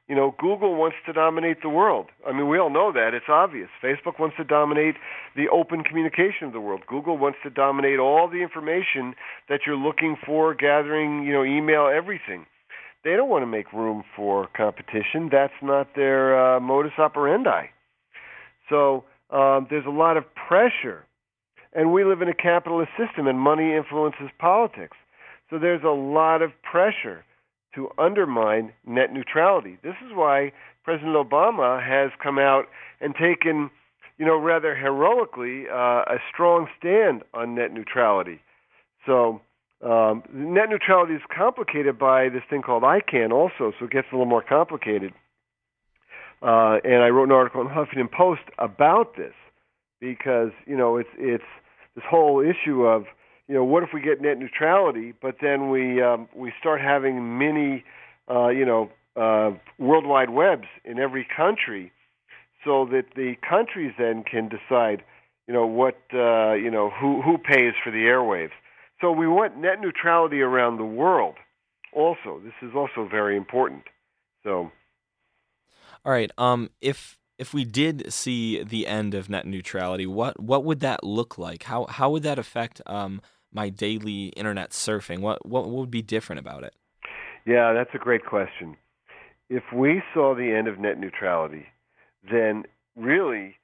You 0.08 0.16
know, 0.16 0.34
Google 0.38 0.74
wants 0.74 0.96
to 1.04 1.12
dominate 1.12 1.60
the 1.60 1.68
world. 1.68 2.06
I 2.26 2.32
mean, 2.32 2.48
we 2.48 2.58
all 2.58 2.70
know 2.70 2.92
that. 2.92 3.12
It's 3.12 3.28
obvious. 3.28 3.68
Facebook 3.84 4.18
wants 4.18 4.36
to 4.38 4.44
dominate 4.44 4.94
the 5.36 5.50
open 5.50 5.84
communication 5.84 6.46
of 6.46 6.54
the 6.54 6.60
world. 6.60 6.80
Google 6.86 7.18
wants 7.18 7.38
to 7.42 7.50
dominate 7.50 7.98
all 7.98 8.26
the 8.26 8.38
information 8.38 9.14
that 9.50 9.60
you're 9.66 9.76
looking 9.76 10.16
for, 10.24 10.54
gathering, 10.54 11.24
you 11.24 11.32
know, 11.34 11.44
email, 11.44 11.90
everything. 11.94 12.46
they 13.04 13.16
don't 13.16 13.28
want 13.28 13.42
to 13.42 13.46
make 13.46 13.72
room 13.72 14.02
for 14.16 14.48
competition. 14.56 15.28
That's 15.30 15.52
not 15.62 15.94
their 15.94 16.56
uh, 16.56 16.60
modus 16.60 16.92
operandi. 16.98 17.66
So 18.68 19.04
um, 19.30 19.66
there's 19.70 19.86
a 19.86 19.90
lot 19.90 20.16
of 20.16 20.24
pressure, 20.34 21.04
and 21.72 21.92
we 21.92 22.04
live 22.04 22.22
in 22.22 22.28
a 22.28 22.34
capitalist 22.34 22.90
system, 22.98 23.26
and 23.26 23.38
money 23.38 23.74
influences 23.74 24.30
politics. 24.38 24.96
So 25.50 25.58
there's 25.58 25.84
a 25.84 25.88
lot 25.88 26.42
of 26.42 26.50
pressure 26.62 27.24
to 27.74 27.88
undermine 27.98 28.72
net 28.86 29.12
neutrality. 29.12 29.78
This 29.82 29.94
is 30.04 30.12
why 30.14 30.52
President 30.84 31.14
Obama 31.14 31.84
has 31.84 32.10
come 32.22 32.38
out 32.38 32.64
and 33.00 33.14
taken, 33.14 33.70
you 34.18 34.26
know, 34.26 34.36
rather 34.38 34.74
heroically, 34.74 35.66
uh, 35.70 36.02
a 36.06 36.18
strong 36.32 36.66
stand 36.78 37.22
on 37.34 37.54
net 37.54 37.72
neutrality. 37.72 38.40
So 39.06 39.40
um, 39.84 40.22
net 40.32 40.70
neutrality 40.70 41.14
is 41.14 41.22
complicated 41.34 41.98
by 41.98 42.28
this 42.28 42.42
thing 42.50 42.62
called 42.62 42.82
ICANN 42.82 43.32
also, 43.32 43.72
so 43.78 43.84
it 43.84 43.90
gets 43.90 44.08
a 44.10 44.14
little 44.14 44.26
more 44.26 44.42
complicated. 44.42 45.12
Uh, 46.42 46.78
and 46.84 47.02
I 47.02 47.08
wrote 47.08 47.24
an 47.24 47.32
article 47.32 47.60
in 47.60 47.68
the 47.68 47.72
Huffington 47.72 48.10
Post 48.10 48.42
about 48.58 49.16
this 49.16 49.34
because 50.00 50.50
you 50.66 50.76
know 50.76 50.96
it's 50.96 51.08
it's 51.18 51.44
this 51.94 52.04
whole 52.08 52.40
issue 52.40 52.84
of 52.84 53.04
you 53.48 53.54
know 53.54 53.64
what 53.64 53.82
if 53.82 53.90
we 53.92 54.00
get 54.00 54.20
net 54.20 54.38
neutrality, 54.38 55.12
but 55.20 55.36
then 55.42 55.70
we 55.70 56.02
um, 56.02 56.28
we 56.34 56.52
start 56.60 56.80
having 56.80 57.38
many 57.38 57.84
uh, 58.30 58.48
you 58.48 58.64
know 58.64 58.90
uh, 59.16 59.50
worldwide 59.78 60.30
webs 60.30 60.68
in 60.84 60.98
every 60.98 61.26
country, 61.36 61.90
so 62.64 62.86
that 62.92 63.06
the 63.16 63.34
countries 63.48 63.92
then 63.98 64.22
can 64.22 64.48
decide 64.48 65.02
you 65.48 65.54
know 65.54 65.66
what 65.66 65.96
uh, 66.14 66.52
you 66.52 66.70
know 66.70 66.90
who 66.90 67.20
who 67.22 67.38
pays 67.38 67.74
for 67.82 67.90
the 67.90 68.04
airwaves. 68.04 68.52
So 69.00 69.12
we 69.12 69.26
want 69.26 69.56
net 69.56 69.80
neutrality 69.80 70.40
around 70.40 70.76
the 70.76 70.84
world. 70.84 71.36
Also, 71.92 72.40
this 72.44 72.52
is 72.62 72.74
also 72.74 73.08
very 73.08 73.36
important. 73.36 73.84
So, 74.44 74.70
all 76.04 76.12
right. 76.12 76.30
Um, 76.38 76.70
if 76.80 77.18
if 77.38 77.54
we 77.54 77.64
did 77.64 78.12
see 78.12 78.62
the 78.62 78.86
end 78.86 79.14
of 79.14 79.30
net 79.30 79.46
neutrality, 79.46 80.06
what 80.06 80.40
what 80.40 80.64
would 80.64 80.80
that 80.80 81.04
look 81.04 81.38
like? 81.38 81.64
How 81.64 81.86
how 81.86 82.10
would 82.10 82.22
that 82.24 82.38
affect 82.38 82.80
um 82.86 83.20
my 83.52 83.68
daily 83.68 84.26
internet 84.28 84.70
surfing? 84.70 85.20
What 85.20 85.46
what 85.46 85.68
would 85.68 85.90
be 85.90 86.02
different 86.02 86.40
about 86.40 86.64
it? 86.64 86.74
Yeah, 87.46 87.72
that's 87.72 87.90
a 87.94 87.98
great 87.98 88.26
question. 88.26 88.76
If 89.48 89.62
we 89.74 90.02
saw 90.12 90.34
the 90.34 90.52
end 90.52 90.68
of 90.68 90.78
net 90.78 90.98
neutrality, 90.98 91.66
then 92.30 92.64
really 92.96 93.56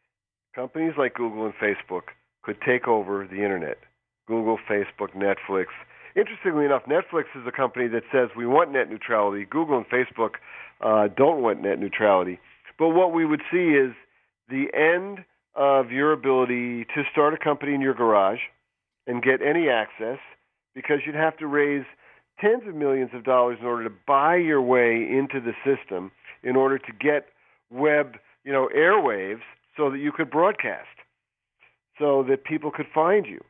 companies 0.55 0.95
like 0.97 1.15
Google 1.15 1.45
and 1.45 1.55
Facebook 1.55 2.15
could 2.43 2.57
take 2.65 2.89
over 2.89 3.27
the 3.27 3.43
internet 3.43 3.79
Google, 4.27 4.59
Facebook, 4.69 5.15
Netflix. 5.15 5.67
Interestingly 6.17 6.65
enough, 6.65 6.83
Netflix 6.85 7.25
is 7.35 7.47
a 7.47 7.53
company 7.53 7.89
that 7.89 8.05
says 8.13 8.29
we 8.37 8.47
want 8.47 8.73
net 8.73 8.89
neutrality. 8.89 9.45
Google 9.45 9.77
and 9.77 9.87
Facebook 9.89 10.35
uh, 10.81 11.09
don't 11.17 11.43
want 11.43 11.63
net 11.63 11.81
neutrality. 11.81 12.39
But 12.79 12.91
what 12.91 13.13
we 13.13 13.25
would 13.25 13.43
see 13.51 13.71
is 13.71 13.93
the 14.49 14.67
end 14.75 15.25
of 15.55 15.91
your 15.91 16.13
ability 16.13 16.85
to 16.95 17.03
start 17.11 17.35
a 17.35 17.39
company 17.39 17.75
in 17.75 17.81
your 17.81 17.95
garage 17.95 18.41
and 19.07 19.23
get 19.23 19.41
any 19.43 19.69
access 19.69 20.19
because 20.75 20.99
you'd 21.05 21.15
have 21.15 21.37
to 21.39 21.47
raise 21.47 21.85
tens 22.41 22.63
of 22.67 22.75
millions 22.75 23.11
of 23.13 23.25
dollars 23.25 23.59
in 23.61 23.67
order 23.67 23.85
to 23.85 23.95
buy 24.07 24.37
your 24.37 24.63
way 24.63 24.95
into 24.95 25.41
the 25.41 25.53
system 25.65 26.11
in 26.43 26.57
order 26.57 26.79
to 26.79 26.93
get 27.01 27.27
web, 27.71 28.17
you 28.45 28.53
know, 28.53 28.69
airwaves 28.77 29.43
so 29.77 29.91
that 29.91 29.99
you 29.99 30.13
could 30.13 30.31
broadcast 30.31 30.87
so 31.99 32.25
that 32.29 32.45
people 32.45 32.71
could 32.71 32.87
find 32.93 33.27
you. 33.27 33.41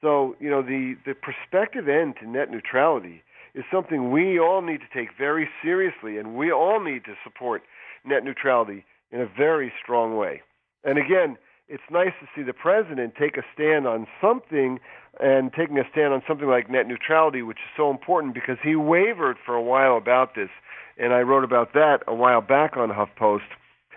So, 0.00 0.36
you 0.40 0.48
know, 0.50 0.62
the, 0.62 0.96
the 1.04 1.14
prospective 1.14 1.88
end 1.88 2.14
to 2.20 2.28
net 2.28 2.50
neutrality 2.50 3.22
is 3.54 3.64
something 3.70 4.10
we 4.10 4.38
all 4.38 4.62
need 4.62 4.80
to 4.80 4.98
take 4.98 5.08
very 5.18 5.48
seriously, 5.62 6.18
and 6.18 6.34
we 6.36 6.50
all 6.50 6.80
need 6.80 7.04
to 7.04 7.14
support 7.24 7.62
net 8.04 8.24
neutrality 8.24 8.84
in 9.10 9.20
a 9.20 9.26
very 9.26 9.72
strong 9.82 10.16
way. 10.16 10.42
And 10.84 10.98
again, 10.98 11.36
it's 11.68 11.82
nice 11.90 12.12
to 12.20 12.26
see 12.34 12.42
the 12.42 12.52
president 12.52 13.14
take 13.14 13.36
a 13.36 13.42
stand 13.54 13.86
on 13.86 14.06
something 14.20 14.80
and 15.20 15.52
taking 15.52 15.78
a 15.78 15.84
stand 15.90 16.12
on 16.12 16.22
something 16.26 16.48
like 16.48 16.70
net 16.70 16.88
neutrality, 16.88 17.42
which 17.42 17.58
is 17.58 17.70
so 17.76 17.90
important 17.90 18.34
because 18.34 18.56
he 18.62 18.74
wavered 18.74 19.36
for 19.44 19.54
a 19.54 19.62
while 19.62 19.96
about 19.96 20.34
this. 20.34 20.48
And 20.98 21.12
I 21.12 21.20
wrote 21.20 21.44
about 21.44 21.72
that 21.74 21.98
a 22.06 22.14
while 22.14 22.40
back 22.40 22.76
on 22.76 22.90
HuffPost. 22.90 23.48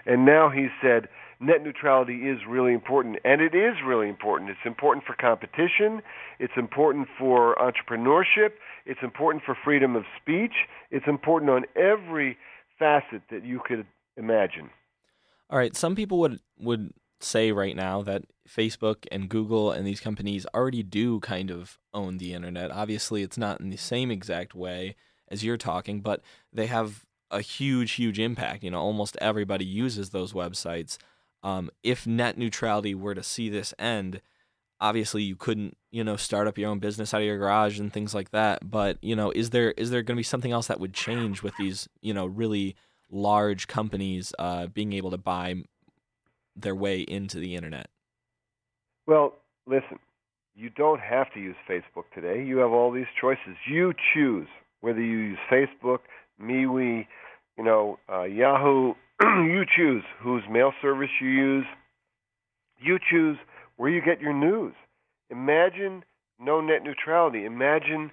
And 0.06 0.26
now 0.26 0.50
he 0.50 0.68
said, 0.82 1.08
net 1.44 1.64
neutrality 1.64 2.30
is 2.30 2.40
really 2.48 2.74
important, 2.74 3.18
and 3.24 3.42
it 3.42 3.54
is 3.54 3.76
really 3.86 4.10
important. 4.10 4.50
It's 4.50 4.66
important 4.66 5.06
for 5.06 5.14
competition, 5.14 6.02
it's 6.40 6.54
important 6.56 7.08
for 7.18 7.56
entrepreneurship, 7.56 8.54
it's 8.86 9.02
important 9.04 9.44
for 9.44 9.56
freedom 9.64 9.96
of 9.96 10.04
speech, 10.22 10.54
it's 10.92 11.08
important 11.08 11.52
on 11.52 11.66
every 11.76 12.38
facet 12.80 13.22
that 13.30 13.46
you 13.46 13.62
could 13.66 13.86
imagine. 14.18 14.70
All 15.50 15.58
right, 15.58 15.76
some 15.76 15.96
people 15.96 16.20
would 16.20 16.40
would 16.60 16.94
say 17.20 17.52
right 17.52 17.76
now 17.76 18.02
that 18.02 18.24
Facebook 18.48 19.06
and 19.12 19.30
Google 19.30 19.72
and 19.72 19.88
these 19.88 20.00
companies 20.00 20.46
already 20.54 20.84
do 20.84 21.20
kind 21.20 21.52
of 21.52 21.80
own 21.94 22.18
the 22.18 22.34
internet. 22.34 22.72
Obviously, 22.72 23.22
it's 23.22 23.38
not 23.38 23.60
in 23.60 23.70
the 23.70 23.78
same 23.78 24.12
exact 24.12 24.54
way 24.56 24.96
as 25.30 25.44
you're 25.44 25.58
talking, 25.58 26.02
but 26.02 26.22
they 26.52 26.68
have 26.68 27.06
a 27.32 27.42
huge, 27.42 27.94
huge 27.94 28.20
impact. 28.20 28.64
You 28.64 28.72
know, 28.72 28.80
almost 28.80 29.18
everybody 29.22 29.66
uses 29.66 30.10
those 30.10 30.34
websites. 30.34 30.98
Um, 31.44 31.70
if 31.84 32.08
net 32.08 32.38
neutrality 32.38 32.96
were 32.96 33.14
to 33.14 33.24
see 33.24 33.50
this 33.50 33.74
end, 33.78 34.22
obviously 34.80 35.24
you 35.24 35.36
couldn't, 35.36 35.78
you 35.92 36.04
know, 36.04 36.16
start 36.16 36.48
up 36.48 36.58
your 36.58 36.70
own 36.70 36.80
business 36.80 37.14
out 37.14 37.22
of 37.22 37.28
your 37.28 37.38
garage 37.38 37.80
and 37.80 37.92
things 37.92 38.14
like 38.14 38.32
that. 38.32 38.70
But 38.70 38.98
you 39.02 39.16
know, 39.16 39.32
is 39.32 39.50
there 39.50 39.72
is 39.72 39.90
there 39.90 40.02
going 40.02 40.16
to 40.16 40.20
be 40.20 40.24
something 40.24 40.52
else 40.52 40.68
that 40.68 40.80
would 40.80 40.94
change 40.94 41.44
with 41.44 41.54
these, 41.58 41.88
you 42.02 42.14
know, 42.14 42.26
really 42.26 42.76
large 43.12 43.68
companies 43.68 44.34
uh, 44.40 44.68
being 44.68 44.94
able 44.94 45.12
to 45.12 45.18
buy 45.18 45.56
their 46.56 46.76
way 46.76 47.02
into 47.02 47.40
the 47.40 47.56
internet? 47.56 47.88
Well, 49.06 49.36
listen, 49.68 50.00
you 50.56 50.70
don't 50.70 51.02
have 51.02 51.32
to 51.34 51.40
use 51.40 51.56
Facebook 51.70 52.06
today. 52.14 52.44
You 52.44 52.58
have 52.60 52.72
all 52.72 52.92
these 52.92 53.08
choices. 53.20 53.56
You 53.70 53.94
choose 54.14 54.48
whether 54.82 55.02
you 55.02 55.18
use 55.18 55.40
Facebook, 55.52 56.00
MeWe, 56.42 57.06
you 57.58 57.64
know, 57.64 58.00
uh, 58.12 58.24
Yahoo, 58.24 58.94
you 59.22 59.64
choose 59.76 60.04
whose 60.22 60.44
mail 60.50 60.74
service 60.82 61.10
you 61.22 61.30
use. 61.30 61.66
You 62.80 63.00
choose 63.10 63.38
where 63.78 63.90
you 63.90 64.02
get 64.02 64.22
your 64.22 64.34
news. 64.34 64.74
Imagine 65.30 66.04
no 66.40 66.62
net 66.62 66.84
neutrality. 66.84 67.46
Imagine 67.46 68.12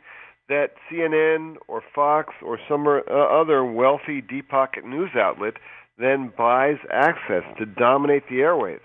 that 0.49 0.71
CNN 0.91 1.57
or 1.69 1.83
Fox 1.95 2.35
or 2.45 2.59
some 2.69 2.87
uh, 2.87 3.01
other 3.11 3.65
wealthy 3.65 4.21
deep 4.21 4.49
pocket 4.49 4.85
news 4.85 5.11
outlet 5.17 5.55
then 5.99 6.33
buys 6.37 6.79
access 6.93 7.43
to 7.59 7.67
dominate 7.67 8.25
the 8.29 8.37
airwaves. 8.37 8.81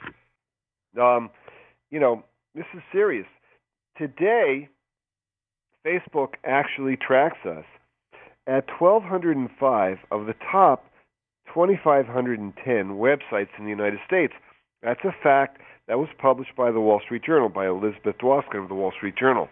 Um, 1.00 1.30
you 1.90 2.00
know, 2.00 2.24
this 2.54 2.66
is 2.74 2.82
serious. 2.92 3.26
Today, 3.98 4.70
Facebook 5.86 6.34
actually 6.44 6.98
tracks 6.98 7.46
us 7.46 7.66
at 8.48 8.66
1,205 8.80 9.98
of 10.12 10.26
the 10.26 10.36
top 10.52 10.86
2,510 11.54 12.54
websites 12.98 13.50
in 13.58 13.66
the 13.66 13.70
United 13.70 14.00
States. 14.06 14.34
That's 14.82 15.04
a 15.04 15.16
fact 15.24 15.62
that 15.88 16.00
was 16.00 16.10
published 16.18 16.56
by 16.56 16.72
the 16.72 16.80
Wall 16.80 17.02
Street 17.04 17.24
Journal, 17.24 17.50
by 17.50 17.68
Elizabeth 17.68 18.18
Dwoskin 18.22 18.64
of 18.64 18.70
the 18.70 18.76
Wall 18.76 18.92
Street 18.96 19.16
Journal. 19.18 19.48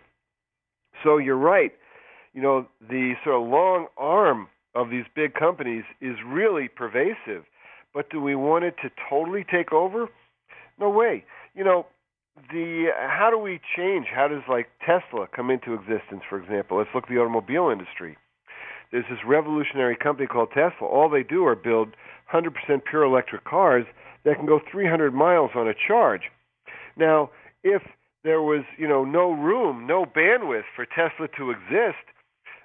So 1.04 1.18
you're 1.18 1.38
right. 1.38 1.72
You 2.34 2.42
know, 2.42 2.68
the 2.82 3.14
sort 3.24 3.42
of 3.42 3.48
long 3.48 3.88
arm 3.98 4.48
of 4.76 4.90
these 4.90 5.06
big 5.16 5.34
companies 5.36 5.84
is 6.02 6.16
really 6.26 6.68
pervasive. 6.68 7.46
But 7.94 8.10
do 8.10 8.20
we 8.20 8.36
want 8.36 8.66
it 8.66 8.76
to 8.82 8.90
totally 9.10 9.46
take 9.50 9.72
over? 9.72 10.10
No 10.80 10.90
way. 10.90 11.24
You 11.54 11.64
know, 11.64 11.86
the 12.50 12.88
how 12.96 13.30
do 13.30 13.38
we 13.38 13.60
change? 13.78 14.08
How 14.14 14.28
does 14.28 14.42
like 14.50 14.68
Tesla 14.84 15.28
come 15.34 15.52
into 15.52 15.74
existence, 15.74 16.22
for 16.28 16.42
example? 16.42 16.78
Let's 16.78 16.90
look 16.96 17.04
at 17.04 17.10
the 17.10 17.18
automobile 17.18 17.70
industry. 17.70 18.18
There's 18.94 19.06
this 19.10 19.26
revolutionary 19.26 19.96
company 19.96 20.28
called 20.28 20.50
Tesla. 20.50 20.88
All 20.88 21.10
they 21.10 21.24
do 21.24 21.48
are 21.48 21.56
build 21.56 21.96
100% 22.32 22.52
pure 22.88 23.04
electric 23.04 23.44
cars 23.44 23.88
that 24.24 24.36
can 24.36 24.46
go 24.46 24.62
300 24.72 25.16
miles 25.16 25.50
on 25.56 25.68
a 25.68 25.74
charge. 25.74 26.30
Now, 26.96 27.32
if 27.64 27.82
there 28.24 28.44
was, 28.44 28.62
you 28.78 28.88
know, 28.88 29.04
no 29.04 29.32
room, 29.32 29.88
no 29.88 30.06
bandwidth 30.06 30.66
for 30.76 30.86
Tesla 30.86 31.28
to 31.38 31.50
exist, 31.50 32.06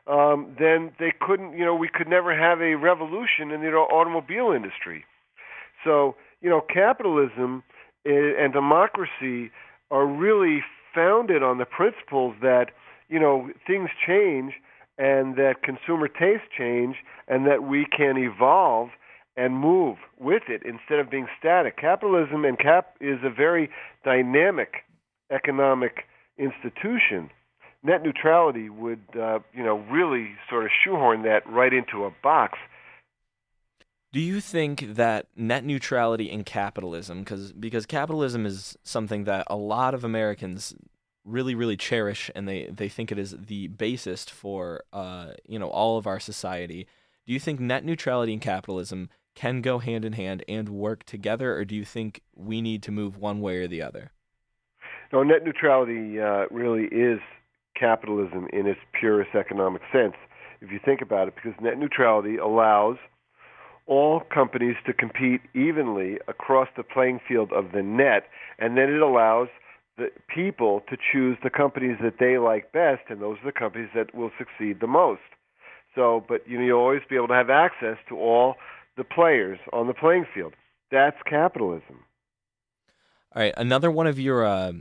um, 0.06 0.54
then 0.58 0.92
they 0.98 1.14
couldn't, 1.18 1.56
you 1.56 1.64
know, 1.64 1.74
we 1.74 1.88
could 1.88 2.08
never 2.08 2.38
have 2.38 2.60
a 2.60 2.74
revolution 2.74 3.50
in 3.50 3.62
the 3.62 3.68
automobile 3.68 4.52
industry. 4.52 5.06
So, 5.82 6.14
you 6.42 6.50
know, 6.50 6.60
capitalism 6.60 7.62
and 8.04 8.52
democracy 8.52 9.50
are 9.90 10.06
really 10.06 10.62
founded 10.94 11.42
on 11.42 11.56
the 11.56 11.64
principles 11.64 12.34
that, 12.42 12.66
you 13.08 13.18
know, 13.18 13.48
things 13.66 13.88
change 14.06 14.52
and 14.98 15.36
that 15.36 15.62
consumer 15.62 16.08
tastes 16.08 16.48
change 16.56 16.96
and 17.28 17.46
that 17.46 17.62
we 17.62 17.86
can 17.86 18.16
evolve 18.18 18.90
and 19.36 19.54
move 19.54 19.96
with 20.18 20.42
it 20.48 20.62
instead 20.64 20.98
of 20.98 21.08
being 21.08 21.28
static. 21.38 21.76
Capitalism 21.76 22.44
and 22.44 22.58
cap 22.58 22.96
is 23.00 23.18
a 23.22 23.30
very 23.30 23.70
dynamic 24.04 24.84
economic 25.30 26.04
institution. 26.38 27.30
net 27.82 28.02
neutrality 28.02 28.68
would, 28.68 29.02
uh, 29.18 29.38
you 29.54 29.62
know, 29.62 29.76
really 29.90 30.30
sort 30.50 30.64
of 30.64 30.70
shoehorn 30.84 31.22
that 31.22 31.48
right 31.48 31.72
into 31.72 32.04
a 32.04 32.12
box. 32.22 32.58
Do 34.12 34.20
you 34.20 34.40
think 34.40 34.94
that 34.94 35.26
net 35.36 35.64
neutrality 35.64 36.30
in 36.30 36.42
capitalism, 36.42 37.20
because 37.20 37.52
because 37.52 37.84
capitalism 37.86 38.46
is 38.46 38.76
something 38.82 39.24
that 39.24 39.46
a 39.48 39.56
lot 39.56 39.94
of 39.94 40.02
Americans 40.02 40.74
really 41.28 41.54
really 41.54 41.76
cherish, 41.76 42.30
and 42.34 42.48
they 42.48 42.66
they 42.66 42.88
think 42.88 43.12
it 43.12 43.18
is 43.18 43.36
the 43.38 43.68
basis 43.68 44.24
for 44.24 44.82
uh, 44.92 45.32
you 45.46 45.58
know 45.58 45.68
all 45.68 45.98
of 45.98 46.06
our 46.06 46.20
society. 46.20 46.86
Do 47.26 47.32
you 47.32 47.40
think 47.40 47.60
net 47.60 47.84
neutrality 47.84 48.32
and 48.32 48.42
capitalism 48.42 49.10
can 49.34 49.60
go 49.60 49.78
hand 49.78 50.04
in 50.04 50.14
hand 50.14 50.42
and 50.48 50.68
work 50.68 51.04
together, 51.04 51.54
or 51.54 51.64
do 51.64 51.76
you 51.76 51.84
think 51.84 52.22
we 52.34 52.60
need 52.60 52.82
to 52.84 52.90
move 52.90 53.16
one 53.16 53.40
way 53.40 53.58
or 53.58 53.68
the 53.68 53.82
other? 53.82 54.10
No, 55.12 55.22
net 55.22 55.44
neutrality 55.44 56.20
uh, 56.20 56.46
really 56.50 56.86
is 56.86 57.20
capitalism 57.78 58.48
in 58.52 58.66
its 58.66 58.80
purest 58.98 59.34
economic 59.34 59.82
sense, 59.92 60.14
if 60.60 60.72
you 60.72 60.80
think 60.84 61.00
about 61.00 61.28
it, 61.28 61.34
because 61.36 61.52
net 61.60 61.78
neutrality 61.78 62.36
allows 62.36 62.96
all 63.86 64.20
companies 64.20 64.76
to 64.86 64.92
compete 64.92 65.40
evenly 65.54 66.18
across 66.28 66.68
the 66.76 66.82
playing 66.82 67.20
field 67.26 67.52
of 67.52 67.72
the 67.72 67.82
net, 67.82 68.24
and 68.58 68.76
then 68.76 68.90
it 68.90 69.00
allows 69.00 69.48
the 69.98 70.10
people 70.32 70.82
to 70.88 70.96
choose 71.12 71.36
the 71.42 71.50
companies 71.50 71.98
that 72.02 72.14
they 72.18 72.38
like 72.38 72.72
best, 72.72 73.02
and 73.10 73.20
those 73.20 73.36
are 73.42 73.46
the 73.46 73.58
companies 73.58 73.90
that 73.94 74.14
will 74.14 74.30
succeed 74.38 74.80
the 74.80 74.86
most. 74.86 75.20
So, 75.94 76.24
but 76.28 76.48
you 76.48 76.58
know, 76.58 76.64
you'll 76.64 76.78
always 76.78 77.02
be 77.10 77.16
able 77.16 77.28
to 77.28 77.34
have 77.34 77.50
access 77.50 77.98
to 78.08 78.16
all 78.16 78.54
the 78.96 79.04
players 79.04 79.58
on 79.72 79.88
the 79.88 79.94
playing 79.94 80.26
field. 80.32 80.54
That's 80.90 81.16
capitalism. 81.28 82.04
All 83.34 83.42
right, 83.42 83.52
another 83.56 83.90
one 83.90 84.06
of 84.06 84.18
your 84.18 84.46
uh, 84.46 84.72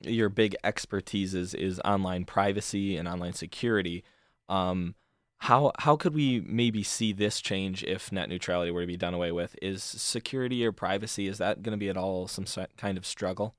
your 0.00 0.30
big 0.30 0.56
expertises 0.64 1.54
is 1.54 1.80
online 1.84 2.24
privacy 2.24 2.96
and 2.96 3.06
online 3.06 3.34
security. 3.34 4.02
Um, 4.48 4.94
how 5.38 5.72
how 5.78 5.96
could 5.96 6.14
we 6.14 6.40
maybe 6.40 6.82
see 6.82 7.12
this 7.12 7.40
change 7.42 7.84
if 7.84 8.10
net 8.10 8.30
neutrality 8.30 8.70
were 8.70 8.80
to 8.80 8.86
be 8.86 8.96
done 8.96 9.14
away 9.14 9.32
with? 9.32 9.54
Is 9.60 9.82
security 9.82 10.64
or 10.64 10.72
privacy 10.72 11.28
is 11.28 11.38
that 11.38 11.62
going 11.62 11.72
to 11.72 11.78
be 11.78 11.90
at 11.90 11.96
all 11.96 12.26
some 12.26 12.46
kind 12.76 12.96
of 12.96 13.04
struggle? 13.04 13.54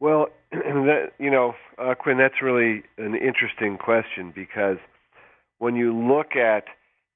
Well, 0.00 0.28
that, 0.52 1.12
you 1.18 1.30
know, 1.30 1.54
uh, 1.78 1.94
Quinn, 1.94 2.18
that's 2.18 2.42
really 2.42 2.82
an 2.98 3.14
interesting 3.14 3.78
question 3.78 4.32
because 4.34 4.78
when 5.58 5.76
you 5.76 5.96
look 5.96 6.36
at 6.36 6.64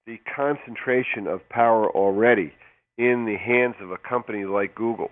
the 0.06 0.18
concentration 0.34 1.26
of 1.26 1.46
power 1.48 1.90
already 1.90 2.52
in 2.96 3.26
the 3.26 3.36
hands 3.36 3.74
of 3.80 3.90
a 3.90 3.98
company 3.98 4.44
like 4.44 4.74
Google, 4.74 5.10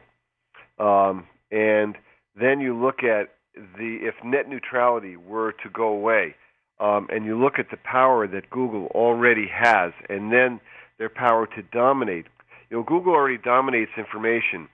um, 0.78 1.26
and 1.50 1.96
then 2.38 2.60
you 2.60 2.74
look 2.74 3.02
at 3.02 3.30
the 3.54 3.98
if 4.02 4.14
net 4.24 4.48
neutrality 4.48 5.16
were 5.16 5.52
to 5.52 5.70
go 5.72 5.88
away, 5.88 6.34
um, 6.78 7.08
and 7.10 7.24
you 7.24 7.38
look 7.38 7.58
at 7.58 7.70
the 7.70 7.78
power 7.78 8.26
that 8.26 8.50
Google 8.50 8.86
already 8.88 9.46
has, 9.52 9.92
and 10.08 10.32
then 10.32 10.60
their 10.98 11.08
power 11.08 11.46
to 11.46 11.62
dominate. 11.72 12.26
You 12.70 12.78
know, 12.78 12.82
Google 12.82 13.12
already 13.14 13.38
dominates 13.38 13.92
information. 13.96 14.68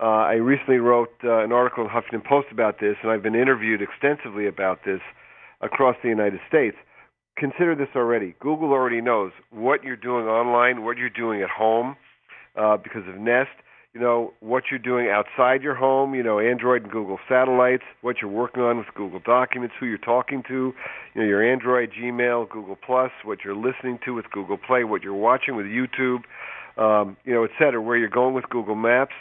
Uh, 0.00 0.04
I 0.04 0.34
recently 0.34 0.76
wrote 0.76 1.10
uh, 1.24 1.42
an 1.44 1.52
article 1.52 1.84
in 1.84 1.90
Huffington 1.90 2.24
Post 2.24 2.48
about 2.52 2.78
this, 2.80 2.96
and 3.02 3.10
I've 3.10 3.22
been 3.22 3.34
interviewed 3.34 3.82
extensively 3.82 4.46
about 4.46 4.80
this 4.84 5.00
across 5.60 5.96
the 6.02 6.08
United 6.08 6.40
States. 6.48 6.76
Consider 7.36 7.74
this 7.74 7.88
already. 7.96 8.34
Google 8.40 8.70
already 8.70 9.00
knows 9.00 9.32
what 9.50 9.82
you're 9.82 9.96
doing 9.96 10.26
online, 10.26 10.84
what 10.84 10.98
you're 10.98 11.10
doing 11.10 11.42
at 11.42 11.50
home, 11.50 11.96
uh, 12.56 12.76
because 12.76 13.08
of 13.08 13.16
Nest 13.16 13.50
you 13.94 14.00
know, 14.00 14.32
what 14.40 14.64
you're 14.70 14.78
doing 14.78 15.08
outside 15.08 15.62
your 15.62 15.74
home, 15.74 16.14
you 16.14 16.22
know, 16.22 16.38
Android 16.38 16.82
and 16.82 16.92
Google 16.92 17.18
satellites, 17.28 17.84
what 18.02 18.16
you're 18.20 18.30
working 18.30 18.62
on 18.62 18.78
with 18.78 18.86
Google 18.94 19.20
Documents, 19.20 19.74
who 19.80 19.86
you're 19.86 19.98
talking 19.98 20.42
to, 20.46 20.74
you 21.14 21.20
know, 21.20 21.26
your 21.26 21.42
Android, 21.42 21.90
Gmail, 21.98 22.50
Google 22.50 22.76
Plus, 22.76 23.10
what 23.24 23.38
you're 23.44 23.56
listening 23.56 23.98
to 24.04 24.14
with 24.14 24.30
Google 24.30 24.58
Play, 24.58 24.84
what 24.84 25.02
you're 25.02 25.14
watching 25.14 25.56
with 25.56 25.66
YouTube, 25.66 26.20
um, 26.76 27.16
you 27.24 27.32
know, 27.32 27.44
et 27.44 27.50
cetera, 27.58 27.80
where 27.80 27.96
you're 27.96 28.08
going 28.08 28.34
with 28.34 28.48
Google 28.50 28.74
Maps, 28.74 29.14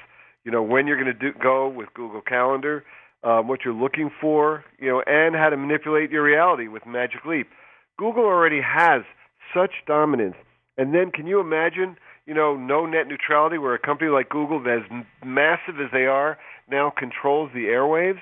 you 0.47 0.51
know, 0.51 0.63
when 0.63 0.87
you're 0.87 0.95
going 1.03 1.13
to 1.19 1.31
go 1.33 1.67
with 1.67 1.93
Google 1.93 2.21
Calendar, 2.21 2.85
um, 3.23 3.49
what 3.49 3.65
you're 3.65 3.73
looking 3.73 4.09
for, 4.21 4.63
you 4.79 4.87
know, 4.87 5.03
and 5.05 5.35
how 5.35 5.49
to 5.49 5.57
manipulate 5.57 6.09
your 6.09 6.23
reality 6.23 6.69
with 6.69 6.85
Magic 6.85 7.25
Leap. 7.25 7.49
Google 7.99 8.23
already 8.23 8.61
has 8.61 9.01
such 9.53 9.71
dominance. 9.85 10.35
And 10.77 10.93
then 10.93 11.11
can 11.11 11.27
you 11.27 11.41
imagine 11.41 11.97
you 12.27 12.33
know, 12.33 12.55
no 12.55 12.85
net 12.85 13.07
neutrality, 13.07 13.57
where 13.57 13.73
a 13.73 13.79
company 13.79 14.11
like 14.11 14.29
Google, 14.29 14.61
as 14.67 14.81
massive 15.25 15.79
as 15.79 15.89
they 15.93 16.05
are, 16.05 16.37
now 16.69 16.91
controls 16.95 17.49
the 17.53 17.65
airwaves. 17.65 18.19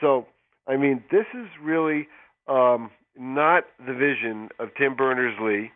So, 0.00 0.26
I 0.68 0.76
mean, 0.76 1.02
this 1.10 1.26
is 1.34 1.48
really 1.60 2.06
um, 2.46 2.90
not 3.18 3.64
the 3.84 3.92
vision 3.92 4.50
of 4.60 4.68
Tim 4.78 4.94
Berners 4.94 5.34
Lee. 5.42 5.72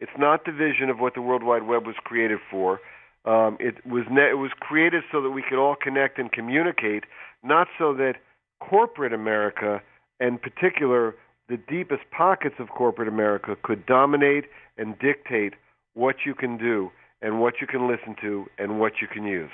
It's 0.00 0.10
not 0.18 0.44
the 0.44 0.52
vision 0.52 0.90
of 0.90 0.98
what 0.98 1.14
the 1.14 1.22
World 1.22 1.44
Wide 1.44 1.62
Web 1.62 1.86
was 1.86 1.94
created 2.02 2.40
for. 2.50 2.80
Um, 3.24 3.56
it 3.60 3.86
was 3.86 4.04
ne- 4.10 4.30
it 4.30 4.38
was 4.38 4.50
created 4.58 5.04
so 5.12 5.22
that 5.22 5.30
we 5.30 5.42
could 5.42 5.58
all 5.58 5.76
connect 5.80 6.18
and 6.18 6.30
communicate, 6.32 7.04
not 7.42 7.68
so 7.78 7.94
that 7.94 8.14
corporate 8.60 9.12
America, 9.12 9.80
and 10.18 10.40
particular 10.40 11.14
the 11.48 11.56
deepest 11.56 12.02
pockets 12.10 12.56
of 12.58 12.68
corporate 12.68 13.08
America, 13.08 13.56
could 13.62 13.84
dominate 13.86 14.44
and 14.78 14.98
dictate 14.98 15.54
what 15.94 16.16
you 16.24 16.34
can 16.34 16.56
do 16.56 16.90
and 17.20 17.40
what 17.40 17.54
you 17.60 17.66
can 17.66 17.88
listen 17.88 18.16
to 18.20 18.46
and 18.58 18.80
what 18.80 18.94
you 19.00 19.06
can 19.06 19.24
use. 19.24 19.50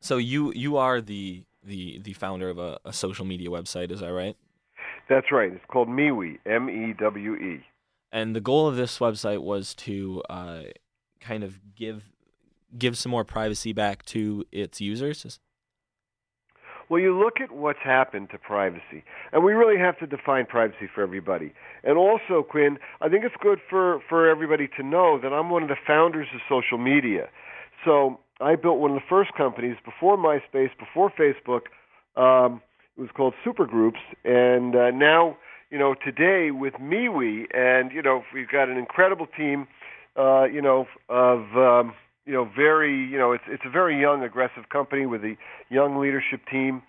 So 0.00 0.16
you 0.16 0.52
you 0.52 0.76
are 0.76 1.00
the 1.00 1.44
the 1.62 1.98
the 1.98 2.12
founder 2.14 2.48
of 2.48 2.58
a, 2.58 2.78
a 2.84 2.92
social 2.92 3.24
media 3.24 3.48
website, 3.48 3.90
is 3.90 4.00
that 4.00 4.12
right? 4.12 4.36
That's 5.08 5.32
right. 5.32 5.52
It's 5.52 5.64
called 5.68 5.88
MeWe, 5.88 6.38
M 6.46 6.70
E 6.70 6.94
W 6.98 7.34
E. 7.34 7.64
And 8.12 8.34
the 8.34 8.40
goal 8.40 8.66
of 8.66 8.76
this 8.76 8.98
website 8.98 9.42
was 9.42 9.74
to 9.74 10.22
uh, 10.30 10.62
kind 11.28 11.44
of 11.44 11.58
give 11.76 12.02
give 12.76 12.96
some 12.96 13.10
more 13.10 13.24
privacy 13.24 13.72
back 13.72 14.04
to 14.04 14.44
its 14.52 14.80
users. 14.80 15.40
Well, 16.88 17.00
you 17.00 17.18
look 17.18 17.40
at 17.40 17.52
what's 17.52 17.78
happened 17.84 18.30
to 18.30 18.38
privacy, 18.38 19.04
and 19.32 19.44
we 19.44 19.52
really 19.52 19.78
have 19.78 19.98
to 19.98 20.06
define 20.06 20.46
privacy 20.46 20.88
for 20.94 21.02
everybody. 21.02 21.52
And 21.84 21.98
also, 21.98 22.42
Quinn, 22.42 22.78
I 23.02 23.08
think 23.10 23.24
it's 23.24 23.34
good 23.42 23.58
for, 23.68 24.00
for 24.08 24.28
everybody 24.28 24.68
to 24.78 24.82
know 24.82 25.18
that 25.22 25.32
I'm 25.32 25.50
one 25.50 25.62
of 25.62 25.68
the 25.68 25.76
founders 25.86 26.28
of 26.34 26.40
social 26.48 26.78
media. 26.78 27.28
So 27.84 28.20
I 28.40 28.56
built 28.56 28.78
one 28.78 28.92
of 28.92 28.96
the 28.96 29.06
first 29.08 29.34
companies 29.36 29.76
before 29.84 30.16
MySpace, 30.16 30.70
before 30.78 31.12
Facebook. 31.12 31.68
Um, 32.16 32.62
it 32.96 33.02
was 33.02 33.10
called 33.14 33.34
Supergroups, 33.46 34.00
and 34.24 34.74
uh, 34.74 34.90
now, 34.90 35.36
you 35.70 35.78
know, 35.78 35.94
today 35.94 36.50
with 36.50 36.74
MeWe, 36.74 37.54
and 37.54 37.92
you 37.92 38.00
know, 38.00 38.24
we've 38.32 38.48
got 38.48 38.70
an 38.70 38.78
incredible 38.78 39.26
team, 39.36 39.68
uh, 40.18 40.44
you 40.44 40.60
know, 40.60 40.86
of 41.08 41.40
um, 41.56 41.94
you 42.26 42.34
know, 42.34 42.44
very, 42.54 43.06
you 43.06 43.16
know, 43.16 43.32
it's 43.32 43.44
it's 43.48 43.62
a 43.64 43.70
very 43.70 43.98
young, 44.00 44.22
aggressive 44.22 44.68
company 44.70 45.06
with 45.06 45.22
a 45.24 45.36
young 45.70 45.98
leadership 45.98 46.40
team. 46.50 46.82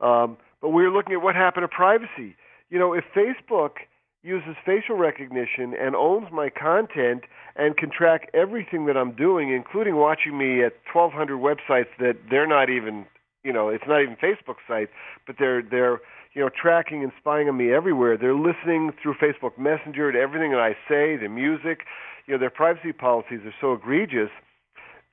Um, 0.00 0.36
but 0.60 0.70
we're 0.70 0.90
looking 0.90 1.14
at 1.14 1.22
what 1.22 1.34
happened 1.34 1.64
to 1.64 1.68
privacy. 1.68 2.36
You 2.68 2.78
know, 2.78 2.92
if 2.92 3.04
Facebook 3.16 3.86
uses 4.22 4.56
facial 4.64 4.96
recognition 4.96 5.74
and 5.78 5.94
owns 5.94 6.28
my 6.32 6.48
content 6.48 7.24
and 7.56 7.76
can 7.76 7.90
track 7.90 8.30
everything 8.34 8.86
that 8.86 8.96
I'm 8.96 9.12
doing, 9.12 9.52
including 9.52 9.96
watching 9.96 10.36
me 10.36 10.64
at 10.64 10.72
1,200 10.92 11.36
websites 11.36 11.92
that 12.00 12.16
they're 12.30 12.46
not 12.46 12.70
even, 12.70 13.04
you 13.44 13.52
know, 13.52 13.68
it's 13.68 13.84
not 13.86 14.02
even 14.02 14.16
Facebook 14.16 14.56
sites, 14.66 14.90
but 15.26 15.36
they're 15.38 15.62
they're 15.62 16.00
you 16.34 16.42
know 16.42 16.50
tracking 16.50 17.02
and 17.02 17.12
spying 17.18 17.48
on 17.48 17.56
me 17.56 17.72
everywhere. 17.72 18.16
They're 18.16 18.34
listening 18.34 18.92
through 19.00 19.14
Facebook 19.14 19.56
Messenger 19.56 20.12
to 20.12 20.18
everything 20.18 20.50
that 20.50 20.60
I 20.60 20.72
say, 20.88 21.16
the 21.16 21.28
music. 21.28 21.86
You 22.26 22.34
know, 22.34 22.38
their 22.38 22.50
privacy 22.50 22.92
policies 22.92 23.40
are 23.44 23.54
so 23.60 23.72
egregious 23.72 24.30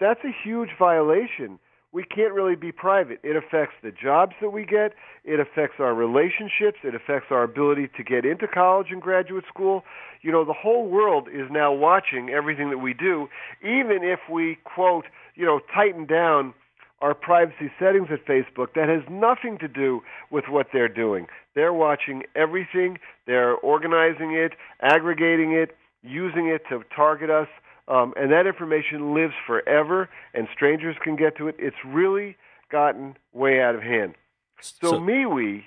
that's 0.02 0.19
a 0.26 0.32
huge 0.43 0.69
violation. 0.78 1.60
We 1.93 2.04
can't 2.04 2.34
really 2.34 2.56
be 2.56 2.71
private. 2.71 3.19
It 3.24 3.36
affects 3.36 3.76
the 3.84 3.91
jobs 3.91 4.34
that 4.41 4.50
we 4.50 4.65
get. 4.65 4.93
It 5.24 5.39
affects 5.39 5.76
our 5.80 5.93
relationships. 5.93 6.80
It 6.84 6.95
affects 6.95 7.28
our 7.30 7.43
ability 7.43 7.89
to 7.98 8.04
get 8.04 8.25
into 8.25 8.48
college 8.48 8.88
and 8.90 9.02
graduate 9.02 9.44
school. 9.48 9.83
You 10.21 10.31
know, 10.31 10.44
the 10.44 10.54
whole 10.54 10.90
world 10.90 11.27
is 11.31 11.52
now 11.52 11.71
watching 11.71 12.29
everything 12.29 12.71
that 12.71 12.79
we 12.79 12.94
do, 12.94 13.27
even 13.62 14.00
if 14.02 14.19
we, 14.29 14.58
quote, 14.63 15.06
you 15.35 15.46
know, 15.46 15.60
tighten 15.73 16.06
down 16.08 16.56
our 17.02 17.13
privacy 17.13 17.71
settings 17.79 18.08
at 18.12 18.25
Facebook. 18.25 18.73
That 18.73 18.90
has 18.90 19.04
nothing 19.10 19.58
to 19.60 19.67
do 19.67 20.02
with 20.31 20.46
what 20.50 20.67
they're 20.73 20.88
doing. 20.88 21.27
They're 21.56 21.73
watching 21.73 22.23
everything, 22.35 22.98
they're 23.27 23.56
organizing 23.56 24.33
it, 24.33 24.54
aggregating 24.81 25.52
it, 25.52 25.75
using 26.04 26.47
it 26.47 26.62
to 26.69 26.83
target 26.95 27.29
us. 27.29 27.47
Um, 27.87 28.13
and 28.15 28.31
that 28.31 28.47
information 28.47 29.13
lives 29.13 29.33
forever, 29.45 30.08
and 30.33 30.47
strangers 30.54 30.95
can 31.04 31.15
get 31.15 31.35
to 31.37 31.47
it. 31.47 31.56
It's 31.60 31.75
really 31.85 32.37
gotten 32.71 33.17
way 33.33 33.62
out 33.62 33.75
of 33.75 33.81
hand. 33.81 34.15
So, 34.62 34.91
so 34.91 34.99
MeWe, 34.99 35.63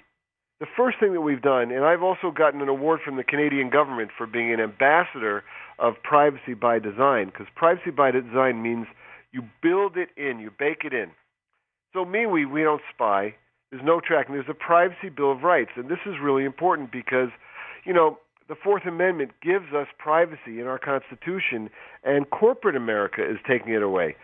the 0.60 0.66
first 0.76 0.98
thing 1.00 1.12
that 1.12 1.20
we've 1.20 1.42
done, 1.42 1.70
and 1.70 1.84
I've 1.84 2.02
also 2.02 2.30
gotten 2.30 2.62
an 2.62 2.68
award 2.68 3.00
from 3.04 3.16
the 3.16 3.24
Canadian 3.24 3.68
government 3.68 4.10
for 4.16 4.26
being 4.26 4.52
an 4.52 4.60
ambassador 4.60 5.42
of 5.78 5.94
privacy 6.02 6.54
by 6.54 6.78
design, 6.78 7.26
because 7.26 7.46
privacy 7.54 7.90
by 7.90 8.12
design 8.12 8.62
means 8.62 8.86
you 9.32 9.42
build 9.60 9.96
it 9.96 10.10
in, 10.16 10.38
you 10.38 10.50
bake 10.56 10.84
it 10.84 10.94
in. 10.94 11.10
So 11.92 12.04
MeWe, 12.04 12.50
we 12.50 12.62
don't 12.62 12.82
spy. 12.94 13.34
There's 13.70 13.84
no 13.84 14.00
tracking. 14.00 14.34
There's 14.34 14.46
a 14.48 14.54
privacy 14.54 15.08
bill 15.14 15.32
of 15.32 15.42
rights, 15.42 15.72
and 15.76 15.88
this 15.88 15.98
is 16.06 16.14
really 16.22 16.44
important 16.44 16.92
because, 16.92 17.28
you 17.84 17.92
know, 17.92 18.18
the 18.48 18.54
Fourth 18.62 18.84
Amendment 18.86 19.32
gives 19.42 19.72
us 19.74 19.86
privacy 19.98 20.60
in 20.60 20.66
our 20.66 20.78
Constitution, 20.78 21.70
and 22.02 22.28
corporate 22.30 22.76
America 22.76 23.22
is 23.22 23.38
taking 23.48 23.72
it 23.72 23.82
away. 23.82 24.16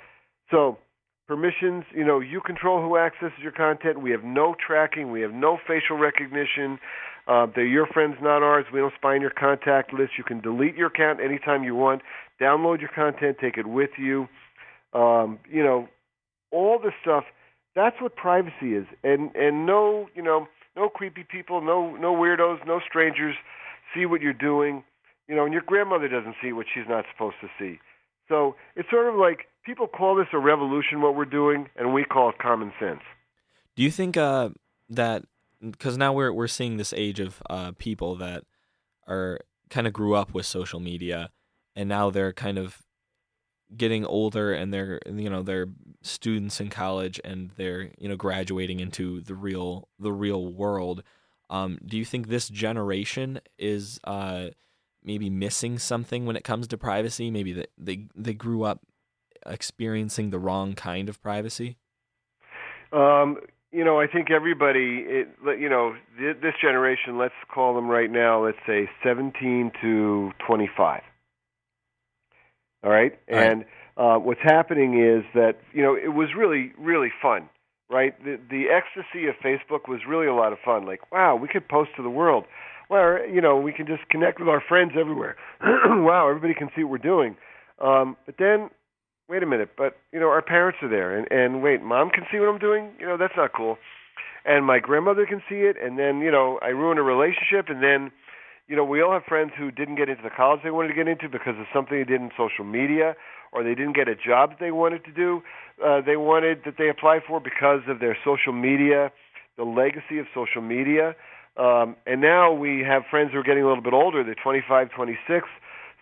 So, 0.50 0.78
permissions, 1.26 1.84
you 1.94 2.04
know, 2.04 2.20
you 2.20 2.40
control 2.40 2.82
who 2.82 2.96
accesses 2.96 3.38
your 3.42 3.52
content. 3.52 4.02
We 4.02 4.10
have 4.10 4.24
no 4.24 4.54
tracking. 4.64 5.10
We 5.10 5.22
have 5.22 5.32
no 5.32 5.58
facial 5.66 5.96
recognition. 5.96 6.78
Uh, 7.26 7.46
they're 7.54 7.64
your 7.64 7.86
friends, 7.86 8.16
not 8.20 8.42
ours. 8.42 8.66
We 8.72 8.80
don't 8.80 8.92
spy 8.94 9.14
on 9.14 9.20
your 9.20 9.30
contact 9.30 9.94
list. 9.94 10.12
You 10.18 10.24
can 10.24 10.40
delete 10.40 10.74
your 10.74 10.88
account 10.88 11.20
anytime 11.20 11.62
you 11.62 11.74
want. 11.74 12.02
Download 12.40 12.80
your 12.80 12.90
content, 12.94 13.36
take 13.40 13.56
it 13.56 13.66
with 13.66 13.90
you. 13.98 14.26
Um, 14.92 15.38
you 15.48 15.62
know, 15.62 15.88
all 16.50 16.78
this 16.82 16.94
stuff. 17.00 17.24
That's 17.76 17.96
what 18.00 18.16
privacy 18.16 18.74
is, 18.74 18.86
and 19.04 19.30
and 19.36 19.64
no, 19.64 20.08
you 20.16 20.22
know, 20.22 20.48
no 20.74 20.88
creepy 20.88 21.24
people, 21.30 21.60
no 21.60 21.94
no 21.94 22.12
weirdos, 22.12 22.66
no 22.66 22.80
strangers 22.88 23.36
see 23.94 24.06
what 24.06 24.20
you're 24.20 24.32
doing. 24.32 24.84
You 25.28 25.36
know, 25.36 25.44
and 25.44 25.52
your 25.52 25.62
grandmother 25.62 26.08
doesn't 26.08 26.34
see 26.42 26.52
what 26.52 26.66
she's 26.74 26.88
not 26.88 27.04
supposed 27.12 27.36
to 27.40 27.48
see. 27.58 27.78
So 28.28 28.56
it's 28.74 28.90
sort 28.90 29.06
of 29.08 29.14
like 29.14 29.46
people 29.64 29.86
call 29.86 30.16
this 30.16 30.26
a 30.32 30.38
revolution, 30.38 31.02
what 31.02 31.14
we're 31.14 31.24
doing, 31.24 31.68
and 31.76 31.94
we 31.94 32.04
call 32.04 32.30
it 32.30 32.38
common 32.38 32.72
sense. 32.80 33.00
Do 33.76 33.82
you 33.82 33.90
think 33.90 34.16
uh, 34.16 34.50
that 34.88 35.24
because 35.60 35.96
now 35.96 36.12
we're 36.12 36.32
we're 36.32 36.48
seeing 36.48 36.76
this 36.76 36.92
age 36.92 37.20
of 37.20 37.42
uh, 37.48 37.72
people 37.78 38.16
that 38.16 38.44
are 39.06 39.40
kind 39.68 39.86
of 39.86 39.92
grew 39.92 40.14
up 40.14 40.34
with 40.34 40.46
social 40.46 40.80
media, 40.80 41.30
and 41.76 41.88
now 41.88 42.10
they're 42.10 42.32
kind 42.32 42.58
of 42.58 42.78
getting 43.76 44.04
older, 44.04 44.52
and 44.52 44.72
they're 44.72 45.00
you 45.06 45.30
know 45.30 45.42
they're 45.42 45.68
students 46.02 46.60
in 46.60 46.70
college, 46.70 47.20
and 47.24 47.50
they're 47.56 47.90
you 47.98 48.08
know 48.08 48.16
graduating 48.16 48.80
into 48.80 49.20
the 49.20 49.34
real 49.34 49.88
the 49.98 50.12
real 50.12 50.46
world. 50.46 51.02
Um, 51.50 51.78
do 51.84 51.98
you 51.98 52.04
think 52.04 52.28
this 52.28 52.48
generation 52.48 53.40
is 53.58 54.00
uh, 54.04 54.46
maybe 55.02 55.28
missing 55.28 55.78
something 55.78 56.24
when 56.24 56.36
it 56.36 56.44
comes 56.44 56.68
to 56.68 56.78
privacy? 56.78 57.30
Maybe 57.30 57.52
that 57.54 57.70
they 57.76 58.06
they 58.14 58.32
grew 58.32 58.62
up 58.62 58.80
experiencing 59.44 60.30
the 60.30 60.38
wrong 60.38 60.74
kind 60.74 61.08
of 61.08 61.20
privacy. 61.20 61.76
Um, 62.92 63.38
you 63.72 63.84
know, 63.84 64.00
I 64.00 64.06
think 64.06 64.30
everybody, 64.30 65.04
it, 65.06 65.28
you 65.58 65.68
know, 65.68 65.94
this 66.18 66.54
generation. 66.62 67.18
Let's 67.18 67.34
call 67.52 67.74
them 67.74 67.88
right 67.88 68.10
now. 68.10 68.44
Let's 68.44 68.58
say 68.66 68.88
17 69.04 69.72
to 69.82 70.32
25. 70.46 71.02
All 72.82 72.90
right, 72.90 73.18
All 73.30 73.36
right. 73.36 73.50
and 73.50 73.64
uh, 73.96 74.16
what's 74.16 74.40
happening 74.42 75.02
is 75.04 75.24
that 75.34 75.60
you 75.74 75.82
know 75.82 75.94
it 75.94 76.14
was 76.14 76.28
really 76.36 76.72
really 76.78 77.10
fun 77.20 77.48
right? 77.90 78.14
The 78.24 78.38
the 78.48 78.66
ecstasy 78.70 79.26
of 79.26 79.34
Facebook 79.44 79.88
was 79.88 80.00
really 80.08 80.26
a 80.26 80.34
lot 80.34 80.52
of 80.52 80.58
fun. 80.64 80.86
Like, 80.86 81.10
wow, 81.12 81.36
we 81.36 81.48
could 81.48 81.68
post 81.68 81.90
to 81.96 82.02
the 82.02 82.10
world. 82.10 82.44
Well, 82.88 83.18
you 83.28 83.40
know, 83.40 83.56
we 83.56 83.72
can 83.72 83.86
just 83.86 84.08
connect 84.08 84.40
with 84.40 84.48
our 84.48 84.62
friends 84.66 84.92
everywhere. 84.98 85.36
wow, 85.62 86.28
everybody 86.28 86.54
can 86.54 86.70
see 86.74 86.82
what 86.82 86.90
we're 86.90 86.98
doing. 86.98 87.36
Um, 87.80 88.16
but 88.26 88.36
then, 88.38 88.70
wait 89.28 89.42
a 89.42 89.46
minute. 89.46 89.70
But 89.76 89.96
you 90.12 90.20
know, 90.20 90.28
our 90.28 90.42
parents 90.42 90.78
are 90.82 90.88
there, 90.88 91.16
and 91.16 91.30
and 91.30 91.62
wait, 91.62 91.82
mom 91.82 92.10
can 92.10 92.24
see 92.32 92.38
what 92.38 92.48
I'm 92.48 92.58
doing. 92.58 92.90
You 92.98 93.06
know, 93.06 93.16
that's 93.16 93.34
not 93.36 93.52
cool. 93.52 93.78
And 94.44 94.64
my 94.64 94.78
grandmother 94.78 95.26
can 95.26 95.42
see 95.48 95.66
it, 95.68 95.76
and 95.82 95.98
then 95.98 96.20
you 96.20 96.30
know, 96.30 96.58
I 96.62 96.68
ruin 96.68 96.98
a 96.98 97.02
relationship, 97.02 97.68
and 97.68 97.82
then. 97.82 98.12
You 98.70 98.76
know, 98.76 98.84
we 98.84 99.02
all 99.02 99.10
have 99.10 99.24
friends 99.24 99.50
who 99.58 99.72
didn't 99.72 99.96
get 99.96 100.08
into 100.08 100.22
the 100.22 100.30
college 100.30 100.60
they 100.62 100.70
wanted 100.70 100.88
to 100.90 100.94
get 100.94 101.08
into 101.08 101.28
because 101.28 101.58
of 101.58 101.66
something 101.74 101.98
they 101.98 102.04
did 102.04 102.20
in 102.20 102.30
social 102.36 102.64
media, 102.64 103.16
or 103.50 103.64
they 103.64 103.74
didn't 103.74 103.96
get 103.96 104.06
a 104.06 104.14
job 104.14 104.50
that 104.50 104.60
they 104.60 104.70
wanted 104.70 105.04
to 105.06 105.10
do, 105.10 105.42
uh, 105.84 106.00
they 106.00 106.16
wanted 106.16 106.60
that 106.64 106.74
they 106.78 106.88
applied 106.88 107.22
for 107.26 107.40
because 107.40 107.80
of 107.88 107.98
their 107.98 108.16
social 108.24 108.52
media, 108.52 109.10
the 109.56 109.64
legacy 109.64 110.20
of 110.20 110.26
social 110.32 110.62
media. 110.62 111.16
Um, 111.56 111.96
and 112.06 112.20
now 112.20 112.52
we 112.52 112.84
have 112.86 113.02
friends 113.10 113.32
who 113.32 113.40
are 113.40 113.42
getting 113.42 113.64
a 113.64 113.66
little 113.66 113.82
bit 113.82 113.92
older. 113.92 114.22
They're 114.22 114.36
25, 114.40 114.90
26, 114.94 115.48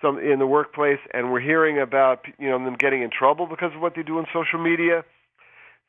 some 0.03 0.19
in 0.19 0.39
the 0.39 0.47
workplace, 0.47 1.01
and 1.15 1.33
we're 1.33 1.41
hearing 1.41 1.81
about 1.81 2.27
you 2.39 2.51
know 2.51 2.63
them 2.63 2.77
getting 2.79 3.01
in 3.01 3.09
trouble 3.09 3.47
because 3.47 3.73
of 3.75 3.81
what 3.81 3.95
they 3.97 4.03
do 4.03 4.19
on 4.19 4.27
social 4.31 4.63
media. 4.63 5.07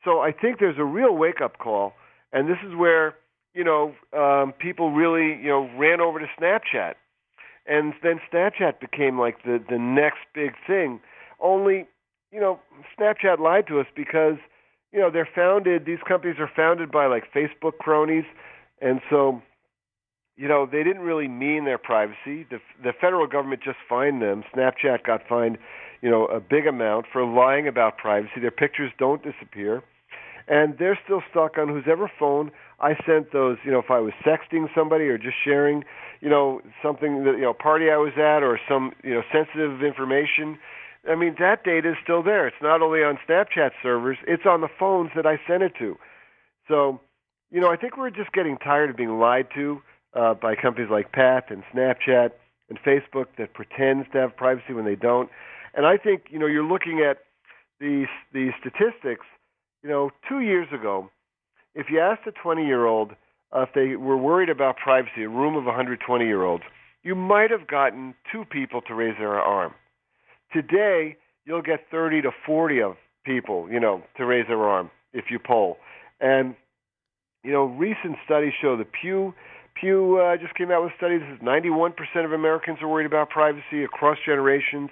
So 0.02 0.20
I 0.20 0.32
think 0.32 0.60
there's 0.60 0.78
a 0.78 0.84
real 0.84 1.14
wake 1.14 1.42
up 1.42 1.58
call, 1.58 1.92
and 2.32 2.48
this 2.48 2.56
is 2.66 2.74
where 2.74 3.16
you 3.54 3.64
know 3.64 3.94
um, 4.12 4.52
people 4.52 4.92
really 4.92 5.40
you 5.42 5.48
know 5.48 5.70
ran 5.76 6.00
over 6.00 6.18
to 6.18 6.26
Snapchat, 6.40 6.94
and 7.66 7.94
then 8.02 8.20
Snapchat 8.32 8.80
became 8.80 9.18
like 9.18 9.42
the 9.44 9.62
the 9.68 9.78
next 9.78 10.20
big 10.34 10.52
thing. 10.66 11.00
Only, 11.40 11.86
you 12.32 12.40
know, 12.40 12.60
Snapchat 12.98 13.38
lied 13.38 13.66
to 13.68 13.80
us 13.80 13.86
because, 13.96 14.36
you 14.92 15.00
know, 15.00 15.10
they're 15.10 15.28
founded, 15.34 15.86
these 15.86 15.98
companies 16.06 16.36
are 16.38 16.50
founded 16.54 16.90
by 16.90 17.06
like 17.06 17.32
Facebook 17.32 17.78
cronies. 17.78 18.24
And 18.82 19.00
so, 19.08 19.40
you 20.36 20.48
know, 20.48 20.66
they 20.66 20.82
didn't 20.82 21.02
really 21.02 21.28
mean 21.28 21.64
their 21.64 21.78
privacy. 21.78 22.46
The, 22.50 22.60
the 22.82 22.92
federal 22.98 23.26
government 23.26 23.62
just 23.62 23.78
fined 23.88 24.20
them. 24.20 24.44
Snapchat 24.54 25.04
got 25.04 25.26
fined, 25.26 25.58
you 26.02 26.10
know, 26.10 26.26
a 26.26 26.40
big 26.40 26.66
amount 26.66 27.06
for 27.10 27.24
lying 27.24 27.66
about 27.66 27.96
privacy. 27.96 28.40
Their 28.40 28.50
pictures 28.50 28.92
don't 28.98 29.22
disappear. 29.22 29.82
And 30.50 30.76
they're 30.78 30.98
still 31.04 31.22
stuck 31.30 31.56
on 31.56 31.68
whoever 31.68 32.10
phone 32.18 32.50
I 32.80 32.96
sent 33.06 33.32
those, 33.32 33.56
you 33.64 33.70
know, 33.70 33.78
if 33.78 33.90
I 33.90 34.00
was 34.00 34.12
sexting 34.26 34.66
somebody 34.74 35.04
or 35.04 35.16
just 35.16 35.36
sharing, 35.42 35.84
you 36.20 36.28
know, 36.28 36.60
something 36.82 37.24
that, 37.24 37.36
you 37.36 37.42
know, 37.42 37.54
party 37.54 37.88
I 37.88 37.96
was 37.96 38.12
at 38.16 38.42
or 38.42 38.58
some, 38.68 38.92
you 39.04 39.14
know, 39.14 39.22
sensitive 39.32 39.82
information 39.82 40.58
I 41.08 41.14
mean, 41.14 41.36
that 41.38 41.64
data 41.64 41.90
is 41.90 41.96
still 42.02 42.22
there. 42.22 42.46
It's 42.46 42.60
not 42.60 42.82
only 42.82 43.00
on 43.00 43.18
Snapchat 43.28 43.70
servers, 43.82 44.18
it's 44.26 44.44
on 44.46 44.60
the 44.60 44.68
phones 44.78 45.10
that 45.16 45.26
I 45.26 45.40
sent 45.48 45.62
it 45.62 45.72
to. 45.78 45.96
So, 46.68 47.00
you 47.50 47.60
know, 47.60 47.70
I 47.70 47.76
think 47.76 47.96
we're 47.96 48.10
just 48.10 48.32
getting 48.32 48.58
tired 48.58 48.90
of 48.90 48.96
being 48.96 49.18
lied 49.18 49.46
to 49.54 49.80
uh, 50.14 50.34
by 50.34 50.54
companies 50.54 50.90
like 50.90 51.12
Path 51.12 51.44
and 51.48 51.62
Snapchat 51.74 52.30
and 52.68 52.78
Facebook 52.80 53.26
that 53.38 53.54
pretends 53.54 54.08
to 54.12 54.18
have 54.18 54.36
privacy 54.36 54.72
when 54.72 54.84
they 54.84 54.94
don't. 54.94 55.30
And 55.74 55.86
I 55.86 55.96
think, 55.96 56.24
you 56.30 56.38
know, 56.38 56.46
you're 56.46 56.64
looking 56.64 57.00
at 57.00 57.18
these 57.80 58.08
these 58.32 58.52
statistics. 58.60 59.24
You 59.82 59.88
know, 59.88 60.10
two 60.28 60.40
years 60.40 60.68
ago, 60.72 61.10
if 61.74 61.86
you 61.90 62.00
asked 62.00 62.26
a 62.26 62.32
20 62.32 62.66
year 62.66 62.86
old 62.86 63.12
uh, 63.52 63.62
if 63.62 63.70
they 63.74 63.96
were 63.96 64.16
worried 64.16 64.48
about 64.48 64.76
privacy, 64.76 65.24
a 65.24 65.28
room 65.28 65.56
of 65.56 65.64
120 65.64 66.24
year 66.24 66.44
olds, 66.44 66.64
you 67.02 67.14
might 67.14 67.50
have 67.50 67.66
gotten 67.66 68.14
two 68.30 68.44
people 68.44 68.80
to 68.82 68.94
raise 68.94 69.16
their 69.18 69.40
arm. 69.40 69.74
Today, 70.52 71.16
you'll 71.46 71.62
get 71.62 71.86
30 71.90 72.22
to 72.22 72.30
40 72.46 72.82
of 72.82 72.96
people, 73.24 73.68
you 73.70 73.80
know, 73.80 74.02
to 74.16 74.24
raise 74.24 74.46
their 74.46 74.62
arm 74.62 74.90
if 75.12 75.26
you 75.30 75.38
poll. 75.38 75.78
And 76.20 76.54
you 77.42 77.52
know, 77.52 77.64
recent 77.64 78.16
studies 78.24 78.52
show 78.60 78.76
the 78.76 78.84
Pew 78.84 79.34
Pew 79.80 80.18
uh, 80.18 80.36
just 80.36 80.54
came 80.54 80.70
out 80.70 80.82
with 80.82 80.92
studies. 80.96 81.22
91% 81.42 81.92
of 82.24 82.32
Americans 82.32 82.78
are 82.82 82.88
worried 82.88 83.06
about 83.06 83.30
privacy 83.30 83.82
across 83.84 84.18
generations. 84.24 84.90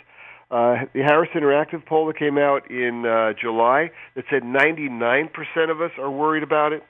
Uh, 0.51 0.87
the 0.95 1.03
Harris 1.03 1.29
Interactive 1.35 1.85
poll 1.85 2.07
that 2.07 2.19
came 2.19 2.39
out 2.39 2.71
in 2.71 3.05
uh, 3.05 3.35
July 3.39 3.91
that 4.17 4.25
said 4.31 4.43
99% 4.43 5.71
of 5.71 5.83
us 5.83 5.91
are 5.99 6.11
worried 6.11 6.43
about 6.43 6.73
it. 6.73 6.83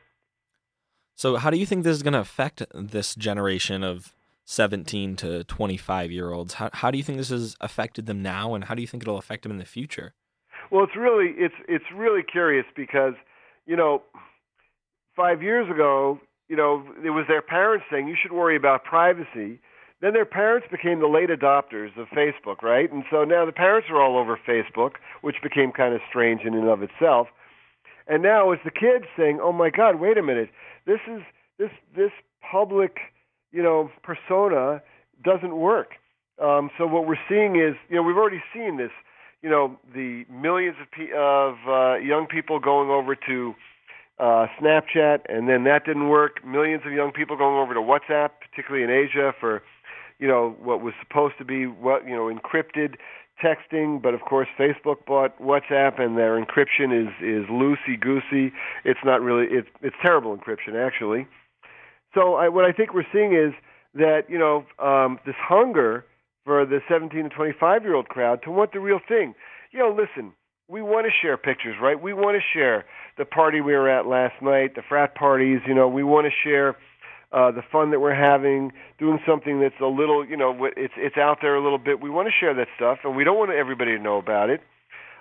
So, 1.16 1.36
how 1.36 1.50
do 1.50 1.58
you 1.58 1.66
think 1.66 1.82
this 1.82 1.96
is 1.96 2.04
going 2.04 2.12
to 2.12 2.20
affect 2.20 2.62
this 2.72 3.16
generation 3.16 3.82
of 3.82 4.12
17 4.50 5.14
to 5.16 5.44
25 5.44 6.10
year 6.10 6.32
olds. 6.32 6.54
How, 6.54 6.70
how 6.72 6.90
do 6.90 6.96
you 6.96 7.04
think 7.04 7.18
this 7.18 7.28
has 7.28 7.54
affected 7.60 8.06
them 8.06 8.22
now, 8.22 8.54
and 8.54 8.64
how 8.64 8.74
do 8.74 8.80
you 8.80 8.88
think 8.88 9.02
it'll 9.02 9.18
affect 9.18 9.42
them 9.42 9.52
in 9.52 9.58
the 9.58 9.66
future? 9.66 10.14
Well, 10.70 10.84
it's 10.84 10.96
really 10.96 11.34
it's 11.36 11.54
it's 11.68 11.84
really 11.94 12.22
curious 12.22 12.64
because 12.74 13.12
you 13.66 13.76
know 13.76 14.02
five 15.14 15.42
years 15.42 15.70
ago, 15.70 16.18
you 16.48 16.56
know, 16.56 16.82
it 17.04 17.10
was 17.10 17.26
their 17.28 17.42
parents 17.42 17.84
saying 17.92 18.08
you 18.08 18.16
should 18.20 18.32
worry 18.32 18.56
about 18.56 18.84
privacy. 18.84 19.60
Then 20.00 20.12
their 20.12 20.24
parents 20.24 20.68
became 20.70 21.00
the 21.00 21.08
late 21.08 21.28
adopters 21.28 21.96
of 21.98 22.06
Facebook, 22.08 22.62
right? 22.62 22.90
And 22.92 23.04
so 23.10 23.24
now 23.24 23.44
the 23.44 23.52
parents 23.52 23.88
are 23.90 24.00
all 24.00 24.16
over 24.16 24.38
Facebook, 24.46 24.92
which 25.22 25.36
became 25.42 25.72
kind 25.72 25.94
of 25.94 26.00
strange 26.08 26.42
in 26.42 26.54
and 26.54 26.68
of 26.68 26.82
itself. 26.82 27.28
And 28.06 28.22
now 28.22 28.52
it's 28.52 28.62
the 28.64 28.70
kids 28.70 29.04
saying, 29.16 29.40
"Oh 29.42 29.52
my 29.52 29.70
God, 29.70 29.96
wait 30.00 30.16
a 30.16 30.22
minute! 30.22 30.50
This 30.86 31.00
is 31.08 31.22
this 31.58 31.70
this 31.94 32.12
public." 32.50 32.98
you 33.52 33.62
know, 33.62 33.90
persona 34.02 34.82
doesn't 35.24 35.56
work. 35.56 35.92
Um, 36.42 36.70
so 36.78 36.86
what 36.86 37.06
we're 37.06 37.16
seeing 37.28 37.56
is, 37.56 37.74
you 37.88 37.96
know, 37.96 38.02
we've 38.02 38.16
already 38.16 38.42
seen 38.54 38.76
this. 38.76 38.90
You 39.42 39.50
know, 39.50 39.78
the 39.94 40.24
millions 40.30 40.76
of 40.80 40.90
pe- 40.90 41.14
of 41.16 41.54
uh, 41.68 41.96
young 41.98 42.26
people 42.28 42.58
going 42.58 42.90
over 42.90 43.14
to 43.14 43.54
uh, 44.18 44.46
Snapchat, 44.60 45.20
and 45.28 45.48
then 45.48 45.64
that 45.64 45.84
didn't 45.84 46.08
work. 46.08 46.44
Millions 46.44 46.82
of 46.84 46.92
young 46.92 47.12
people 47.12 47.36
going 47.36 47.56
over 47.56 47.72
to 47.74 47.80
WhatsApp, 47.80 48.30
particularly 48.50 48.84
in 48.84 48.90
Asia, 48.90 49.32
for 49.38 49.62
you 50.18 50.28
know 50.28 50.56
what 50.62 50.82
was 50.82 50.94
supposed 51.00 51.34
to 51.38 51.44
be 51.44 51.66
what 51.66 52.06
you 52.06 52.14
know 52.14 52.32
encrypted 52.32 52.96
texting, 53.42 54.02
but 54.02 54.14
of 54.14 54.20
course 54.22 54.48
Facebook 54.58 55.06
bought 55.06 55.38
WhatsApp, 55.40 56.00
and 56.00 56.16
their 56.16 56.42
encryption 56.42 56.92
is 56.92 57.08
is 57.22 57.48
loosey 57.48 57.98
goosey. 58.00 58.52
It's 58.84 59.00
not 59.04 59.20
really 59.20 59.46
it's 59.50 59.68
it's 59.82 59.96
terrible 60.02 60.36
encryption 60.36 60.74
actually. 60.74 61.26
So 62.14 62.34
I, 62.34 62.48
what 62.48 62.64
I 62.64 62.72
think 62.72 62.94
we're 62.94 63.06
seeing 63.12 63.32
is 63.32 63.52
that 63.94 64.22
you 64.28 64.38
know 64.38 64.64
um, 64.78 65.18
this 65.24 65.36
hunger 65.38 66.04
for 66.44 66.64
the 66.64 66.80
17 66.88 67.24
to 67.24 67.28
25 67.28 67.82
year 67.82 67.94
old 67.94 68.08
crowd 68.08 68.40
to 68.42 68.50
want 68.50 68.72
the 68.72 68.80
real 68.80 69.00
thing. 69.06 69.34
You 69.70 69.80
know, 69.80 69.90
listen, 69.90 70.32
we 70.66 70.82
want 70.82 71.06
to 71.06 71.12
share 71.22 71.36
pictures, 71.36 71.76
right? 71.80 72.00
We 72.00 72.12
want 72.12 72.36
to 72.36 72.58
share 72.58 72.86
the 73.18 73.24
party 73.24 73.60
we 73.60 73.72
were 73.72 73.88
at 73.88 74.06
last 74.06 74.40
night, 74.40 74.74
the 74.74 74.82
frat 74.88 75.14
parties. 75.14 75.60
You 75.66 75.74
know, 75.74 75.88
we 75.88 76.02
want 76.02 76.26
to 76.26 76.32
share 76.48 76.76
uh, 77.32 77.50
the 77.50 77.62
fun 77.70 77.90
that 77.90 78.00
we're 78.00 78.14
having, 78.14 78.72
doing 78.98 79.18
something 79.26 79.60
that's 79.60 79.78
a 79.82 79.86
little, 79.86 80.24
you 80.24 80.36
know, 80.36 80.68
it's 80.76 80.94
it's 80.96 81.16
out 81.16 81.38
there 81.42 81.56
a 81.56 81.62
little 81.62 81.78
bit. 81.78 82.00
We 82.00 82.10
want 82.10 82.28
to 82.28 82.32
share 82.38 82.54
that 82.54 82.68
stuff, 82.76 82.98
and 83.04 83.14
we 83.14 83.24
don't 83.24 83.36
want 83.36 83.50
everybody 83.50 83.96
to 83.96 84.02
know 84.02 84.18
about 84.18 84.50
it. 84.50 84.60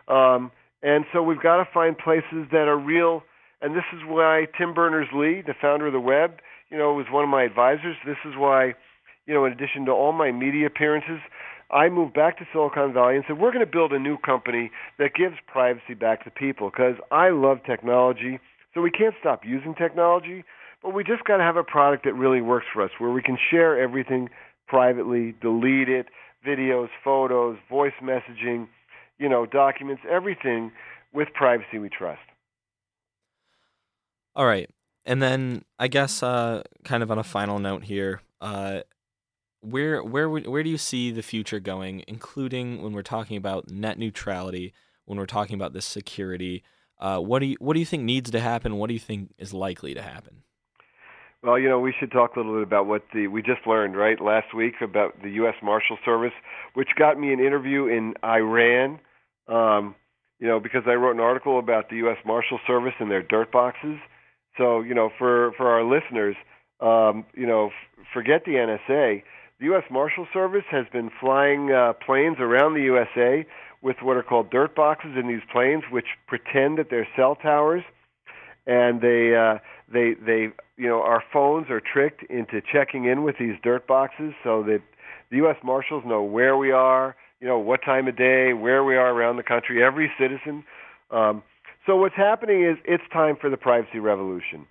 Um, 0.07 0.51
and 0.81 1.05
so 1.11 1.21
we've 1.21 1.41
got 1.41 1.57
to 1.57 1.67
find 1.73 1.97
places 1.97 2.47
that 2.51 2.67
are 2.67 2.77
real. 2.77 3.23
And 3.61 3.75
this 3.75 3.83
is 3.91 4.01
why 4.05 4.47
Tim 4.57 4.73
Berners-Lee, 4.73 5.41
the 5.45 5.55
founder 5.59 5.87
of 5.87 5.93
the 5.93 5.99
web, 5.99 6.39
you 6.69 6.77
know, 6.77 6.93
was 6.93 7.07
one 7.11 7.23
of 7.23 7.29
my 7.29 7.43
advisors. 7.43 7.97
This 8.05 8.17
is 8.23 8.35
why, 8.37 8.75
you 9.25 9.33
know, 9.33 9.45
in 9.45 9.51
addition 9.51 9.85
to 9.85 9.91
all 9.91 10.11
my 10.11 10.31
media 10.31 10.67
appearances, 10.67 11.19
I 11.71 11.89
moved 11.89 12.13
back 12.13 12.37
to 12.37 12.47
Silicon 12.53 12.93
Valley 12.93 13.15
and 13.15 13.25
said, 13.27 13.39
we're 13.39 13.51
going 13.51 13.65
to 13.65 13.71
build 13.71 13.91
a 13.91 13.99
new 13.99 14.17
company 14.17 14.71
that 14.99 15.15
gives 15.15 15.35
privacy 15.47 15.95
back 15.95 16.23
to 16.23 16.31
people 16.31 16.69
because 16.69 16.95
I 17.11 17.29
love 17.29 17.57
technology. 17.65 18.39
So 18.73 18.81
we 18.81 18.91
can't 18.91 19.15
stop 19.19 19.41
using 19.43 19.73
technology, 19.73 20.45
but 20.81 20.93
we 20.93 21.03
just 21.03 21.23
got 21.23 21.37
to 21.37 21.43
have 21.43 21.57
a 21.57 21.63
product 21.63 22.05
that 22.05 22.13
really 22.13 22.41
works 22.41 22.65
for 22.73 22.83
us 22.83 22.91
where 22.97 23.11
we 23.11 23.21
can 23.21 23.37
share 23.51 23.79
everything 23.79 24.29
privately, 24.67 25.35
delete 25.41 25.89
it, 25.89 26.07
videos, 26.45 26.89
photos, 27.03 27.57
voice 27.69 27.93
messaging, 28.01 28.67
you 29.17 29.29
know, 29.29 29.45
documents, 29.45 30.03
everything 30.09 30.71
with 31.13 31.27
privacy 31.33 31.79
we 31.79 31.89
trust. 31.89 32.21
All 34.35 34.45
right. 34.45 34.69
And 35.05 35.21
then 35.21 35.63
I 35.79 35.87
guess 35.87 36.21
uh, 36.21 36.63
kind 36.83 37.01
of 37.01 37.09
on 37.09 37.17
a 37.17 37.23
final 37.23 37.59
note 37.59 37.85
here, 37.85 38.21
uh, 38.41 38.81
where 39.61 40.03
where 40.03 40.29
where 40.29 40.63
do 40.63 40.69
you 40.69 40.77
see 40.77 41.11
the 41.11 41.23
future 41.23 41.59
going, 41.59 42.03
including 42.07 42.83
when 42.83 42.93
we're 42.93 43.01
talking 43.01 43.37
about 43.37 43.69
net 43.69 43.97
neutrality, 43.97 44.73
when 45.05 45.17
we're 45.17 45.25
talking 45.25 45.55
about 45.55 45.73
this 45.73 45.85
security? 45.85 46.63
Uh, 46.99 47.19
what 47.19 47.39
do 47.39 47.45
you 47.47 47.55
what 47.59 47.73
do 47.73 47.79
you 47.79 47.85
think 47.85 48.03
needs 48.03 48.29
to 48.31 48.39
happen? 48.39 48.77
What 48.77 48.87
do 48.87 48.93
you 48.93 48.99
think 48.99 49.33
is 49.37 49.53
likely 49.53 49.93
to 49.93 50.01
happen? 50.01 50.43
Well, 51.43 51.59
you 51.59 51.69
know, 51.69 51.79
we 51.79 51.93
should 51.99 52.11
talk 52.11 52.35
a 52.35 52.39
little 52.39 52.55
bit 52.55 52.63
about 52.63 52.87
what 52.87 53.03
the 53.13 53.27
we 53.27 53.41
just 53.41 53.65
learned 53.67 53.95
right 53.95 54.19
last 54.19 54.53
week 54.55 54.75
about 54.81 55.21
the 55.21 55.29
U.S. 55.31 55.55
Marshal 55.63 55.97
Service, 56.03 56.33
which 56.73 56.89
got 56.97 57.19
me 57.19 57.31
an 57.31 57.39
interview 57.39 57.87
in 57.87 58.15
Iran. 58.23 58.99
Um, 59.47 59.95
you 60.39 60.47
know, 60.47 60.59
because 60.59 60.83
I 60.87 60.93
wrote 60.93 61.15
an 61.15 61.19
article 61.19 61.57
about 61.57 61.89
the 61.89 61.97
U.S. 61.97 62.17
Marshal 62.25 62.59
Service 62.67 62.93
and 62.99 63.09
their 63.09 63.23
dirt 63.23 63.51
boxes. 63.51 63.97
So, 64.57 64.81
you 64.81 64.93
know, 64.93 65.09
for 65.17 65.51
for 65.57 65.67
our 65.67 65.83
listeners, 65.83 66.35
um, 66.79 67.25
you 67.35 67.47
know, 67.47 67.67
f- 67.67 68.05
forget 68.13 68.43
the 68.45 68.53
NSA 68.53 69.21
the 69.59 69.65
U.S. 69.65 69.83
Marshal 69.89 70.27
Service 70.33 70.65
has 70.69 70.85
been 70.93 71.09
flying 71.19 71.71
uh, 71.71 71.93
planes 72.05 72.37
around 72.39 72.75
the 72.75 72.81
USA 72.81 73.45
with 73.81 73.97
what 74.01 74.15
are 74.15 74.23
called 74.23 74.51
dirt 74.51 74.75
boxes 74.75 75.15
in 75.19 75.27
these 75.27 75.41
planes, 75.51 75.83
which 75.91 76.05
pretend 76.27 76.77
that 76.77 76.87
they're 76.89 77.07
cell 77.15 77.35
towers, 77.35 77.83
and 78.67 79.01
they 79.01 79.35
uh, 79.35 79.57
they 79.91 80.13
they 80.13 80.49
you 80.77 80.87
know 80.87 81.01
our 81.01 81.23
phones 81.31 81.69
are 81.69 81.81
tricked 81.81 82.23
into 82.29 82.61
checking 82.61 83.05
in 83.05 83.23
with 83.23 83.35
these 83.39 83.55
dirt 83.63 83.87
boxes 83.87 84.33
so 84.43 84.63
that 84.63 84.81
the 85.29 85.37
U.S. 85.37 85.57
Marshals 85.63 86.03
know 86.05 86.23
where 86.23 86.57
we 86.57 86.71
are, 86.71 87.15
you 87.39 87.47
know 87.47 87.59
what 87.59 87.81
time 87.83 88.07
of 88.07 88.17
day, 88.17 88.53
where 88.53 88.83
we 88.83 88.95
are 88.95 89.13
around 89.13 89.37
the 89.37 89.43
country, 89.43 89.83
every 89.83 90.11
citizen. 90.19 90.63
Um, 91.11 91.43
so 91.85 91.95
what's 91.95 92.15
happening 92.15 92.63
is 92.63 92.77
it's 92.85 93.03
time 93.13 93.37
for 93.39 93.49
the 93.49 93.57
privacy 93.57 93.99
revolution. 93.99 94.67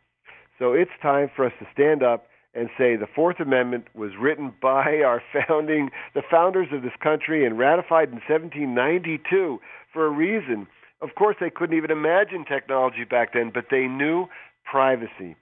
So 0.58 0.72
it's 0.72 0.90
time 1.02 1.30
for 1.34 1.46
us 1.46 1.52
to 1.60 1.66
stand 1.72 2.02
up 2.02 2.26
and 2.54 2.70
say 2.78 2.96
the 2.96 3.06
Fourth 3.14 3.40
Amendment 3.40 3.86
was 3.94 4.12
written 4.20 4.52
by 4.62 5.00
our 5.04 5.22
founding, 5.32 5.90
the 6.14 6.22
founders 6.30 6.68
of 6.72 6.82
this 6.82 6.96
country, 7.02 7.44
and 7.44 7.58
ratified 7.58 8.08
in 8.08 8.20
1792 8.28 9.60
for 9.92 10.06
a 10.06 10.10
reason. 10.10 10.66
Of 11.02 11.14
course, 11.14 11.36
they 11.38 11.50
couldn't 11.50 11.76
even 11.76 11.90
imagine 11.90 12.44
technology 12.46 13.04
back 13.04 13.34
then, 13.34 13.50
but 13.52 13.66
they 13.70 13.86
knew 13.86 14.28
privacy. 14.70 15.36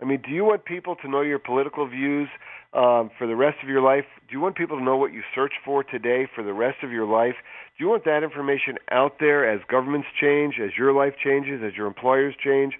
I 0.00 0.04
mean, 0.04 0.20
do 0.26 0.32
you 0.32 0.44
want 0.44 0.64
people 0.64 0.96
to 0.96 1.08
know 1.08 1.22
your 1.22 1.38
political 1.38 1.88
views 1.88 2.28
um, 2.72 3.10
for 3.16 3.26
the 3.26 3.36
rest 3.36 3.58
of 3.62 3.68
your 3.68 3.80
life? 3.80 4.04
Do 4.28 4.34
you 4.34 4.40
want 4.40 4.56
people 4.56 4.76
to 4.76 4.84
know 4.84 4.96
what 4.96 5.12
you 5.12 5.22
search 5.34 5.52
for 5.64 5.84
today 5.84 6.26
for 6.34 6.42
the 6.42 6.52
rest 6.52 6.78
of 6.82 6.90
your 6.90 7.06
life? 7.06 7.36
Do 7.78 7.84
you 7.84 7.90
want 7.90 8.04
that 8.04 8.22
information 8.22 8.76
out 8.90 9.16
there 9.20 9.48
as 9.48 9.60
governments 9.70 10.08
change, 10.20 10.56
as 10.62 10.70
your 10.76 10.92
life 10.92 11.14
changes, 11.22 11.62
as 11.64 11.76
your 11.76 11.86
employers 11.86 12.34
change? 12.42 12.74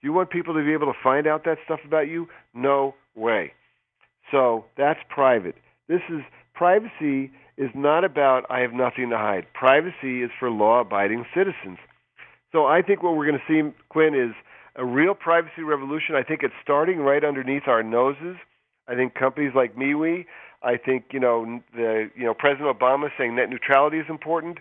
Do 0.00 0.06
you 0.06 0.12
want 0.12 0.30
people 0.30 0.54
to 0.54 0.64
be 0.64 0.72
able 0.72 0.86
to 0.86 0.98
find 1.02 1.26
out 1.26 1.44
that 1.44 1.58
stuff 1.64 1.80
about 1.84 2.08
you? 2.08 2.28
No 2.54 2.94
way. 3.14 3.52
So 4.30 4.64
that's 4.76 5.00
private. 5.08 5.56
This 5.88 6.00
is 6.08 6.20
privacy 6.54 7.32
is 7.58 7.70
not 7.74 8.04
about 8.04 8.46
I 8.48 8.60
have 8.60 8.72
nothing 8.72 9.10
to 9.10 9.18
hide. 9.18 9.46
Privacy 9.52 10.22
is 10.22 10.30
for 10.38 10.50
law 10.50 10.80
abiding 10.80 11.26
citizens. 11.34 11.78
So 12.52 12.66
I 12.66 12.82
think 12.82 13.02
what 13.02 13.16
we're 13.16 13.26
going 13.26 13.40
to 13.46 13.46
see, 13.46 13.76
Quinn, 13.90 14.14
is 14.14 14.34
a 14.76 14.84
real 14.84 15.14
privacy 15.14 15.62
revolution. 15.62 16.14
I 16.14 16.22
think 16.22 16.42
it's 16.42 16.54
starting 16.62 16.98
right 16.98 17.24
underneath 17.24 17.66
our 17.66 17.82
noses. 17.82 18.36
I 18.88 18.94
think 18.94 19.14
companies 19.14 19.52
like 19.54 19.76
MeWe, 19.76 20.24
I 20.62 20.76
think, 20.76 21.06
you 21.12 21.20
know, 21.20 21.60
the 21.74 22.10
you 22.16 22.24
know, 22.24 22.34
President 22.34 22.76
Obama 22.76 23.08
saying 23.16 23.36
net 23.36 23.48
neutrality 23.50 23.98
is 23.98 24.06
important. 24.08 24.58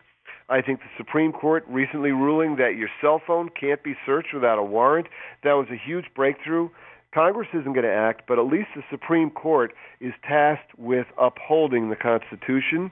I 0.49 0.61
think 0.61 0.79
the 0.79 0.89
Supreme 0.97 1.31
Court 1.31 1.63
recently 1.67 2.11
ruling 2.11 2.55
that 2.55 2.75
your 2.75 2.89
cell 3.01 3.21
phone 3.25 3.49
can't 3.59 3.83
be 3.83 3.95
searched 4.05 4.33
without 4.33 4.57
a 4.57 4.63
warrant. 4.63 5.07
That 5.43 5.53
was 5.53 5.67
a 5.71 5.77
huge 5.77 6.05
breakthrough. 6.15 6.69
Congress 7.13 7.47
isn't 7.53 7.73
going 7.73 7.85
to 7.85 7.91
act, 7.91 8.23
but 8.27 8.37
at 8.37 8.45
least 8.45 8.69
the 8.75 8.83
Supreme 8.89 9.29
Court 9.31 9.73
is 9.99 10.13
tasked 10.27 10.77
with 10.77 11.07
upholding 11.19 11.89
the 11.89 11.95
Constitution. 11.95 12.91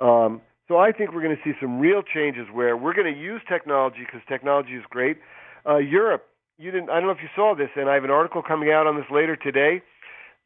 Um, 0.00 0.40
so 0.68 0.78
I 0.78 0.92
think 0.92 1.12
we're 1.12 1.22
going 1.22 1.36
to 1.36 1.42
see 1.42 1.56
some 1.60 1.80
real 1.80 2.02
changes 2.02 2.46
where 2.52 2.76
we're 2.76 2.94
going 2.94 3.12
to 3.12 3.20
use 3.20 3.40
technology 3.48 4.00
because 4.06 4.20
technology 4.28 4.74
is 4.74 4.84
great. 4.88 5.18
Uh, 5.68 5.78
Europe, 5.78 6.26
you 6.60 6.70
didn't. 6.70 6.90
I 6.90 6.94
don't 7.00 7.06
know 7.06 7.12
if 7.12 7.22
you 7.22 7.32
saw 7.34 7.54
this, 7.54 7.70
and 7.74 7.88
I 7.88 7.94
have 7.94 8.04
an 8.04 8.10
article 8.10 8.42
coming 8.42 8.70
out 8.70 8.86
on 8.86 8.96
this 8.96 9.06
later 9.10 9.34
today. 9.34 9.82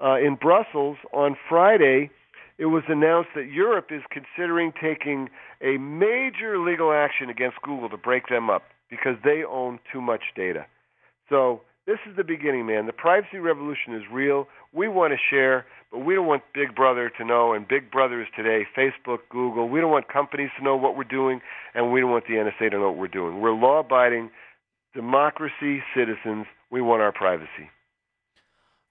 Uh, 0.03 0.17
in 0.17 0.37
Brussels 0.37 0.97
on 1.13 1.37
Friday, 1.49 2.11
it 2.57 2.67
was 2.67 2.85
announced 2.89 3.31
that 3.35 3.51
Europe 3.51 3.89
is 3.91 4.03
considering 4.11 4.73
taking 4.81 5.29
a 5.61 5.77
major 5.79 6.59
legal 6.59 6.93
action 6.93 7.29
against 7.31 7.61
Google 7.63 7.89
to 7.89 7.97
break 7.97 8.29
them 8.29 8.49
up 8.49 8.63
because 8.89 9.17
they 9.25 9.43
own 9.49 9.81
too 9.93 10.01
much 10.01 10.23
data. 10.37 10.67
So 11.29 11.63
this 11.87 11.99
is 12.09 12.17
the 12.17 12.25
beginning, 12.25 12.67
man. 12.67 12.87
The 12.87 12.93
privacy 12.93 13.39
revolution 13.39 13.95
is 13.95 14.03
real. 14.11 14.47
We 14.73 14.87
want 14.87 15.13
to 15.13 15.19
share, 15.19 15.67
but 15.91 16.05
we 16.05 16.15
don't 16.15 16.27
want 16.27 16.43
Big 16.55 16.77
Brother 16.77 17.11
to 17.19 17.25
know, 17.25 17.53
and 17.53 17.67
Big 17.67 17.91
Brother 17.91 18.23
is 18.23 18.29
today 18.37 18.67
Facebook, 18.77 19.19
Google. 19.31 19.69
We 19.69 19.81
don't 19.81 19.91
want 19.91 20.09
companies 20.09 20.51
to 20.59 20.65
know 20.65 20.77
what 20.77 20.97
we're 20.97 21.05
doing, 21.05 21.41
and 21.75 21.93
we 21.93 22.01
don't 22.01 22.11
want 22.11 22.27
the 22.27 22.35
NSA 22.35 22.71
to 22.71 22.79
know 22.79 22.89
what 22.89 22.99
we're 22.99 23.09
doing. 23.09 23.41
We're 23.41 23.53
law 23.53 23.81
abiding, 23.81 24.31
democracy 24.95 25.83
citizens. 25.95 26.47
We 26.71 26.81
want 26.81 27.03
our 27.03 27.13
privacy. 27.13 27.71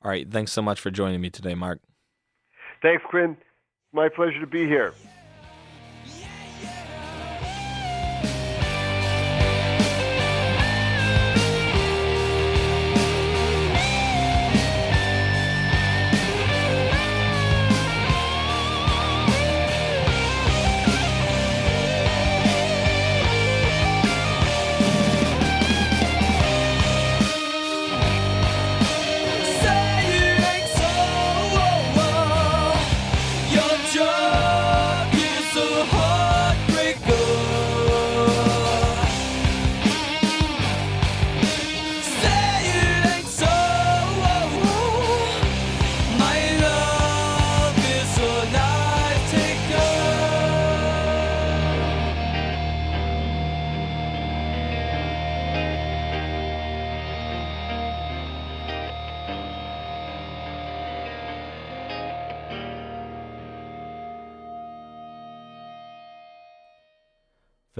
All 0.01 0.11
right. 0.11 0.29
Thanks 0.29 0.51
so 0.51 0.61
much 0.61 0.79
for 0.79 0.91
joining 0.91 1.21
me 1.21 1.29
today, 1.29 1.55
Mark. 1.55 1.79
Thanks, 2.81 3.03
Quinn. 3.09 3.37
My 3.93 4.09
pleasure 4.09 4.39
to 4.39 4.47
be 4.47 4.65
here. 4.65 4.93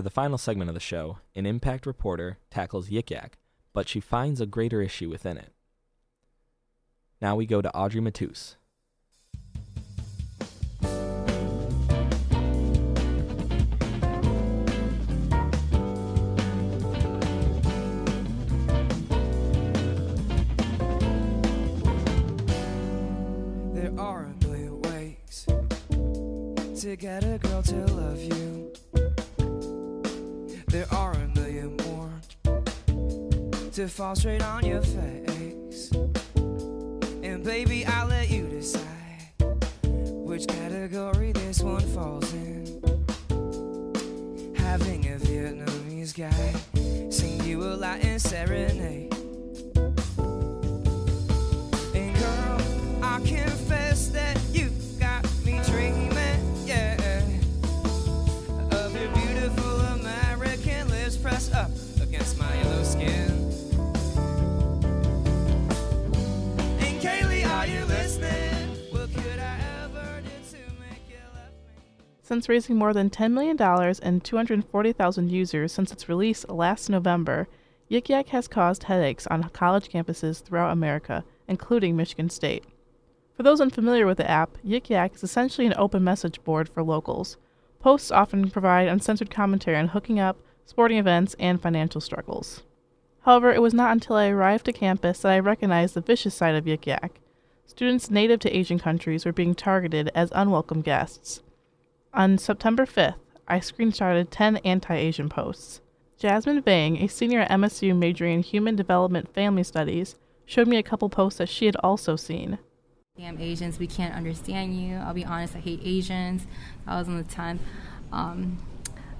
the 0.03 0.09
final 0.09 0.37
segment 0.37 0.69
of 0.69 0.73
the 0.73 0.81
show, 0.81 1.19
an 1.33 1.45
Impact 1.45 1.85
reporter 1.85 2.37
tackles 2.51 2.89
Yik 2.89 3.09
Yak, 3.09 3.37
but 3.73 3.87
she 3.87 4.01
finds 4.01 4.41
a 4.41 4.45
greater 4.45 4.81
issue 4.81 5.09
within 5.09 5.37
it. 5.37 5.53
Now 7.21 7.37
we 7.37 7.45
go 7.45 7.61
to 7.61 7.73
Audrey 7.73 8.01
Matus. 8.01 8.55
There 23.73 23.93
are 23.97 24.23
a 24.25 24.45
million 24.45 24.81
ways 24.81 25.47
to 26.81 26.95
get 26.97 27.23
a 27.23 27.37
girl 27.37 27.61
to 27.63 27.75
love 27.93 28.21
you. 28.21 28.73
There 30.74 30.91
are 30.91 31.11
a 31.11 31.28
million 31.36 31.78
more 31.86 32.09
to 33.74 33.88
fall 33.88 34.15
straight 34.15 34.41
on 34.41 34.65
your 34.65 34.82
face. 34.82 35.91
And 37.21 37.43
baby, 37.43 37.86
I'll 37.86 38.07
let 38.07 38.32
you 38.32 38.47
decide 38.47 39.30
which 40.01 40.47
category 40.47 41.32
this 41.32 41.61
one 41.61 41.84
falls 41.93 42.34
in. 42.34 42.65
Having 44.55 45.13
a 45.13 45.17
Vietnamese 45.19 46.17
guy 46.17 47.11
sing 47.11 47.43
you 47.43 47.61
a 47.61 47.76
Latin 47.76 48.17
serenade. 48.17 49.12
Since 72.26 72.47
raising 72.47 72.78
more 72.78 72.93
than 72.93 73.09
$10 73.09 73.34
million 73.34 73.61
and 74.01 74.24
240,000 74.24 75.30
users 75.30 75.74
since 75.74 75.91
its 75.91 76.07
release 76.07 76.47
last 76.47 76.89
November, 76.89 77.49
Yik 77.91 78.07
Yak 78.07 78.30
has 78.30 78.47
caused 78.47 78.84
headaches 78.84 79.28
on 79.28 79.49
college 79.49 79.89
campuses 79.89 80.41
throughout 80.41 80.71
America, 80.71 81.26
including 81.49 81.97
Michigan 81.97 82.30
State. 82.30 82.63
For 83.36 83.43
those 83.43 83.59
unfamiliar 83.59 84.05
with 84.07 84.19
the 84.19 84.30
app, 84.30 84.57
Yik 84.65 84.89
Yak 84.89 85.15
is 85.15 85.24
essentially 85.24 85.67
an 85.67 85.74
open 85.76 86.01
message 86.01 86.41
board 86.45 86.69
for 86.69 86.82
locals. 86.82 87.36
Posts 87.82 88.09
often 88.09 88.49
provide 88.49 88.88
uncensored 88.88 89.30
commentary 89.30 89.76
on 89.76 89.89
hooking 89.89 90.17
up, 90.17 90.38
sporting 90.65 90.99
events, 90.99 91.36
and 91.39 91.61
financial 91.61 91.99
struggles. 91.99 92.63
However, 93.24 93.51
it 93.51 93.61
was 93.61 93.74
not 93.74 93.91
until 93.91 94.15
I 94.15 94.30
arrived 94.30 94.63
to 94.65 94.71
campus 94.71 95.19
that 95.19 95.32
I 95.34 95.39
recognized 95.39 95.93
the 95.93 95.99
vicious 95.99 96.34
side 96.34 96.55
of 96.55 96.63
Yik 96.63 96.86
Yak. 96.86 97.19
Students 97.65 98.09
native 98.09 98.39
to 98.41 98.57
Asian 98.57 98.80
countries 98.80 99.26
were 99.26 99.34
being 99.34 99.53
targeted 99.53 100.09
as 100.15 100.32
unwelcome 100.34 100.82
guests. 100.82 101.41
On 102.16 102.38
September 102.38 102.86
5th, 102.86 103.16
I 103.47 103.57
screenshotted 103.59 104.28
10 104.30 104.57
anti 104.57 104.95
Asian 104.95 105.30
posts. 105.30 105.82
Jasmine 106.20 106.61
Vang, 106.61 106.97
a 106.97 107.07
senior 107.07 107.39
at 107.39 107.49
MSU 107.49 107.97
majoring 107.97 108.36
in 108.36 108.43
Human 108.43 108.76
Development 108.76 109.34
Family 109.34 109.64
Studies, 109.64 110.16
showed 110.45 110.68
me 110.68 110.78
a 110.78 110.84
couple 110.84 111.09
posts 111.09 111.39
that 111.39 111.49
she 111.49 111.66
had 111.66 111.76
also 111.78 112.16
seen. 112.16 112.59
Damn 113.18 113.41
Asians, 113.41 113.80
we 113.80 113.88
can't 113.88 114.14
understand 114.14 114.80
you. 114.80 114.97
I'll 114.97 115.16
be 115.16 115.26
honest, 115.26 115.55
I 115.55 115.59
hate 115.59 115.82
Asians. 115.84 116.45
That 116.86 116.99
was 116.99 117.07
on 117.07 117.18
the 117.18 117.24
10th. 117.24 117.59
Um, 118.11 118.59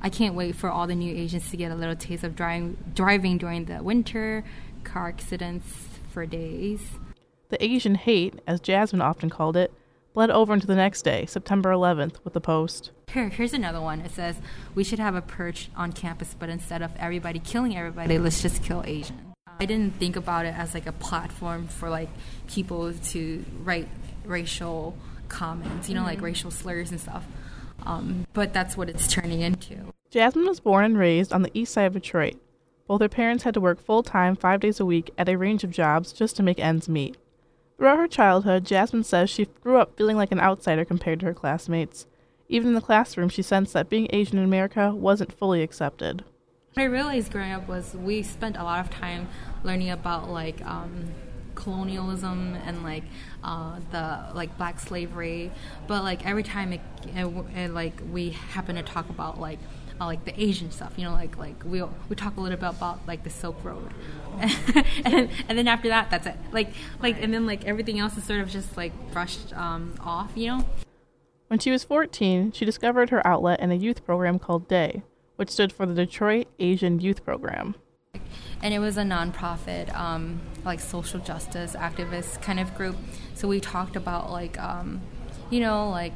I 0.04 0.10
can't 0.10 0.36
wait 0.36 0.56
for 0.56 0.70
all 0.70 0.86
the 0.86 0.96
new 0.96 1.16
Asians 1.16 1.50
to 1.50 1.58
get 1.58 1.72
a 1.72 1.76
little 1.76 1.96
taste 1.96 2.24
of 2.24 2.36
driving, 2.36 2.78
driving 2.94 3.40
during 3.40 3.66
the 3.66 3.82
winter, 3.82 4.44
car 4.84 5.08
accidents 5.08 5.66
for 6.12 6.28
days. 6.28 6.82
The 7.50 7.64
Asian 7.64 7.96
hate, 7.96 8.36
as 8.46 8.60
Jasmine 8.60 9.02
often 9.02 9.32
called 9.32 9.58
it, 9.58 9.74
bled 10.14 10.30
over 10.32 10.54
into 10.54 10.68
the 10.68 10.76
next 10.76 11.02
day, 11.04 11.26
September 11.26 11.72
11th, 11.72 12.16
with 12.24 12.34
the 12.34 12.42
post. 12.42 12.92
Here, 13.12 13.30
here's 13.30 13.54
another 13.54 13.82
one. 13.82 14.00
It 14.02 14.12
says, 14.12 14.38
We 14.76 14.84
should 14.84 15.00
have 15.00 15.16
a 15.16 15.22
purge 15.22 15.70
on 15.76 15.92
campus, 15.92 16.36
but 16.38 16.50
instead 16.50 16.82
of 16.82 16.92
everybody 16.98 17.40
killing 17.40 17.76
everybody, 17.76 18.18
let's 18.18 18.42
just 18.42 18.64
kill 18.64 18.84
Asian. 18.86 19.34
I 19.60 19.66
didn't 19.66 19.96
think 20.00 20.16
about 20.16 20.46
it 20.46 20.56
as 20.58 20.74
like 20.74 20.88
a 20.88 20.92
platform 20.92 21.68
for 21.68 21.90
like 21.90 22.10
people 22.48 22.92
to 22.94 23.46
write 23.64 23.88
racial 24.26 24.96
comments, 25.30 25.90
you 25.90 25.96
know, 25.96 26.04
like 26.04 26.20
Mhm. 26.20 26.24
racial 26.24 26.52
slurs 26.52 26.92
and 26.92 27.00
stuff. 27.00 27.26
Um, 27.86 28.26
but 28.34 28.54
that's 28.54 28.76
what 28.78 28.90
it's 28.90 29.08
turning 29.08 29.42
into. 29.42 29.94
Jasmine 30.10 30.48
was 30.48 30.60
born 30.60 30.86
and 30.86 30.98
raised 30.98 31.34
on 31.34 31.42
the 31.42 31.52
east 31.54 31.74
side 31.74 31.86
of 31.86 31.94
Detroit. 31.94 32.36
Both 32.88 33.02
her 33.02 33.10
parents 33.10 33.44
had 33.44 33.54
to 33.56 33.62
work 33.62 33.80
full 33.80 34.04
time, 34.04 34.36
five 34.36 34.60
days 34.60 34.80
a 34.80 34.86
week, 34.86 35.12
at 35.18 35.30
a 35.30 35.38
range 35.38 35.64
of 35.64 35.72
jobs 35.72 36.12
just 36.14 36.36
to 36.38 36.44
make 36.44 36.60
ends 36.60 36.88
meet. 36.90 37.18
Throughout 37.84 37.98
her 37.98 38.08
childhood, 38.08 38.64
Jasmine 38.64 39.04
says 39.04 39.30
she 39.30 39.44
grew 39.62 39.76
up 39.76 39.98
feeling 39.98 40.16
like 40.16 40.32
an 40.32 40.40
outsider 40.40 40.86
compared 40.86 41.20
to 41.20 41.26
her 41.26 41.34
classmates. 41.34 42.08
Even 42.48 42.70
in 42.70 42.76
the 42.76 42.80
classroom, 42.80 43.28
she 43.28 43.42
sensed 43.42 43.74
that 43.74 43.90
being 43.90 44.08
Asian 44.12 44.38
in 44.38 44.46
America 44.46 44.96
wasn't 44.96 45.34
fully 45.34 45.62
accepted. 45.62 46.24
What 46.76 46.84
I 46.84 46.86
realized 46.86 47.34
growing 47.34 47.52
up 47.52 47.68
was 47.68 47.94
we 47.94 48.24
spent 48.24 48.56
a 48.56 48.64
lot 48.64 48.80
of 48.80 48.90
time 48.90 49.28
learning 49.66 49.90
about 49.90 50.30
like 50.30 50.66
um, 50.66 51.14
colonialism 51.56 52.56
and 52.66 52.84
like 52.84 53.04
uh, 53.44 53.82
the 53.92 54.34
like 54.34 54.58
black 54.58 54.80
slavery, 54.80 55.52
but 55.86 56.04
like 56.04 56.26
every 56.26 56.44
time 56.44 56.72
it, 56.72 56.82
it, 57.14 57.26
it 57.54 57.72
like 57.74 58.02
we 58.14 58.30
happen 58.30 58.78
to 58.78 58.84
talk 58.84 59.10
about 59.10 59.42
like 59.42 59.60
uh, 60.04 60.08
like 60.08 60.26
the 60.26 60.42
Asian 60.42 60.72
stuff, 60.72 60.94
you 60.98 61.04
know, 61.06 61.14
like 61.14 61.38
like 61.38 61.64
we 61.64 61.82
we 62.10 62.16
talk 62.16 62.38
a 62.38 62.42
little 62.42 62.58
bit 62.58 62.70
about 62.70 63.00
like 63.08 63.24
the 63.24 63.30
Silk 63.30 63.58
Road, 63.64 63.94
and, 65.06 65.30
and 65.48 65.58
then 65.58 65.68
after 65.68 65.88
that, 65.90 66.10
that's 66.10 66.28
it. 66.28 66.36
Like 66.52 66.70
like 67.02 67.22
and 67.22 67.34
then 67.34 67.46
like 67.46 67.66
everything 67.66 68.00
else 68.00 68.18
is 68.18 68.24
sort 68.24 68.42
of 68.42 68.50
just 68.50 68.76
like 68.76 68.92
brushed 69.12 69.54
um, 69.54 69.94
off, 70.02 70.32
you 70.36 70.48
know. 70.48 70.66
When 71.48 71.60
she 71.60 71.72
was 71.72 71.84
14, 71.84 72.52
she 72.52 72.66
discovered 72.66 73.12
her 73.12 73.26
outlet 73.28 73.60
in 73.60 73.72
a 73.72 73.76
youth 73.76 74.06
program 74.06 74.40
called 74.40 74.68
DAY, 74.68 75.04
which 75.36 75.50
stood 75.50 75.72
for 75.72 75.86
the 75.86 75.94
Detroit 75.94 76.48
Asian 76.60 77.00
Youth 77.00 77.24
Program. 77.24 77.76
and 78.62 78.74
it 78.74 78.80
was 78.80 78.98
a 78.98 79.04
nonprofit, 79.04 79.94
um, 79.96 80.42
like 80.66 80.80
social 80.80 81.20
justice 81.20 81.76
activist 81.76 82.42
kind 82.42 82.60
of 82.60 82.74
group. 82.76 82.96
So 83.36 83.48
we 83.48 83.60
talked 83.60 83.96
about 83.96 84.32
like, 84.32 84.60
um, 84.60 85.02
you 85.50 85.60
know, 85.60 85.90
like 85.90 86.14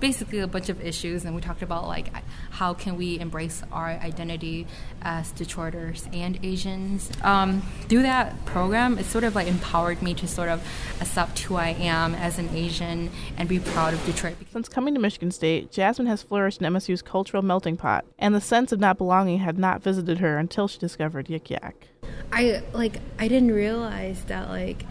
basically 0.00 0.40
a 0.40 0.46
bunch 0.46 0.68
of 0.68 0.84
issues, 0.84 1.24
and 1.24 1.34
we 1.34 1.40
talked 1.40 1.62
about 1.62 1.86
like 1.86 2.08
how 2.50 2.74
can 2.74 2.96
we 2.96 3.18
embrace 3.18 3.62
our 3.72 3.86
identity 3.86 4.66
as 5.02 5.32
Detroiters 5.32 6.08
and 6.14 6.38
Asians. 6.44 7.10
Um, 7.22 7.62
through 7.88 8.02
that 8.02 8.44
program, 8.46 8.98
it 8.98 9.04
sort 9.06 9.24
of 9.24 9.34
like 9.34 9.46
empowered 9.46 10.02
me 10.02 10.14
to 10.14 10.26
sort 10.26 10.48
of 10.48 10.66
accept 11.00 11.38
who 11.40 11.56
I 11.56 11.68
am 11.68 12.14
as 12.14 12.38
an 12.38 12.48
Asian 12.54 13.10
and 13.36 13.48
be 13.48 13.60
proud 13.60 13.94
of 13.94 14.04
Detroit. 14.04 14.36
Since 14.52 14.68
coming 14.68 14.94
to 14.94 15.00
Michigan 15.00 15.30
State, 15.30 15.70
Jasmine 15.70 16.06
has 16.06 16.22
flourished 16.22 16.60
in 16.60 16.72
MSU's 16.72 17.02
cultural 17.02 17.42
melting 17.42 17.76
pot, 17.76 18.04
and 18.18 18.34
the 18.34 18.40
sense 18.40 18.72
of 18.72 18.80
not 18.80 18.98
belonging 18.98 19.38
had 19.38 19.58
not 19.58 19.82
visited 19.82 20.18
her 20.18 20.38
until 20.38 20.68
she 20.68 20.78
discovered 20.78 21.26
Yik 21.26 21.50
Yak. 21.50 21.88
I 22.32 22.62
like 22.72 22.98
I 23.18 23.28
didn't 23.28 23.52
realize 23.52 24.22
that 24.24 24.48
like 24.48 24.84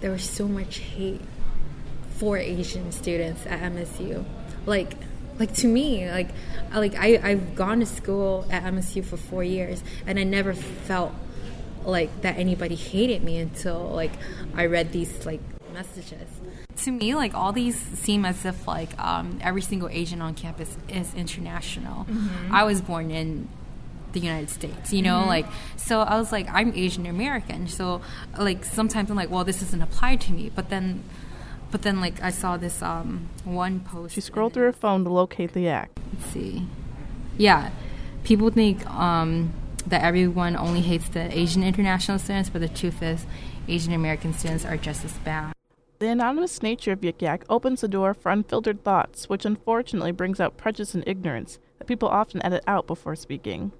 there 0.00 0.10
was 0.10 0.24
so 0.24 0.46
much 0.46 0.78
hate 0.78 1.20
for 2.18 2.36
Asian 2.38 2.92
students 2.92 3.44
at 3.46 3.60
MSU. 3.60 4.24
Like 4.66 4.94
like 5.38 5.52
to 5.56 5.68
me, 5.68 6.10
like 6.10 6.28
like 6.74 6.94
I 6.94 7.20
I've 7.22 7.54
gone 7.54 7.80
to 7.80 7.86
school 7.86 8.46
at 8.50 8.62
MSU 8.64 9.04
for 9.04 9.16
4 9.16 9.44
years 9.44 9.82
and 10.06 10.18
I 10.18 10.24
never 10.24 10.54
felt 10.54 11.12
like 11.84 12.22
that 12.22 12.36
anybody 12.38 12.74
hated 12.74 13.22
me 13.22 13.36
until 13.38 13.78
like 13.90 14.12
I 14.54 14.66
read 14.66 14.92
these 14.92 15.26
like 15.26 15.40
messages. 15.72 16.28
To 16.84 16.90
me, 16.92 17.14
like 17.14 17.34
all 17.34 17.52
these 17.52 17.76
seem 17.76 18.24
as 18.24 18.44
if 18.44 18.66
like 18.66 18.98
um, 18.98 19.38
every 19.42 19.62
single 19.62 19.88
Asian 19.88 20.20
on 20.20 20.34
campus 20.34 20.76
is 20.88 21.14
international. 21.14 22.04
Mhm. 22.04 22.50
I 22.50 22.64
was 22.64 22.80
born 22.80 23.10
in 23.10 23.48
the 24.12 24.20
United 24.20 24.48
States, 24.50 24.92
you 24.92 25.02
know, 25.02 25.22
Mhm. 25.24 25.26
like 25.26 25.46
so 25.76 26.00
I 26.00 26.18
was 26.18 26.32
like 26.32 26.48
I'm 26.50 26.72
Asian 26.74 27.06
American, 27.06 27.68
so 27.68 28.00
like 28.38 28.64
sometimes 28.64 29.10
I'm 29.10 29.16
like, 29.16 29.30
well, 29.30 29.44
this 29.44 29.60
doesn't 29.60 29.82
apply 29.82 30.16
to 30.16 30.32
me, 30.32 30.50
but 30.54 30.70
then, 30.70 31.02
but 31.76 31.82
then 31.82 32.00
like 32.00 32.22
I 32.22 32.30
saw 32.30 32.56
this 32.56 32.80
um 32.80 33.28
one 33.44 33.80
post. 33.80 34.14
She 34.14 34.22
scrolled 34.22 34.54
through 34.54 34.64
her 34.64 34.72
phone 34.72 35.04
to 35.04 35.10
locate 35.10 35.52
the 35.52 35.60
yak. 35.60 35.90
Let's 36.10 36.32
see, 36.32 36.66
yeah, 37.36 37.70
people 38.24 38.48
think 38.48 38.86
um 38.86 39.52
that 39.86 40.02
everyone 40.02 40.56
only 40.56 40.80
hates 40.80 41.10
the 41.10 41.28
Asian 41.38 41.62
international 41.62 42.18
students, 42.18 42.48
but 42.48 42.62
the 42.62 42.68
truth 42.70 43.02
is, 43.02 43.26
Asian 43.68 43.92
American 43.92 44.32
students 44.32 44.64
are 44.64 44.78
just 44.78 45.04
as 45.04 45.12
bad. 45.18 45.52
The 45.98 46.08
anonymous 46.08 46.62
nature 46.62 46.92
of 46.92 47.02
Yik 47.02 47.20
Yak 47.20 47.44
opens 47.50 47.82
the 47.82 47.88
door 47.88 48.14
for 48.14 48.32
unfiltered 48.32 48.82
thoughts, 48.82 49.28
which 49.28 49.44
unfortunately 49.44 50.12
brings 50.12 50.40
out 50.40 50.56
prejudice 50.56 50.94
and 50.94 51.04
ignorance 51.06 51.58
that 51.78 51.86
people 51.86 52.08
often 52.08 52.42
edit 52.42 52.64
out 52.66 52.86
before 52.86 53.16
speaking. 53.16 53.72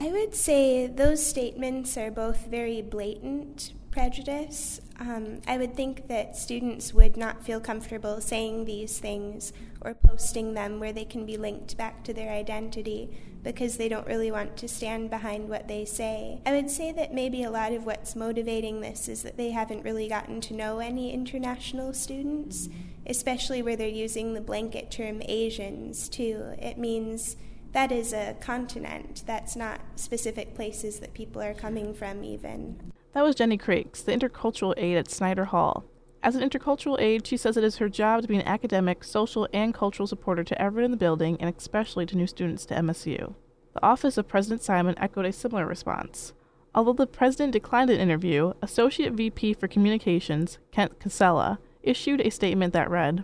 I 0.00 0.06
would 0.06 0.36
say 0.36 0.86
those 0.86 1.26
statements 1.26 1.96
are 1.96 2.12
both 2.12 2.46
very 2.46 2.80
blatant 2.80 3.72
prejudice. 3.90 4.80
Um, 4.98 5.40
I 5.46 5.58
would 5.58 5.74
think 5.74 6.08
that 6.08 6.36
students 6.36 6.94
would 6.94 7.16
not 7.16 7.44
feel 7.44 7.60
comfortable 7.60 8.20
saying 8.20 8.64
these 8.64 8.98
things 8.98 9.52
or 9.80 9.94
posting 9.94 10.54
them 10.54 10.78
where 10.78 10.92
they 10.92 11.04
can 11.04 11.26
be 11.26 11.36
linked 11.36 11.76
back 11.76 12.04
to 12.04 12.14
their 12.14 12.30
identity 12.32 13.10
because 13.42 13.76
they 13.76 13.88
don't 13.88 14.06
really 14.06 14.30
want 14.30 14.56
to 14.56 14.68
stand 14.68 15.10
behind 15.10 15.48
what 15.48 15.68
they 15.68 15.84
say. 15.84 16.40
I 16.46 16.52
would 16.52 16.70
say 16.70 16.92
that 16.92 17.12
maybe 17.12 17.42
a 17.42 17.50
lot 17.50 17.72
of 17.72 17.84
what's 17.84 18.16
motivating 18.16 18.80
this 18.80 19.08
is 19.08 19.22
that 19.22 19.36
they 19.36 19.50
haven't 19.50 19.84
really 19.84 20.08
gotten 20.08 20.40
to 20.42 20.54
know 20.54 20.78
any 20.78 21.12
international 21.12 21.92
students, 21.92 22.68
especially 23.06 23.62
where 23.62 23.76
they're 23.76 23.88
using 23.88 24.32
the 24.32 24.40
blanket 24.40 24.90
term 24.90 25.20
Asians 25.26 26.08
too. 26.08 26.54
It 26.58 26.78
means 26.78 27.36
that 27.72 27.92
is 27.92 28.12
a 28.12 28.36
continent. 28.40 29.24
That's 29.26 29.56
not 29.56 29.80
specific 29.96 30.54
places 30.54 31.00
that 31.00 31.12
people 31.12 31.42
are 31.42 31.54
coming 31.54 31.92
from, 31.92 32.24
even. 32.24 32.92
That 33.14 33.22
was 33.22 33.36
Jenny 33.36 33.56
Crakes, 33.56 34.02
the 34.02 34.10
intercultural 34.10 34.74
aide 34.76 34.96
at 34.96 35.08
Snyder 35.08 35.44
Hall. 35.44 35.84
As 36.20 36.34
an 36.34 36.48
intercultural 36.48 37.00
aide, 37.00 37.24
she 37.24 37.36
says 37.36 37.56
it 37.56 37.62
is 37.62 37.76
her 37.76 37.88
job 37.88 38.22
to 38.22 38.28
be 38.28 38.34
an 38.34 38.46
academic, 38.46 39.04
social, 39.04 39.46
and 39.52 39.72
cultural 39.72 40.08
supporter 40.08 40.42
to 40.42 40.60
everyone 40.60 40.86
in 40.86 40.90
the 40.90 40.96
building 40.96 41.36
and 41.38 41.54
especially 41.56 42.06
to 42.06 42.16
new 42.16 42.26
students 42.26 42.66
to 42.66 42.74
MSU. 42.74 43.34
The 43.72 43.84
office 43.84 44.18
of 44.18 44.26
President 44.26 44.64
Simon 44.64 44.96
echoed 44.98 45.26
a 45.26 45.32
similar 45.32 45.64
response. 45.64 46.32
Although 46.74 46.94
the 46.94 47.06
president 47.06 47.52
declined 47.52 47.90
an 47.90 48.00
interview, 48.00 48.52
Associate 48.60 49.12
VP 49.12 49.54
for 49.54 49.68
Communications, 49.68 50.58
Kent 50.72 50.98
Cassella, 50.98 51.58
issued 51.84 52.20
a 52.20 52.30
statement 52.30 52.72
that 52.72 52.90
read 52.90 53.22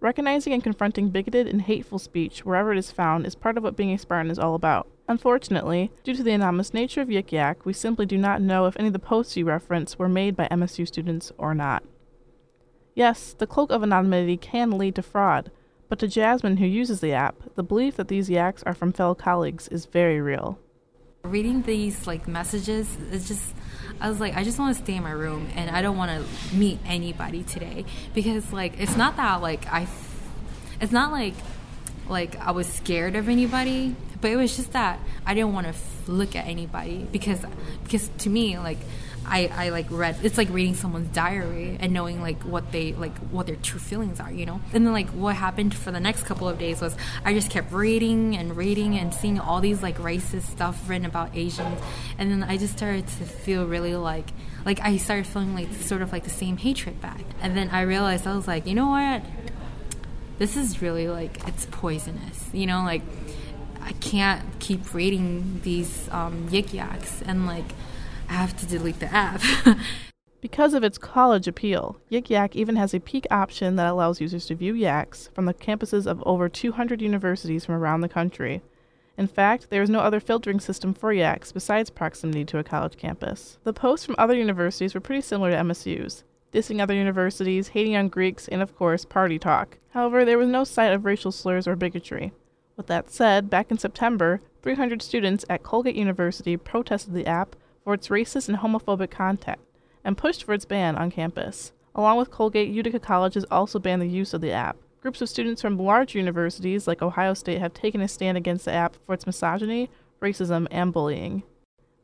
Recognizing 0.00 0.54
and 0.54 0.62
confronting 0.62 1.10
bigoted 1.10 1.46
and 1.46 1.60
hateful 1.60 1.98
speech 1.98 2.44
wherever 2.44 2.72
it 2.72 2.78
is 2.78 2.90
found 2.90 3.26
is 3.26 3.34
part 3.34 3.58
of 3.58 3.62
what 3.62 3.76
being 3.76 3.92
a 3.92 3.98
Spartan 3.98 4.30
is 4.30 4.38
all 4.38 4.54
about. 4.54 4.88
Unfortunately, 5.06 5.90
due 6.04 6.14
to 6.14 6.22
the 6.22 6.32
anonymous 6.32 6.72
nature 6.72 7.02
of 7.02 7.08
Yik 7.08 7.32
Yak, 7.32 7.66
we 7.66 7.74
simply 7.74 8.06
do 8.06 8.16
not 8.16 8.40
know 8.40 8.64
if 8.64 8.76
any 8.78 8.86
of 8.86 8.94
the 8.94 8.98
posts 8.98 9.36
you 9.36 9.44
reference 9.44 9.98
were 9.98 10.08
made 10.08 10.36
by 10.36 10.48
MSU 10.50 10.86
students 10.86 11.32
or 11.36 11.54
not. 11.54 11.82
Yes, 12.94 13.34
the 13.34 13.46
cloak 13.46 13.70
of 13.70 13.82
anonymity 13.82 14.38
can 14.38 14.78
lead 14.78 14.94
to 14.94 15.02
fraud, 15.02 15.50
but 15.90 15.98
to 15.98 16.08
Jasmine, 16.08 16.56
who 16.58 16.66
uses 16.66 17.00
the 17.00 17.12
app, 17.12 17.54
the 17.54 17.62
belief 17.62 17.96
that 17.96 18.08
these 18.08 18.30
yaks 18.30 18.62
are 18.62 18.74
from 18.74 18.92
fellow 18.92 19.14
colleagues 19.14 19.68
is 19.68 19.84
very 19.84 20.20
real. 20.20 20.58
Reading 21.22 21.62
these 21.62 22.06
like 22.06 22.26
messages, 22.26 22.96
it's 23.12 23.28
just 23.28 23.42
I 24.00 24.08
was 24.08 24.20
like, 24.20 24.36
I 24.36 24.42
just 24.42 24.58
want 24.58 24.76
to 24.76 24.82
stay 24.82 24.96
in 24.96 25.02
my 25.02 25.10
room 25.10 25.48
and 25.54 25.70
I 25.70 25.82
don't 25.82 25.96
want 25.96 26.10
to 26.10 26.56
meet 26.56 26.78
anybody 26.86 27.42
today. 27.42 27.84
Because 28.14 28.52
like 28.52 28.80
it's 28.80 28.96
not 28.96 29.16
that 29.16 29.42
like 29.42 29.66
I, 29.66 29.86
it's 30.80 30.92
not 30.92 31.12
like 31.12 31.34
like 32.08 32.36
I 32.40 32.50
was 32.50 32.66
scared 32.66 33.16
of 33.16 33.28
anybody, 33.28 33.94
but 34.20 34.30
it 34.30 34.36
was 34.36 34.56
just 34.56 34.72
that 34.72 34.98
I 35.26 35.34
didn't 35.34 35.52
want 35.52 35.66
to 35.66 35.74
look 36.10 36.34
at 36.34 36.46
anybody 36.46 37.06
because 37.12 37.44
because 37.84 38.10
to 38.18 38.30
me 38.30 38.58
like 38.58 38.78
I, 39.30 39.46
I 39.54 39.68
like 39.68 39.86
read 39.90 40.18
it's 40.24 40.36
like 40.36 40.50
reading 40.50 40.74
someone's 40.74 41.14
diary 41.14 41.76
and 41.78 41.92
knowing 41.92 42.20
like 42.20 42.42
what 42.42 42.72
they 42.72 42.92
like 42.94 43.16
what 43.30 43.46
their 43.46 43.54
true 43.56 43.78
feelings 43.78 44.18
are 44.18 44.30
you 44.30 44.44
know? 44.44 44.60
And 44.72 44.84
then 44.84 44.92
like 44.92 45.08
what 45.10 45.36
happened 45.36 45.72
for 45.72 45.92
the 45.92 46.00
next 46.00 46.24
couple 46.24 46.48
of 46.48 46.58
days 46.58 46.80
was 46.80 46.96
i 47.24 47.32
just 47.32 47.48
kept 47.48 47.72
reading 47.72 48.36
and 48.36 48.56
reading 48.56 48.98
and 48.98 49.14
seeing 49.14 49.38
all 49.38 49.60
these 49.60 49.82
like 49.82 49.98
racist 49.98 50.50
stuff 50.50 50.88
written 50.88 51.06
about 51.06 51.36
asians. 51.36 51.80
And 52.18 52.30
then 52.30 52.42
i 52.42 52.56
just 52.56 52.76
started 52.76 53.06
to 53.06 53.24
feel 53.24 53.66
really 53.66 53.94
like 53.94 54.30
like 54.66 54.80
i 54.80 54.96
started 54.96 55.28
feeling 55.28 55.54
like 55.54 55.72
sort 55.74 56.02
of 56.02 56.10
like 56.10 56.24
the 56.24 56.30
same 56.30 56.56
hatred 56.56 57.00
back. 57.00 57.22
And 57.40 57.56
then 57.56 57.70
i 57.70 57.82
realized 57.82 58.26
i 58.26 58.34
was 58.34 58.48
like 58.48 58.66
you 58.66 58.74
know 58.74 58.88
what? 58.88 59.22
This 60.38 60.56
is 60.56 60.82
really 60.82 61.06
like 61.06 61.46
it's 61.46 61.66
poisonous 61.70 62.50
you 62.52 62.66
know? 62.66 62.82
Like 62.82 63.02
i 63.80 63.92
can't 63.92 64.42
keep 64.58 64.92
reading 64.92 65.60
these 65.62 66.08
um, 66.10 66.48
yik 66.48 66.72
yaks 66.72 67.22
and 67.22 67.46
like 67.46 67.64
I 68.30 68.34
have 68.34 68.56
to 68.60 68.66
delete 68.66 69.00
the 69.00 69.12
app. 69.12 69.42
because 70.40 70.72
of 70.72 70.84
its 70.84 70.98
college 70.98 71.48
appeal, 71.48 71.96
Yik 72.12 72.30
Yak 72.30 72.54
even 72.54 72.76
has 72.76 72.94
a 72.94 73.00
Peek 73.00 73.26
option 73.28 73.74
that 73.74 73.88
allows 73.88 74.20
users 74.20 74.46
to 74.46 74.54
view 74.54 74.72
yaks 74.72 75.28
from 75.34 75.46
the 75.46 75.52
campuses 75.52 76.06
of 76.06 76.22
over 76.24 76.48
200 76.48 77.02
universities 77.02 77.64
from 77.64 77.74
around 77.74 78.02
the 78.02 78.08
country. 78.08 78.62
In 79.18 79.26
fact, 79.26 79.68
there 79.68 79.82
is 79.82 79.90
no 79.90 79.98
other 79.98 80.20
filtering 80.20 80.60
system 80.60 80.94
for 80.94 81.12
yaks 81.12 81.50
besides 81.50 81.90
proximity 81.90 82.44
to 82.44 82.58
a 82.58 82.64
college 82.64 82.96
campus. 82.96 83.58
The 83.64 83.72
posts 83.72 84.06
from 84.06 84.14
other 84.16 84.36
universities 84.36 84.94
were 84.94 85.00
pretty 85.00 85.22
similar 85.22 85.50
to 85.50 85.56
MSU's, 85.56 86.22
dissing 86.52 86.80
other 86.80 86.94
universities, 86.94 87.68
hating 87.68 87.96
on 87.96 88.08
Greeks, 88.08 88.46
and 88.46 88.62
of 88.62 88.76
course, 88.76 89.04
party 89.04 89.40
talk. 89.40 89.78
However, 89.88 90.24
there 90.24 90.38
was 90.38 90.48
no 90.48 90.62
sight 90.62 90.92
of 90.92 91.04
racial 91.04 91.32
slurs 91.32 91.66
or 91.66 91.74
bigotry. 91.74 92.32
With 92.76 92.86
that 92.86 93.10
said, 93.10 93.50
back 93.50 93.72
in 93.72 93.78
September, 93.78 94.40
300 94.62 95.02
students 95.02 95.44
at 95.50 95.64
Colgate 95.64 95.96
University 95.96 96.56
protested 96.56 97.12
the 97.12 97.26
app 97.26 97.56
for 97.90 97.94
its 97.94 98.06
racist 98.06 98.48
and 98.48 98.58
homophobic 98.58 99.10
content 99.10 99.58
and 100.04 100.16
pushed 100.16 100.44
for 100.44 100.54
its 100.54 100.64
ban 100.64 100.94
on 100.94 101.10
campus. 101.10 101.72
Along 101.96 102.18
with 102.18 102.30
Colgate, 102.30 102.68
Utica 102.68 103.00
College 103.00 103.34
has 103.34 103.44
also 103.50 103.80
banned 103.80 104.00
the 104.00 104.06
use 104.06 104.32
of 104.32 104.40
the 104.40 104.52
app. 104.52 104.76
Groups 105.00 105.20
of 105.20 105.28
students 105.28 105.60
from 105.60 105.76
large 105.76 106.14
universities 106.14 106.86
like 106.86 107.02
Ohio 107.02 107.34
State 107.34 107.58
have 107.58 107.74
taken 107.74 108.00
a 108.00 108.06
stand 108.06 108.38
against 108.38 108.64
the 108.64 108.72
app 108.72 108.94
for 109.04 109.12
its 109.12 109.26
misogyny, 109.26 109.90
racism, 110.22 110.68
and 110.70 110.92
bullying. 110.92 111.42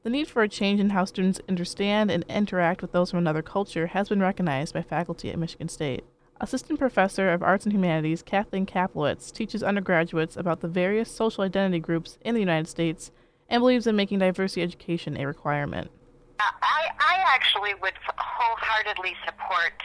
The 0.03 0.11
need 0.11 0.27
for 0.27 0.43
a 0.43 0.49
change 0.49 0.81
in 0.81 0.91
how 0.91 1.05
students 1.05 1.41
understand 1.49 2.11
and 2.11 2.25
interact 2.29 2.83
with 2.83 2.91
those 2.91 3.13
from 3.13 3.21
another 3.21 3.43
culture 3.43 3.87
has 3.87 4.09
been 4.09 4.19
recognized 4.21 4.75
by 4.75 4.83
faculty 4.83 5.31
at 5.31 5.39
Michigan 5.39 5.69
State. 5.69 6.03
Assistant 6.41 6.81
Professor 6.81 7.31
of 7.31 7.45
Arts 7.45 7.65
and 7.65 7.73
Humanities 7.73 8.25
Kathleen 8.25 8.67
Kaplowitz 8.67 9.31
teaches 9.31 9.63
undergraduates 9.63 10.37
about 10.37 10.63
the 10.63 10.69
various 10.69 11.09
social 11.09 11.45
identity 11.45 11.79
groups 11.79 12.19
in 12.23 12.35
the 12.35 12.41
United 12.41 12.67
States 12.67 13.13
and 13.49 13.61
believes 13.61 13.87
in 13.87 13.97
making 13.97 14.19
diversity 14.19 14.63
education 14.63 15.17
a 15.17 15.27
requirement. 15.27 15.91
I, 16.39 16.91
I 16.99 17.15
actually 17.35 17.75
would 17.81 17.95
wholeheartedly 18.19 19.15
support 19.25 19.81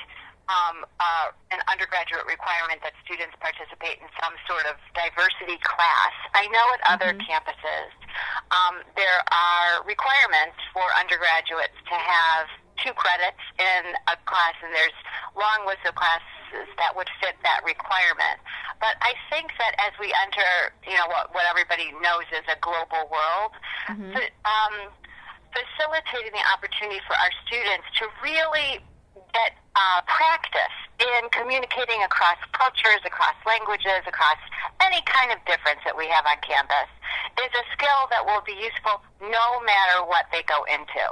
um, 0.51 0.83
uh, 0.99 1.31
an 1.55 1.63
undergraduate 1.71 2.27
requirement 2.27 2.83
that 2.83 2.91
students 3.07 3.31
participate 3.39 4.03
in 4.03 4.09
some 4.19 4.35
sort 4.49 4.67
of 4.67 4.75
diversity 4.91 5.55
class. 5.63 6.13
I 6.35 6.43
know 6.51 6.65
at 6.75 6.81
other 6.91 7.15
mm-hmm. 7.15 7.23
campuses 7.23 7.91
um, 8.51 8.83
there 8.99 9.23
are 9.31 9.79
requirements 9.87 10.59
for 10.75 10.83
undergraduates 10.99 11.77
to 11.87 11.95
have 11.95 12.51
two 12.83 12.91
credits 12.97 13.39
in 13.61 13.95
a 14.11 14.15
class, 14.27 14.55
and 14.59 14.73
there's 14.75 14.97
long 15.37 15.63
lists 15.63 15.87
of 15.87 15.95
classes 15.95 16.30
that 16.77 16.95
would 16.95 17.09
fit 17.19 17.35
that 17.43 17.61
requirement. 17.65 18.39
But 18.79 18.97
I 19.01 19.13
think 19.29 19.53
that 19.57 19.73
as 19.85 19.93
we 19.99 20.13
enter, 20.25 20.73
you 20.87 20.97
know, 20.97 21.07
what, 21.07 21.33
what 21.33 21.45
everybody 21.49 21.93
knows 22.01 22.27
is 22.33 22.45
a 22.49 22.57
global 22.59 23.07
world, 23.09 23.53
mm-hmm. 23.87 24.11
the, 24.15 24.25
um, 24.43 24.75
facilitating 25.53 26.33
the 26.33 26.45
opportunity 26.51 26.99
for 27.07 27.15
our 27.15 27.33
students 27.45 27.85
to 27.99 28.07
really 28.23 28.79
get 29.35 29.55
uh, 29.75 30.01
practice 30.07 30.77
in 30.99 31.29
communicating 31.31 32.03
across 32.03 32.37
cultures, 32.51 33.01
across 33.05 33.35
languages, 33.47 34.03
across 34.07 34.39
any 34.83 35.01
kind 35.07 35.31
of 35.31 35.39
difference 35.45 35.81
that 35.83 35.95
we 35.95 36.07
have 36.07 36.25
on 36.27 36.37
campus 36.43 36.89
is 37.39 37.51
a 37.55 37.65
skill 37.73 38.01
that 38.11 38.23
will 38.25 38.43
be 38.45 38.55
useful 38.55 39.01
no 39.21 39.45
matter 39.63 40.05
what 40.05 40.27
they 40.31 40.43
go 40.43 40.63
into. 40.67 41.05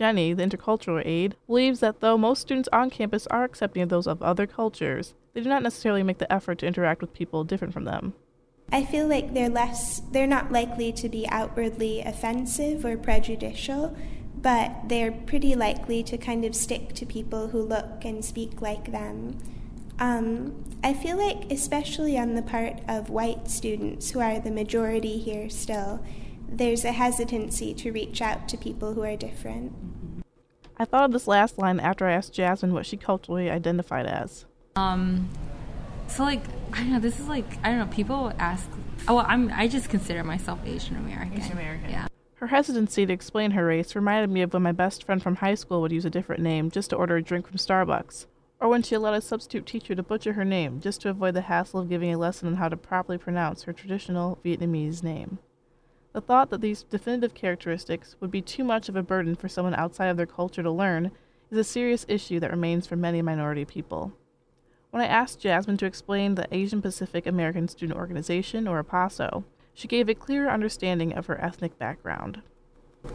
Jenny, 0.00 0.32
the 0.32 0.42
intercultural 0.42 1.02
aide, 1.04 1.36
believes 1.46 1.80
that 1.80 2.00
though 2.00 2.16
most 2.16 2.40
students 2.40 2.70
on 2.72 2.88
campus 2.88 3.26
are 3.26 3.44
accepting 3.44 3.82
of 3.82 3.90
those 3.90 4.06
of 4.06 4.22
other 4.22 4.46
cultures, 4.46 5.12
they 5.34 5.42
do 5.42 5.48
not 5.50 5.62
necessarily 5.62 6.02
make 6.02 6.16
the 6.16 6.32
effort 6.32 6.56
to 6.60 6.66
interact 6.66 7.02
with 7.02 7.12
people 7.12 7.44
different 7.44 7.74
from 7.74 7.84
them. 7.84 8.14
I 8.72 8.82
feel 8.82 9.06
like 9.06 9.34
they're 9.34 9.50
less 9.50 10.00
they're 10.10 10.26
not 10.26 10.50
likely 10.50 10.90
to 10.92 11.08
be 11.10 11.28
outwardly 11.28 12.00
offensive 12.00 12.82
or 12.86 12.96
prejudicial, 12.96 13.94
but 14.40 14.74
they're 14.88 15.12
pretty 15.12 15.54
likely 15.54 16.02
to 16.04 16.16
kind 16.16 16.46
of 16.46 16.56
stick 16.56 16.94
to 16.94 17.04
people 17.04 17.48
who 17.48 17.60
look 17.60 18.02
and 18.02 18.24
speak 18.24 18.62
like 18.62 18.92
them. 18.92 19.36
Um, 19.98 20.64
I 20.82 20.94
feel 20.94 21.18
like, 21.18 21.52
especially 21.52 22.16
on 22.16 22.36
the 22.36 22.42
part 22.42 22.80
of 22.88 23.10
white 23.10 23.50
students 23.50 24.12
who 24.12 24.20
are 24.20 24.40
the 24.40 24.50
majority 24.50 25.18
here 25.18 25.50
still, 25.50 26.02
there's 26.50 26.84
a 26.84 26.92
hesitancy 26.92 27.72
to 27.74 27.92
reach 27.92 28.20
out 28.20 28.48
to 28.48 28.56
people 28.56 28.94
who 28.94 29.02
are 29.02 29.16
different. 29.16 29.72
I 30.76 30.84
thought 30.84 31.04
of 31.04 31.12
this 31.12 31.28
last 31.28 31.58
line 31.58 31.78
after 31.78 32.06
I 32.06 32.12
asked 32.12 32.32
Jasmine 32.32 32.72
what 32.72 32.86
she 32.86 32.96
culturally 32.96 33.50
identified 33.50 34.06
as. 34.06 34.46
Um, 34.76 35.28
so 36.08 36.24
like 36.24 36.42
I 36.72 36.78
don't 36.78 36.92
know. 36.92 37.00
This 37.00 37.20
is 37.20 37.28
like 37.28 37.58
I 37.64 37.70
don't 37.70 37.78
know. 37.78 37.94
People 37.94 38.32
ask. 38.38 38.68
Oh, 39.08 39.16
well, 39.16 39.26
I'm. 39.28 39.50
I 39.52 39.68
just 39.68 39.88
consider 39.88 40.24
myself 40.24 40.58
Asian 40.64 40.96
American. 40.96 41.40
Asian 41.40 41.52
American. 41.52 41.90
Yeah. 41.90 42.06
Her 42.34 42.46
hesitancy 42.46 43.04
to 43.04 43.12
explain 43.12 43.50
her 43.50 43.66
race 43.66 43.94
reminded 43.94 44.30
me 44.30 44.40
of 44.40 44.54
when 44.54 44.62
my 44.62 44.72
best 44.72 45.04
friend 45.04 45.22
from 45.22 45.36
high 45.36 45.54
school 45.54 45.82
would 45.82 45.92
use 45.92 46.06
a 46.06 46.10
different 46.10 46.42
name 46.42 46.70
just 46.70 46.90
to 46.90 46.96
order 46.96 47.16
a 47.16 47.22
drink 47.22 47.46
from 47.46 47.58
Starbucks, 47.58 48.24
or 48.60 48.68
when 48.68 48.82
she 48.82 48.94
allowed 48.94 49.14
a 49.14 49.20
substitute 49.20 49.66
teacher 49.66 49.94
to 49.94 50.02
butcher 50.02 50.32
her 50.32 50.44
name 50.44 50.80
just 50.80 51.02
to 51.02 51.10
avoid 51.10 51.34
the 51.34 51.42
hassle 51.42 51.80
of 51.80 51.90
giving 51.90 52.12
a 52.12 52.18
lesson 52.18 52.48
on 52.48 52.54
how 52.54 52.70
to 52.70 52.78
properly 52.78 53.18
pronounce 53.18 53.64
her 53.64 53.74
traditional 53.74 54.38
Vietnamese 54.42 55.02
name. 55.02 55.38
The 56.12 56.20
thought 56.20 56.50
that 56.50 56.60
these 56.60 56.82
definitive 56.82 57.34
characteristics 57.34 58.16
would 58.20 58.30
be 58.30 58.42
too 58.42 58.64
much 58.64 58.88
of 58.88 58.96
a 58.96 59.02
burden 59.02 59.36
for 59.36 59.48
someone 59.48 59.74
outside 59.74 60.08
of 60.08 60.16
their 60.16 60.26
culture 60.26 60.62
to 60.62 60.70
learn 60.70 61.12
is 61.50 61.58
a 61.58 61.64
serious 61.64 62.04
issue 62.08 62.40
that 62.40 62.50
remains 62.50 62.86
for 62.86 62.96
many 62.96 63.22
minority 63.22 63.64
people. 63.64 64.12
When 64.90 65.02
I 65.02 65.06
asked 65.06 65.40
Jasmine 65.40 65.76
to 65.78 65.86
explain 65.86 66.34
the 66.34 66.48
Asian 66.50 66.82
Pacific 66.82 67.26
American 67.26 67.68
Student 67.68 67.98
Organization, 67.98 68.66
or 68.66 68.82
APASO, 68.82 69.44
she 69.72 69.86
gave 69.86 70.08
a 70.08 70.14
clearer 70.14 70.50
understanding 70.50 71.12
of 71.12 71.26
her 71.26 71.40
ethnic 71.40 71.78
background. 71.78 72.42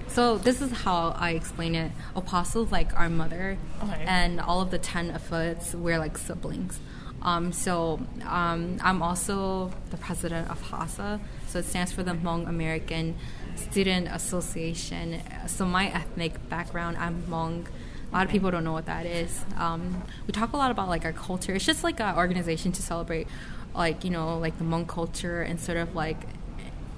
So 0.07 0.37
this 0.37 0.61
is 0.61 0.71
how 0.71 1.09
I 1.17 1.31
explain 1.31 1.75
it. 1.75 1.91
APASO's 2.15 2.71
like 2.71 2.97
our 2.97 3.09
mother, 3.09 3.57
okay. 3.83 4.05
and 4.07 4.39
all 4.39 4.61
of 4.61 4.71
the 4.71 4.79
ten 4.79 5.11
affiliates 5.11 5.75
we're 5.75 5.99
like 5.99 6.17
siblings. 6.17 6.79
Um, 7.25 7.51
so 7.51 7.99
um, 8.23 8.77
I'm 8.81 9.01
also 9.01 9.71
the 9.89 9.97
president 9.97 10.49
of 10.51 10.61
HASA, 10.61 11.19
so 11.47 11.57
it 11.57 11.65
stands 11.65 11.91
for 11.91 12.03
the 12.03 12.11
Hmong 12.11 12.47
American 12.47 13.15
Student 13.55 14.07
Association. 14.09 15.21
So 15.47 15.65
my 15.65 15.87
ethnic 15.87 16.49
background, 16.49 16.97
I'm 16.97 17.23
Hmong. 17.23 17.65
A 18.11 18.13
lot 18.13 18.25
of 18.25 18.31
people 18.31 18.51
don't 18.51 18.63
know 18.63 18.73
what 18.73 18.85
that 18.85 19.07
is. 19.07 19.43
Um, 19.57 20.03
we 20.27 20.33
talk 20.33 20.53
a 20.53 20.57
lot 20.57 20.69
about 20.69 20.87
like 20.87 21.03
our 21.03 21.13
culture. 21.13 21.55
It's 21.55 21.65
just 21.65 21.83
like 21.83 21.99
an 21.99 22.15
organization 22.15 22.71
to 22.73 22.83
celebrate, 22.83 23.27
like 23.73 24.03
you 24.03 24.11
know, 24.11 24.37
like 24.37 24.59
the 24.59 24.63
Hmong 24.63 24.87
culture 24.87 25.41
and 25.41 25.59
sort 25.59 25.79
of 25.79 25.95
like 25.95 26.27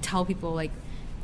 tell 0.02 0.26
people 0.26 0.54
like 0.54 0.72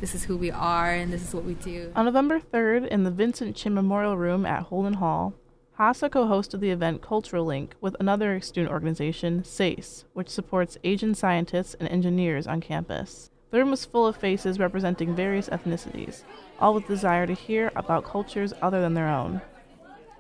this 0.01 0.15
is 0.15 0.25
who 0.25 0.39
we 0.39 0.51
are 0.51 0.91
and 0.91 1.13
this 1.13 1.23
is 1.23 1.35
what 1.35 1.45
we 1.45 1.55
do. 1.55 1.93
On 1.95 2.07
November 2.07 2.41
3rd, 2.41 2.89
in 2.89 3.05
the 3.05 3.11
Vincent 3.11 3.55
Chin 3.55 3.75
Memorial 3.75 4.17
Room 4.17 4.47
at 4.47 4.63
Holden 4.65 4.95
Hall, 4.95 5.35
HASA 5.79 6.09
co 6.09 6.25
hosted 6.27 6.61
the 6.61 6.71
event 6.71 7.03
Cultural 7.03 7.45
Link 7.45 7.75
with 7.81 7.97
another 7.99 8.41
student 8.41 8.73
organization, 8.73 9.43
SACI, 9.43 10.05
which 10.13 10.29
supports 10.29 10.79
Asian 10.85 11.17
scientists 11.17 11.75
and 11.75 11.89
engineers 11.89 12.47
on 12.47 12.61
campus. 12.61 13.29
The 13.51 13.59
room 13.59 13.73
was 13.73 13.85
full 13.85 14.07
of 14.07 14.17
faces 14.17 14.61
representing 14.61 15.17
various 15.17 15.49
ethnicities, 15.49 16.23
all 16.61 16.75
with 16.75 16.87
desire 16.87 17.27
to 17.27 17.35
hear 17.35 17.73
about 17.75 18.05
cultures 18.05 18.53
other 18.63 18.81
than 18.81 18.95
their 18.95 19.09
own. 19.09 19.41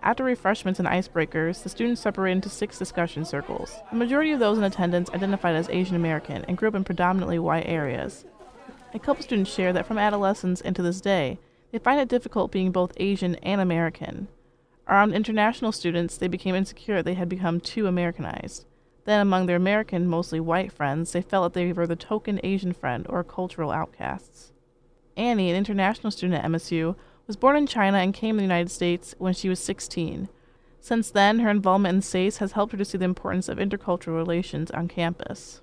After 0.03 0.25
refreshments 0.25 0.81
and 0.81 0.89
icebreakers, 0.89 1.63
the 1.63 1.69
students 1.69 2.01
separated 2.01 2.39
into 2.39 2.49
six 2.49 2.77
discussion 2.77 3.25
circles. 3.25 3.77
The 3.93 3.97
majority 3.97 4.33
of 4.33 4.41
those 4.41 4.59
in 4.59 4.65
attendance 4.65 5.09
identified 5.11 5.55
as 5.55 5.69
Asian 5.69 5.95
American 5.95 6.45
and 6.49 6.59
grew 6.59 6.67
up 6.67 6.75
in 6.75 6.83
predominantly 6.83 7.39
white 7.39 7.69
areas. 7.69 8.25
A 8.93 8.99
couple 8.99 9.23
students 9.23 9.55
shared 9.55 9.77
that 9.77 9.87
from 9.87 9.99
adolescence 9.99 10.61
and 10.61 10.75
to 10.75 10.83
this 10.83 11.01
day, 11.01 11.39
they 11.71 11.79
find 11.79 12.01
it 12.01 12.09
difficult 12.09 12.51
being 12.51 12.73
both 12.73 12.93
Asian 12.97 13.37
and 13.37 13.61
American. 13.61 14.27
Around 14.87 15.15
international 15.15 15.73
students, 15.73 16.17
they 16.17 16.29
became 16.29 16.55
insecure 16.55 17.03
they 17.03 17.15
had 17.15 17.29
become 17.29 17.61
too 17.61 17.87
Americanized. 17.87 18.67
Then, 19.05 19.21
among 19.21 19.47
their 19.47 19.57
American, 19.57 20.07
mostly 20.07 20.41
white 20.41 20.73
friends, 20.73 21.13
they 21.13 21.23
felt 21.23 21.53
that 21.53 21.59
they 21.59 21.73
were 21.73 21.87
the 21.87 21.97
token 21.97 22.41
Asian 22.43 22.73
friend 22.73 23.07
or 23.09 23.23
cultural 23.25 23.71
outcasts. 23.71 24.53
Annie, 25.17 25.51
an 25.51 25.57
international 25.57 26.11
student 26.11 26.43
at 26.43 26.51
MSU, 26.51 26.97
was 27.27 27.37
born 27.37 27.57
in 27.57 27.67
China 27.67 27.99
and 27.99 28.13
came 28.13 28.37
to 28.37 28.39
the 28.39 28.45
United 28.45 28.71
States 28.71 29.15
when 29.19 29.33
she 29.33 29.49
was 29.49 29.61
16. 29.61 30.29
Since 30.81 31.11
then, 31.11 31.39
her 31.39 31.49
involvement 31.49 31.95
in 31.95 32.01
SACI 32.03 32.39
has 32.39 32.53
helped 32.53 32.73
her 32.73 32.79
to 32.79 32.85
see 32.85 32.99
the 32.99 33.07
importance 33.07 33.49
of 33.49 33.59
intercultural 33.59 34.17
relations 34.17 34.71
on 34.71 34.89
campus. 34.89 35.63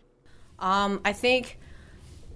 Um, 0.58 1.02
I 1.06 1.14
think 1.14 1.60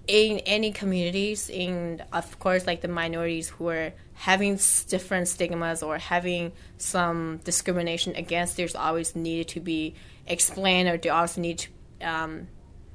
in 0.07 0.39
any 0.39 0.71
communities, 0.71 1.49
in 1.49 2.03
of 2.13 2.39
course, 2.39 2.67
like 2.67 2.81
the 2.81 2.87
minorities 2.87 3.49
who 3.49 3.69
are 3.69 3.93
having 4.13 4.59
different 4.87 5.27
stigmas 5.27 5.83
or 5.83 5.97
having 5.97 6.51
some 6.77 7.39
discrimination 7.43 8.15
against, 8.15 8.57
there's 8.57 8.75
always 8.75 9.15
needed 9.15 9.47
to 9.49 9.59
be 9.59 9.95
explained 10.27 10.87
or 10.87 10.97
they 10.97 11.09
always 11.09 11.37
need 11.37 11.59
to, 11.59 11.69
um, 12.07 12.47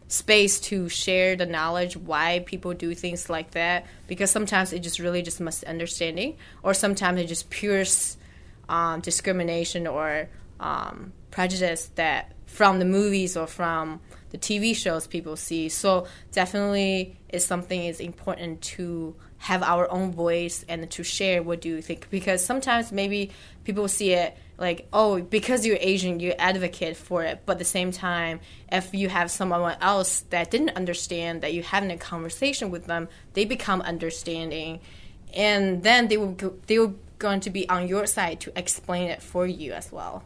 space 0.09 0.59
to 0.59 0.89
share 0.89 1.37
the 1.37 1.47
knowledge 1.47 1.97
why 1.97 2.43
people 2.45 2.75
do 2.75 2.95
things 2.95 3.31
like 3.31 3.53
that 3.53 3.87
because 4.09 4.29
sometimes 4.29 4.73
it 4.73 4.81
just 4.81 4.99
really 4.99 5.23
just 5.23 5.41
misunderstanding 5.41 6.37
or 6.65 6.75
sometimes 6.75 7.21
it 7.21 7.27
just 7.29 7.49
pure 7.49 7.85
um, 8.69 9.01
discrimination 9.01 9.87
or 9.87 10.29
um, 10.59 11.13
prejudice 11.31 11.93
that 11.95 12.33
from 12.47 12.81
the 12.81 12.85
movies 12.85 13.37
or 13.37 13.47
from 13.47 14.01
the 14.31 14.39
TV 14.39 14.75
shows 14.75 15.07
people 15.07 15.37
see. 15.37 15.69
So 15.69 16.07
definitely 16.33 17.17
is 17.29 17.45
something 17.45 17.85
is 17.85 18.01
important 18.01 18.63
to 18.63 19.15
have 19.39 19.63
our 19.63 19.91
own 19.91 20.13
voice 20.13 20.65
and 20.69 20.91
to 20.91 21.03
share 21.03 21.43
what 21.43 21.61
do 21.61 21.69
you 21.69 21.83
think. 21.83 22.09
Because 22.11 22.45
sometimes 22.45 22.93
maybe 22.93 23.31
people 23.65 23.89
see 23.89 24.13
it 24.13 24.37
like 24.59 24.87
oh 24.93 25.23
because 25.23 25.65
you're 25.65 25.79
asian 25.81 26.21
you 26.21 26.33
advocate 26.33 26.97
for 26.97 27.23
it. 27.25 27.41
But 27.47 27.53
at 27.53 27.59
the 27.59 27.65
same 27.65 27.93
time 27.93 28.41
if 28.71 28.95
you 28.95 29.09
have 29.09 29.31
someone 29.31 29.77
else 29.81 30.21
that 30.31 30.51
didn't 30.51 30.71
understand 30.71 31.43
that 31.43 31.55
you're 31.55 31.65
having 31.65 31.91
a 31.91 31.97
conversation 31.97 32.71
with 32.71 32.87
them 32.87 33.09
they 33.35 33.45
become 33.45 33.81
understanding. 33.83 34.81
And 35.35 35.83
then 35.83 36.09
they 36.09 36.17
will 36.17 36.37
they 36.67 36.79
will 36.79 36.97
going 37.19 37.41
to 37.41 37.51
be 37.51 37.69
on 37.69 37.87
your 37.87 38.07
side 38.07 38.41
to 38.41 38.59
explain 38.59 39.11
it 39.11 39.23
for 39.23 39.47
you 39.47 39.73
as 39.73 39.93
well 39.93 40.25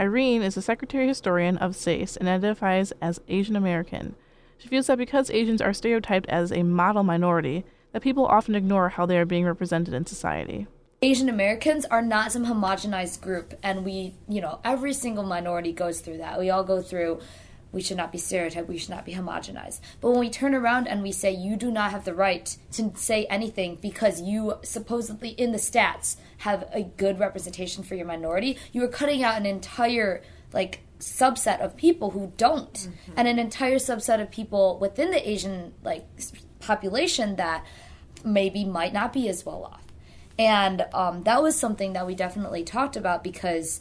Irene 0.00 0.42
is 0.42 0.54
the 0.54 0.62
secretary 0.62 1.06
historian 1.06 1.58
of 1.58 1.72
SACI 1.72 2.16
and 2.16 2.26
identifies 2.26 2.90
as 3.02 3.20
Asian 3.28 3.54
American. 3.54 4.14
She 4.56 4.66
feels 4.66 4.86
that 4.86 4.96
because 4.96 5.30
Asians 5.30 5.60
are 5.60 5.74
stereotyped 5.74 6.26
as 6.30 6.50
a 6.50 6.62
model 6.62 7.02
minority, 7.02 7.66
that 7.92 8.00
people 8.00 8.24
often 8.24 8.54
ignore 8.54 8.88
how 8.88 9.04
they 9.04 9.18
are 9.18 9.26
being 9.26 9.44
represented 9.44 9.92
in 9.92 10.06
society. 10.06 10.66
Asian 11.02 11.28
Americans 11.28 11.84
are 11.84 12.00
not 12.00 12.32
some 12.32 12.46
homogenized 12.46 13.20
group, 13.20 13.52
and 13.62 13.84
we, 13.84 14.14
you 14.26 14.40
know, 14.40 14.58
every 14.64 14.94
single 14.94 15.24
minority 15.24 15.72
goes 15.72 16.00
through 16.00 16.16
that. 16.16 16.38
We 16.38 16.48
all 16.48 16.64
go 16.64 16.80
through, 16.80 17.20
we 17.72 17.80
should 17.80 17.96
not 17.96 18.12
be 18.12 18.18
stereotyped, 18.18 18.68
we 18.68 18.78
should 18.78 18.90
not 18.90 19.04
be 19.04 19.14
homogenized. 19.14 19.80
But 20.00 20.10
when 20.10 20.20
we 20.20 20.30
turn 20.30 20.54
around 20.54 20.88
and 20.88 21.02
we 21.02 21.12
say, 21.12 21.32
you 21.32 21.56
do 21.56 21.70
not 21.70 21.90
have 21.92 22.04
the 22.04 22.14
right 22.14 22.56
to 22.72 22.92
say 22.96 23.26
anything 23.26 23.78
because 23.80 24.20
you 24.20 24.54
supposedly 24.62 25.30
in 25.30 25.52
the 25.52 25.58
stats 25.58 26.16
have 26.38 26.68
a 26.72 26.82
good 26.82 27.18
representation 27.18 27.84
for 27.84 27.94
your 27.94 28.06
minority, 28.06 28.58
you 28.72 28.82
are 28.84 28.88
cutting 28.88 29.22
out 29.22 29.36
an 29.36 29.46
entire, 29.46 30.22
like, 30.52 30.80
subset 30.98 31.60
of 31.60 31.76
people 31.76 32.10
who 32.10 32.32
don't, 32.36 32.74
mm-hmm. 32.74 33.12
and 33.16 33.26
an 33.26 33.38
entire 33.38 33.76
subset 33.76 34.20
of 34.20 34.30
people 34.30 34.78
within 34.78 35.10
the 35.10 35.28
Asian, 35.28 35.72
like, 35.82 36.06
population 36.58 37.36
that 37.36 37.64
maybe 38.24 38.64
might 38.64 38.92
not 38.92 39.12
be 39.12 39.28
as 39.28 39.46
well 39.46 39.64
off. 39.64 39.84
And 40.38 40.86
um, 40.94 41.22
that 41.24 41.42
was 41.42 41.58
something 41.58 41.92
that 41.92 42.06
we 42.06 42.14
definitely 42.14 42.64
talked 42.64 42.96
about 42.96 43.22
because 43.22 43.80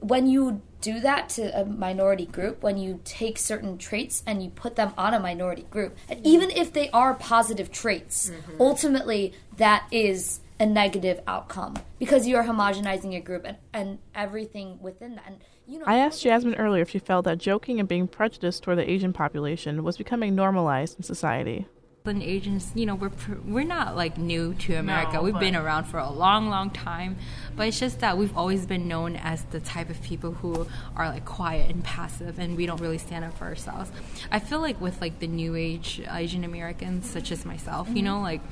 when 0.00 0.26
you 0.26 0.62
do 0.84 1.00
that 1.00 1.30
to 1.30 1.58
a 1.58 1.64
minority 1.64 2.26
group, 2.26 2.62
when 2.62 2.76
you 2.76 3.00
take 3.04 3.38
certain 3.38 3.78
traits 3.78 4.22
and 4.26 4.42
you 4.42 4.50
put 4.50 4.76
them 4.76 4.92
on 4.98 5.14
a 5.14 5.18
minority 5.18 5.66
group, 5.70 5.96
and 6.10 6.24
even 6.26 6.50
if 6.50 6.74
they 6.74 6.90
are 6.90 7.14
positive 7.14 7.72
traits, 7.72 8.30
mm-hmm. 8.30 8.60
ultimately 8.60 9.32
that 9.56 9.86
is 9.90 10.40
a 10.60 10.66
negative 10.66 11.20
outcome 11.26 11.74
because 11.98 12.26
you 12.26 12.36
are 12.36 12.44
homogenizing 12.44 13.12
your 13.12 13.22
group 13.22 13.44
and, 13.46 13.56
and 13.72 13.98
everything 14.14 14.78
within 14.82 15.14
that. 15.14 15.24
And, 15.26 15.38
you 15.66 15.78
know, 15.78 15.86
I 15.86 15.96
asked 15.96 16.22
Jasmine 16.22 16.56
earlier 16.56 16.82
if 16.82 16.90
she 16.90 16.98
felt 16.98 17.24
that 17.24 17.38
joking 17.38 17.80
and 17.80 17.88
being 17.88 18.06
prejudiced 18.06 18.62
toward 18.62 18.76
the 18.76 18.88
Asian 18.88 19.14
population 19.14 19.82
was 19.82 19.96
becoming 19.96 20.34
normalized 20.34 20.98
in 20.98 21.02
society 21.02 21.66
and 22.06 22.22
Asians, 22.22 22.70
you 22.74 22.84
know, 22.84 22.94
we're 22.96 23.10
we're 23.46 23.64
not 23.64 23.96
like 23.96 24.18
new 24.18 24.52
to 24.52 24.74
America. 24.74 25.14
No, 25.14 25.22
we've 25.22 25.38
been 25.38 25.56
around 25.56 25.84
for 25.84 25.96
a 25.96 26.10
long, 26.10 26.50
long 26.50 26.68
time, 26.68 27.16
but 27.56 27.66
it's 27.66 27.80
just 27.80 28.00
that 28.00 28.18
we've 28.18 28.36
always 28.36 28.66
been 28.66 28.86
known 28.86 29.16
as 29.16 29.42
the 29.44 29.60
type 29.60 29.88
of 29.88 30.02
people 30.02 30.32
who 30.32 30.66
are 30.96 31.08
like 31.08 31.24
quiet 31.24 31.70
and 31.70 31.82
passive, 31.82 32.38
and 32.38 32.58
we 32.58 32.66
don't 32.66 32.78
really 32.78 32.98
stand 32.98 33.24
up 33.24 33.38
for 33.38 33.46
ourselves. 33.46 33.90
I 34.30 34.38
feel 34.38 34.60
like 34.60 34.78
with 34.82 35.00
like 35.00 35.18
the 35.18 35.26
new 35.26 35.56
age 35.56 36.02
Asian 36.10 36.44
Americans, 36.44 37.08
such 37.08 37.32
as 37.32 37.46
myself, 37.46 37.86
mm-hmm. 37.86 37.96
you 37.96 38.02
know, 38.02 38.20
like 38.20 38.42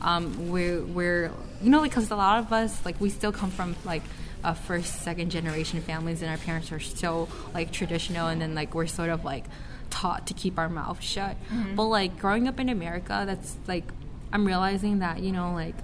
um, 0.00 0.48
we're 0.48 0.80
we're 0.80 1.32
you 1.60 1.68
know, 1.68 1.82
because 1.82 2.04
like, 2.04 2.12
a 2.12 2.16
lot 2.16 2.38
of 2.38 2.50
us 2.50 2.82
like 2.86 2.98
we 2.98 3.10
still 3.10 3.30
come 3.30 3.50
from 3.50 3.76
like 3.84 4.04
uh, 4.42 4.54
first, 4.54 5.02
second 5.02 5.28
generation 5.28 5.82
families, 5.82 6.22
and 6.22 6.30
our 6.30 6.38
parents 6.38 6.72
are 6.72 6.80
so 6.80 7.28
like 7.52 7.72
traditional, 7.72 8.28
and 8.28 8.40
then 8.40 8.54
like 8.54 8.74
we're 8.74 8.86
sort 8.86 9.10
of 9.10 9.22
like 9.22 9.44
taught 9.92 10.26
to 10.26 10.34
keep 10.34 10.58
our 10.58 10.68
mouth 10.68 11.00
shut. 11.02 11.36
Mm-hmm. 11.50 11.76
But 11.76 11.84
like 11.84 12.18
growing 12.18 12.48
up 12.48 12.58
in 12.58 12.68
America, 12.68 13.24
that's 13.26 13.56
like 13.68 13.84
I'm 14.32 14.46
realizing 14.46 14.98
that 15.00 15.20
you 15.20 15.30
know 15.30 15.52
like 15.52 15.76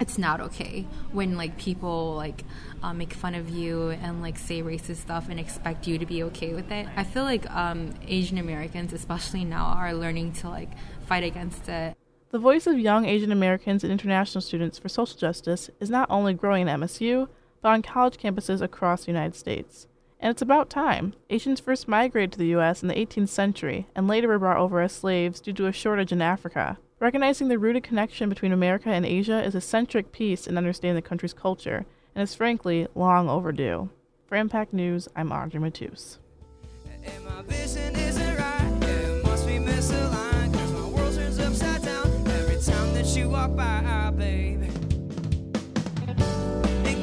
it's 0.00 0.16
not 0.16 0.40
okay 0.40 0.86
when 1.12 1.36
like 1.36 1.58
people 1.58 2.14
like 2.14 2.44
uh, 2.82 2.94
make 2.94 3.12
fun 3.12 3.34
of 3.34 3.50
you 3.50 3.90
and 3.90 4.22
like 4.22 4.38
say 4.38 4.62
racist 4.62 4.96
stuff 4.96 5.28
and 5.28 5.38
expect 5.38 5.86
you 5.86 5.98
to 5.98 6.06
be 6.06 6.22
okay 6.22 6.54
with 6.54 6.70
it. 6.70 6.86
I 6.96 7.04
feel 7.04 7.24
like 7.24 7.48
um, 7.50 7.94
Asian 8.06 8.38
Americans, 8.38 8.92
especially 8.92 9.44
now, 9.44 9.66
are 9.66 9.92
learning 9.92 10.32
to 10.34 10.48
like 10.48 10.70
fight 11.06 11.24
against 11.24 11.68
it. 11.68 11.96
The 12.30 12.38
voice 12.38 12.66
of 12.66 12.78
young 12.78 13.06
Asian 13.06 13.32
Americans 13.32 13.82
and 13.82 13.92
international 13.92 14.42
students 14.42 14.78
for 14.78 14.88
social 14.88 15.18
justice 15.18 15.70
is 15.80 15.90
not 15.90 16.10
only 16.10 16.34
growing 16.34 16.68
at 16.68 16.78
MSU, 16.78 17.28
but 17.60 17.70
on 17.70 17.82
college 17.82 18.18
campuses 18.18 18.60
across 18.60 19.04
the 19.04 19.12
United 19.12 19.34
States. 19.34 19.86
And 20.20 20.30
it's 20.30 20.42
about 20.42 20.68
time. 20.68 21.14
Asians 21.30 21.60
first 21.60 21.86
migrated 21.86 22.32
to 22.32 22.38
the 22.38 22.48
U.S. 22.48 22.82
in 22.82 22.88
the 22.88 22.94
18th 22.94 23.28
century 23.28 23.86
and 23.94 24.08
later 24.08 24.28
were 24.28 24.38
brought 24.38 24.56
over 24.56 24.80
as 24.80 24.92
slaves 24.92 25.40
due 25.40 25.52
to 25.52 25.66
a 25.66 25.72
shortage 25.72 26.10
in 26.10 26.20
Africa. 26.20 26.78
Recognizing 27.00 27.46
the 27.46 27.58
rooted 27.58 27.84
connection 27.84 28.28
between 28.28 28.52
America 28.52 28.88
and 28.88 29.06
Asia 29.06 29.42
is 29.44 29.54
a 29.54 29.60
centric 29.60 30.10
piece 30.10 30.48
in 30.48 30.58
understanding 30.58 30.96
the 30.96 31.08
country's 31.08 31.32
culture, 31.32 31.86
and 32.14 32.22
is 32.22 32.34
frankly 32.34 32.88
long 32.96 33.28
overdue. 33.28 33.88
For 34.26 34.36
Impact 34.36 34.72
News, 34.72 35.06
I'm 35.14 35.30
Audrey 35.30 35.60
Matus. 35.60 36.18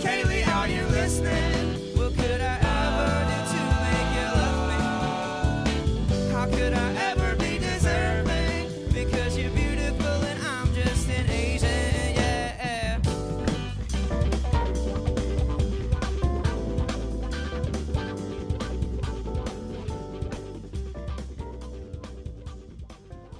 Kaylee, 0.01 0.47
are 0.47 0.67
you 0.67 0.83
listening? 0.87 1.54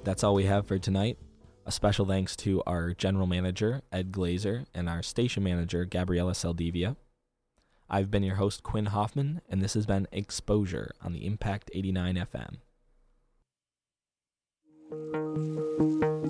That's 0.06 0.24
all 0.24 0.36
we 0.36 0.46
have 0.46 0.68
for 0.68 0.78
tonight. 0.78 1.18
A 1.66 1.72
special 1.72 2.06
thanks 2.06 2.36
to 2.38 2.62
our 2.68 2.94
general 2.94 3.26
manager, 3.26 3.82
Ed 3.92 4.12
Glazer, 4.12 4.68
and 4.72 4.88
our 4.88 5.02
station 5.02 5.42
manager, 5.44 5.84
Gabriella 5.84 6.34
Saldivia. 6.34 6.96
I've 7.90 8.12
been 8.12 8.22
your 8.22 8.36
host, 8.36 8.62
Quinn 8.62 8.86
Hoffman, 8.86 9.42
and 9.50 9.64
this 9.64 9.74
has 9.74 9.88
been 9.88 10.08
Exposure 10.12 10.92
on 11.02 11.12
the 11.12 11.26
Impact 11.26 11.72
89 11.74 12.28
FM. 12.32 12.58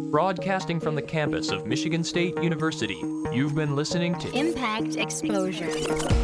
Broadcasting 0.10 0.80
from 0.80 0.96
the 0.96 1.02
campus 1.02 1.52
of 1.52 1.66
Michigan 1.66 2.06
State 2.06 2.42
University, 2.42 3.04
you've 3.34 3.56
been 3.56 3.76
listening 3.76 4.18
to 4.20 4.32
Impact 4.32 4.96
Exposure. 4.96 5.68
89 5.68 6.16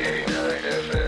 FM. 0.00 1.03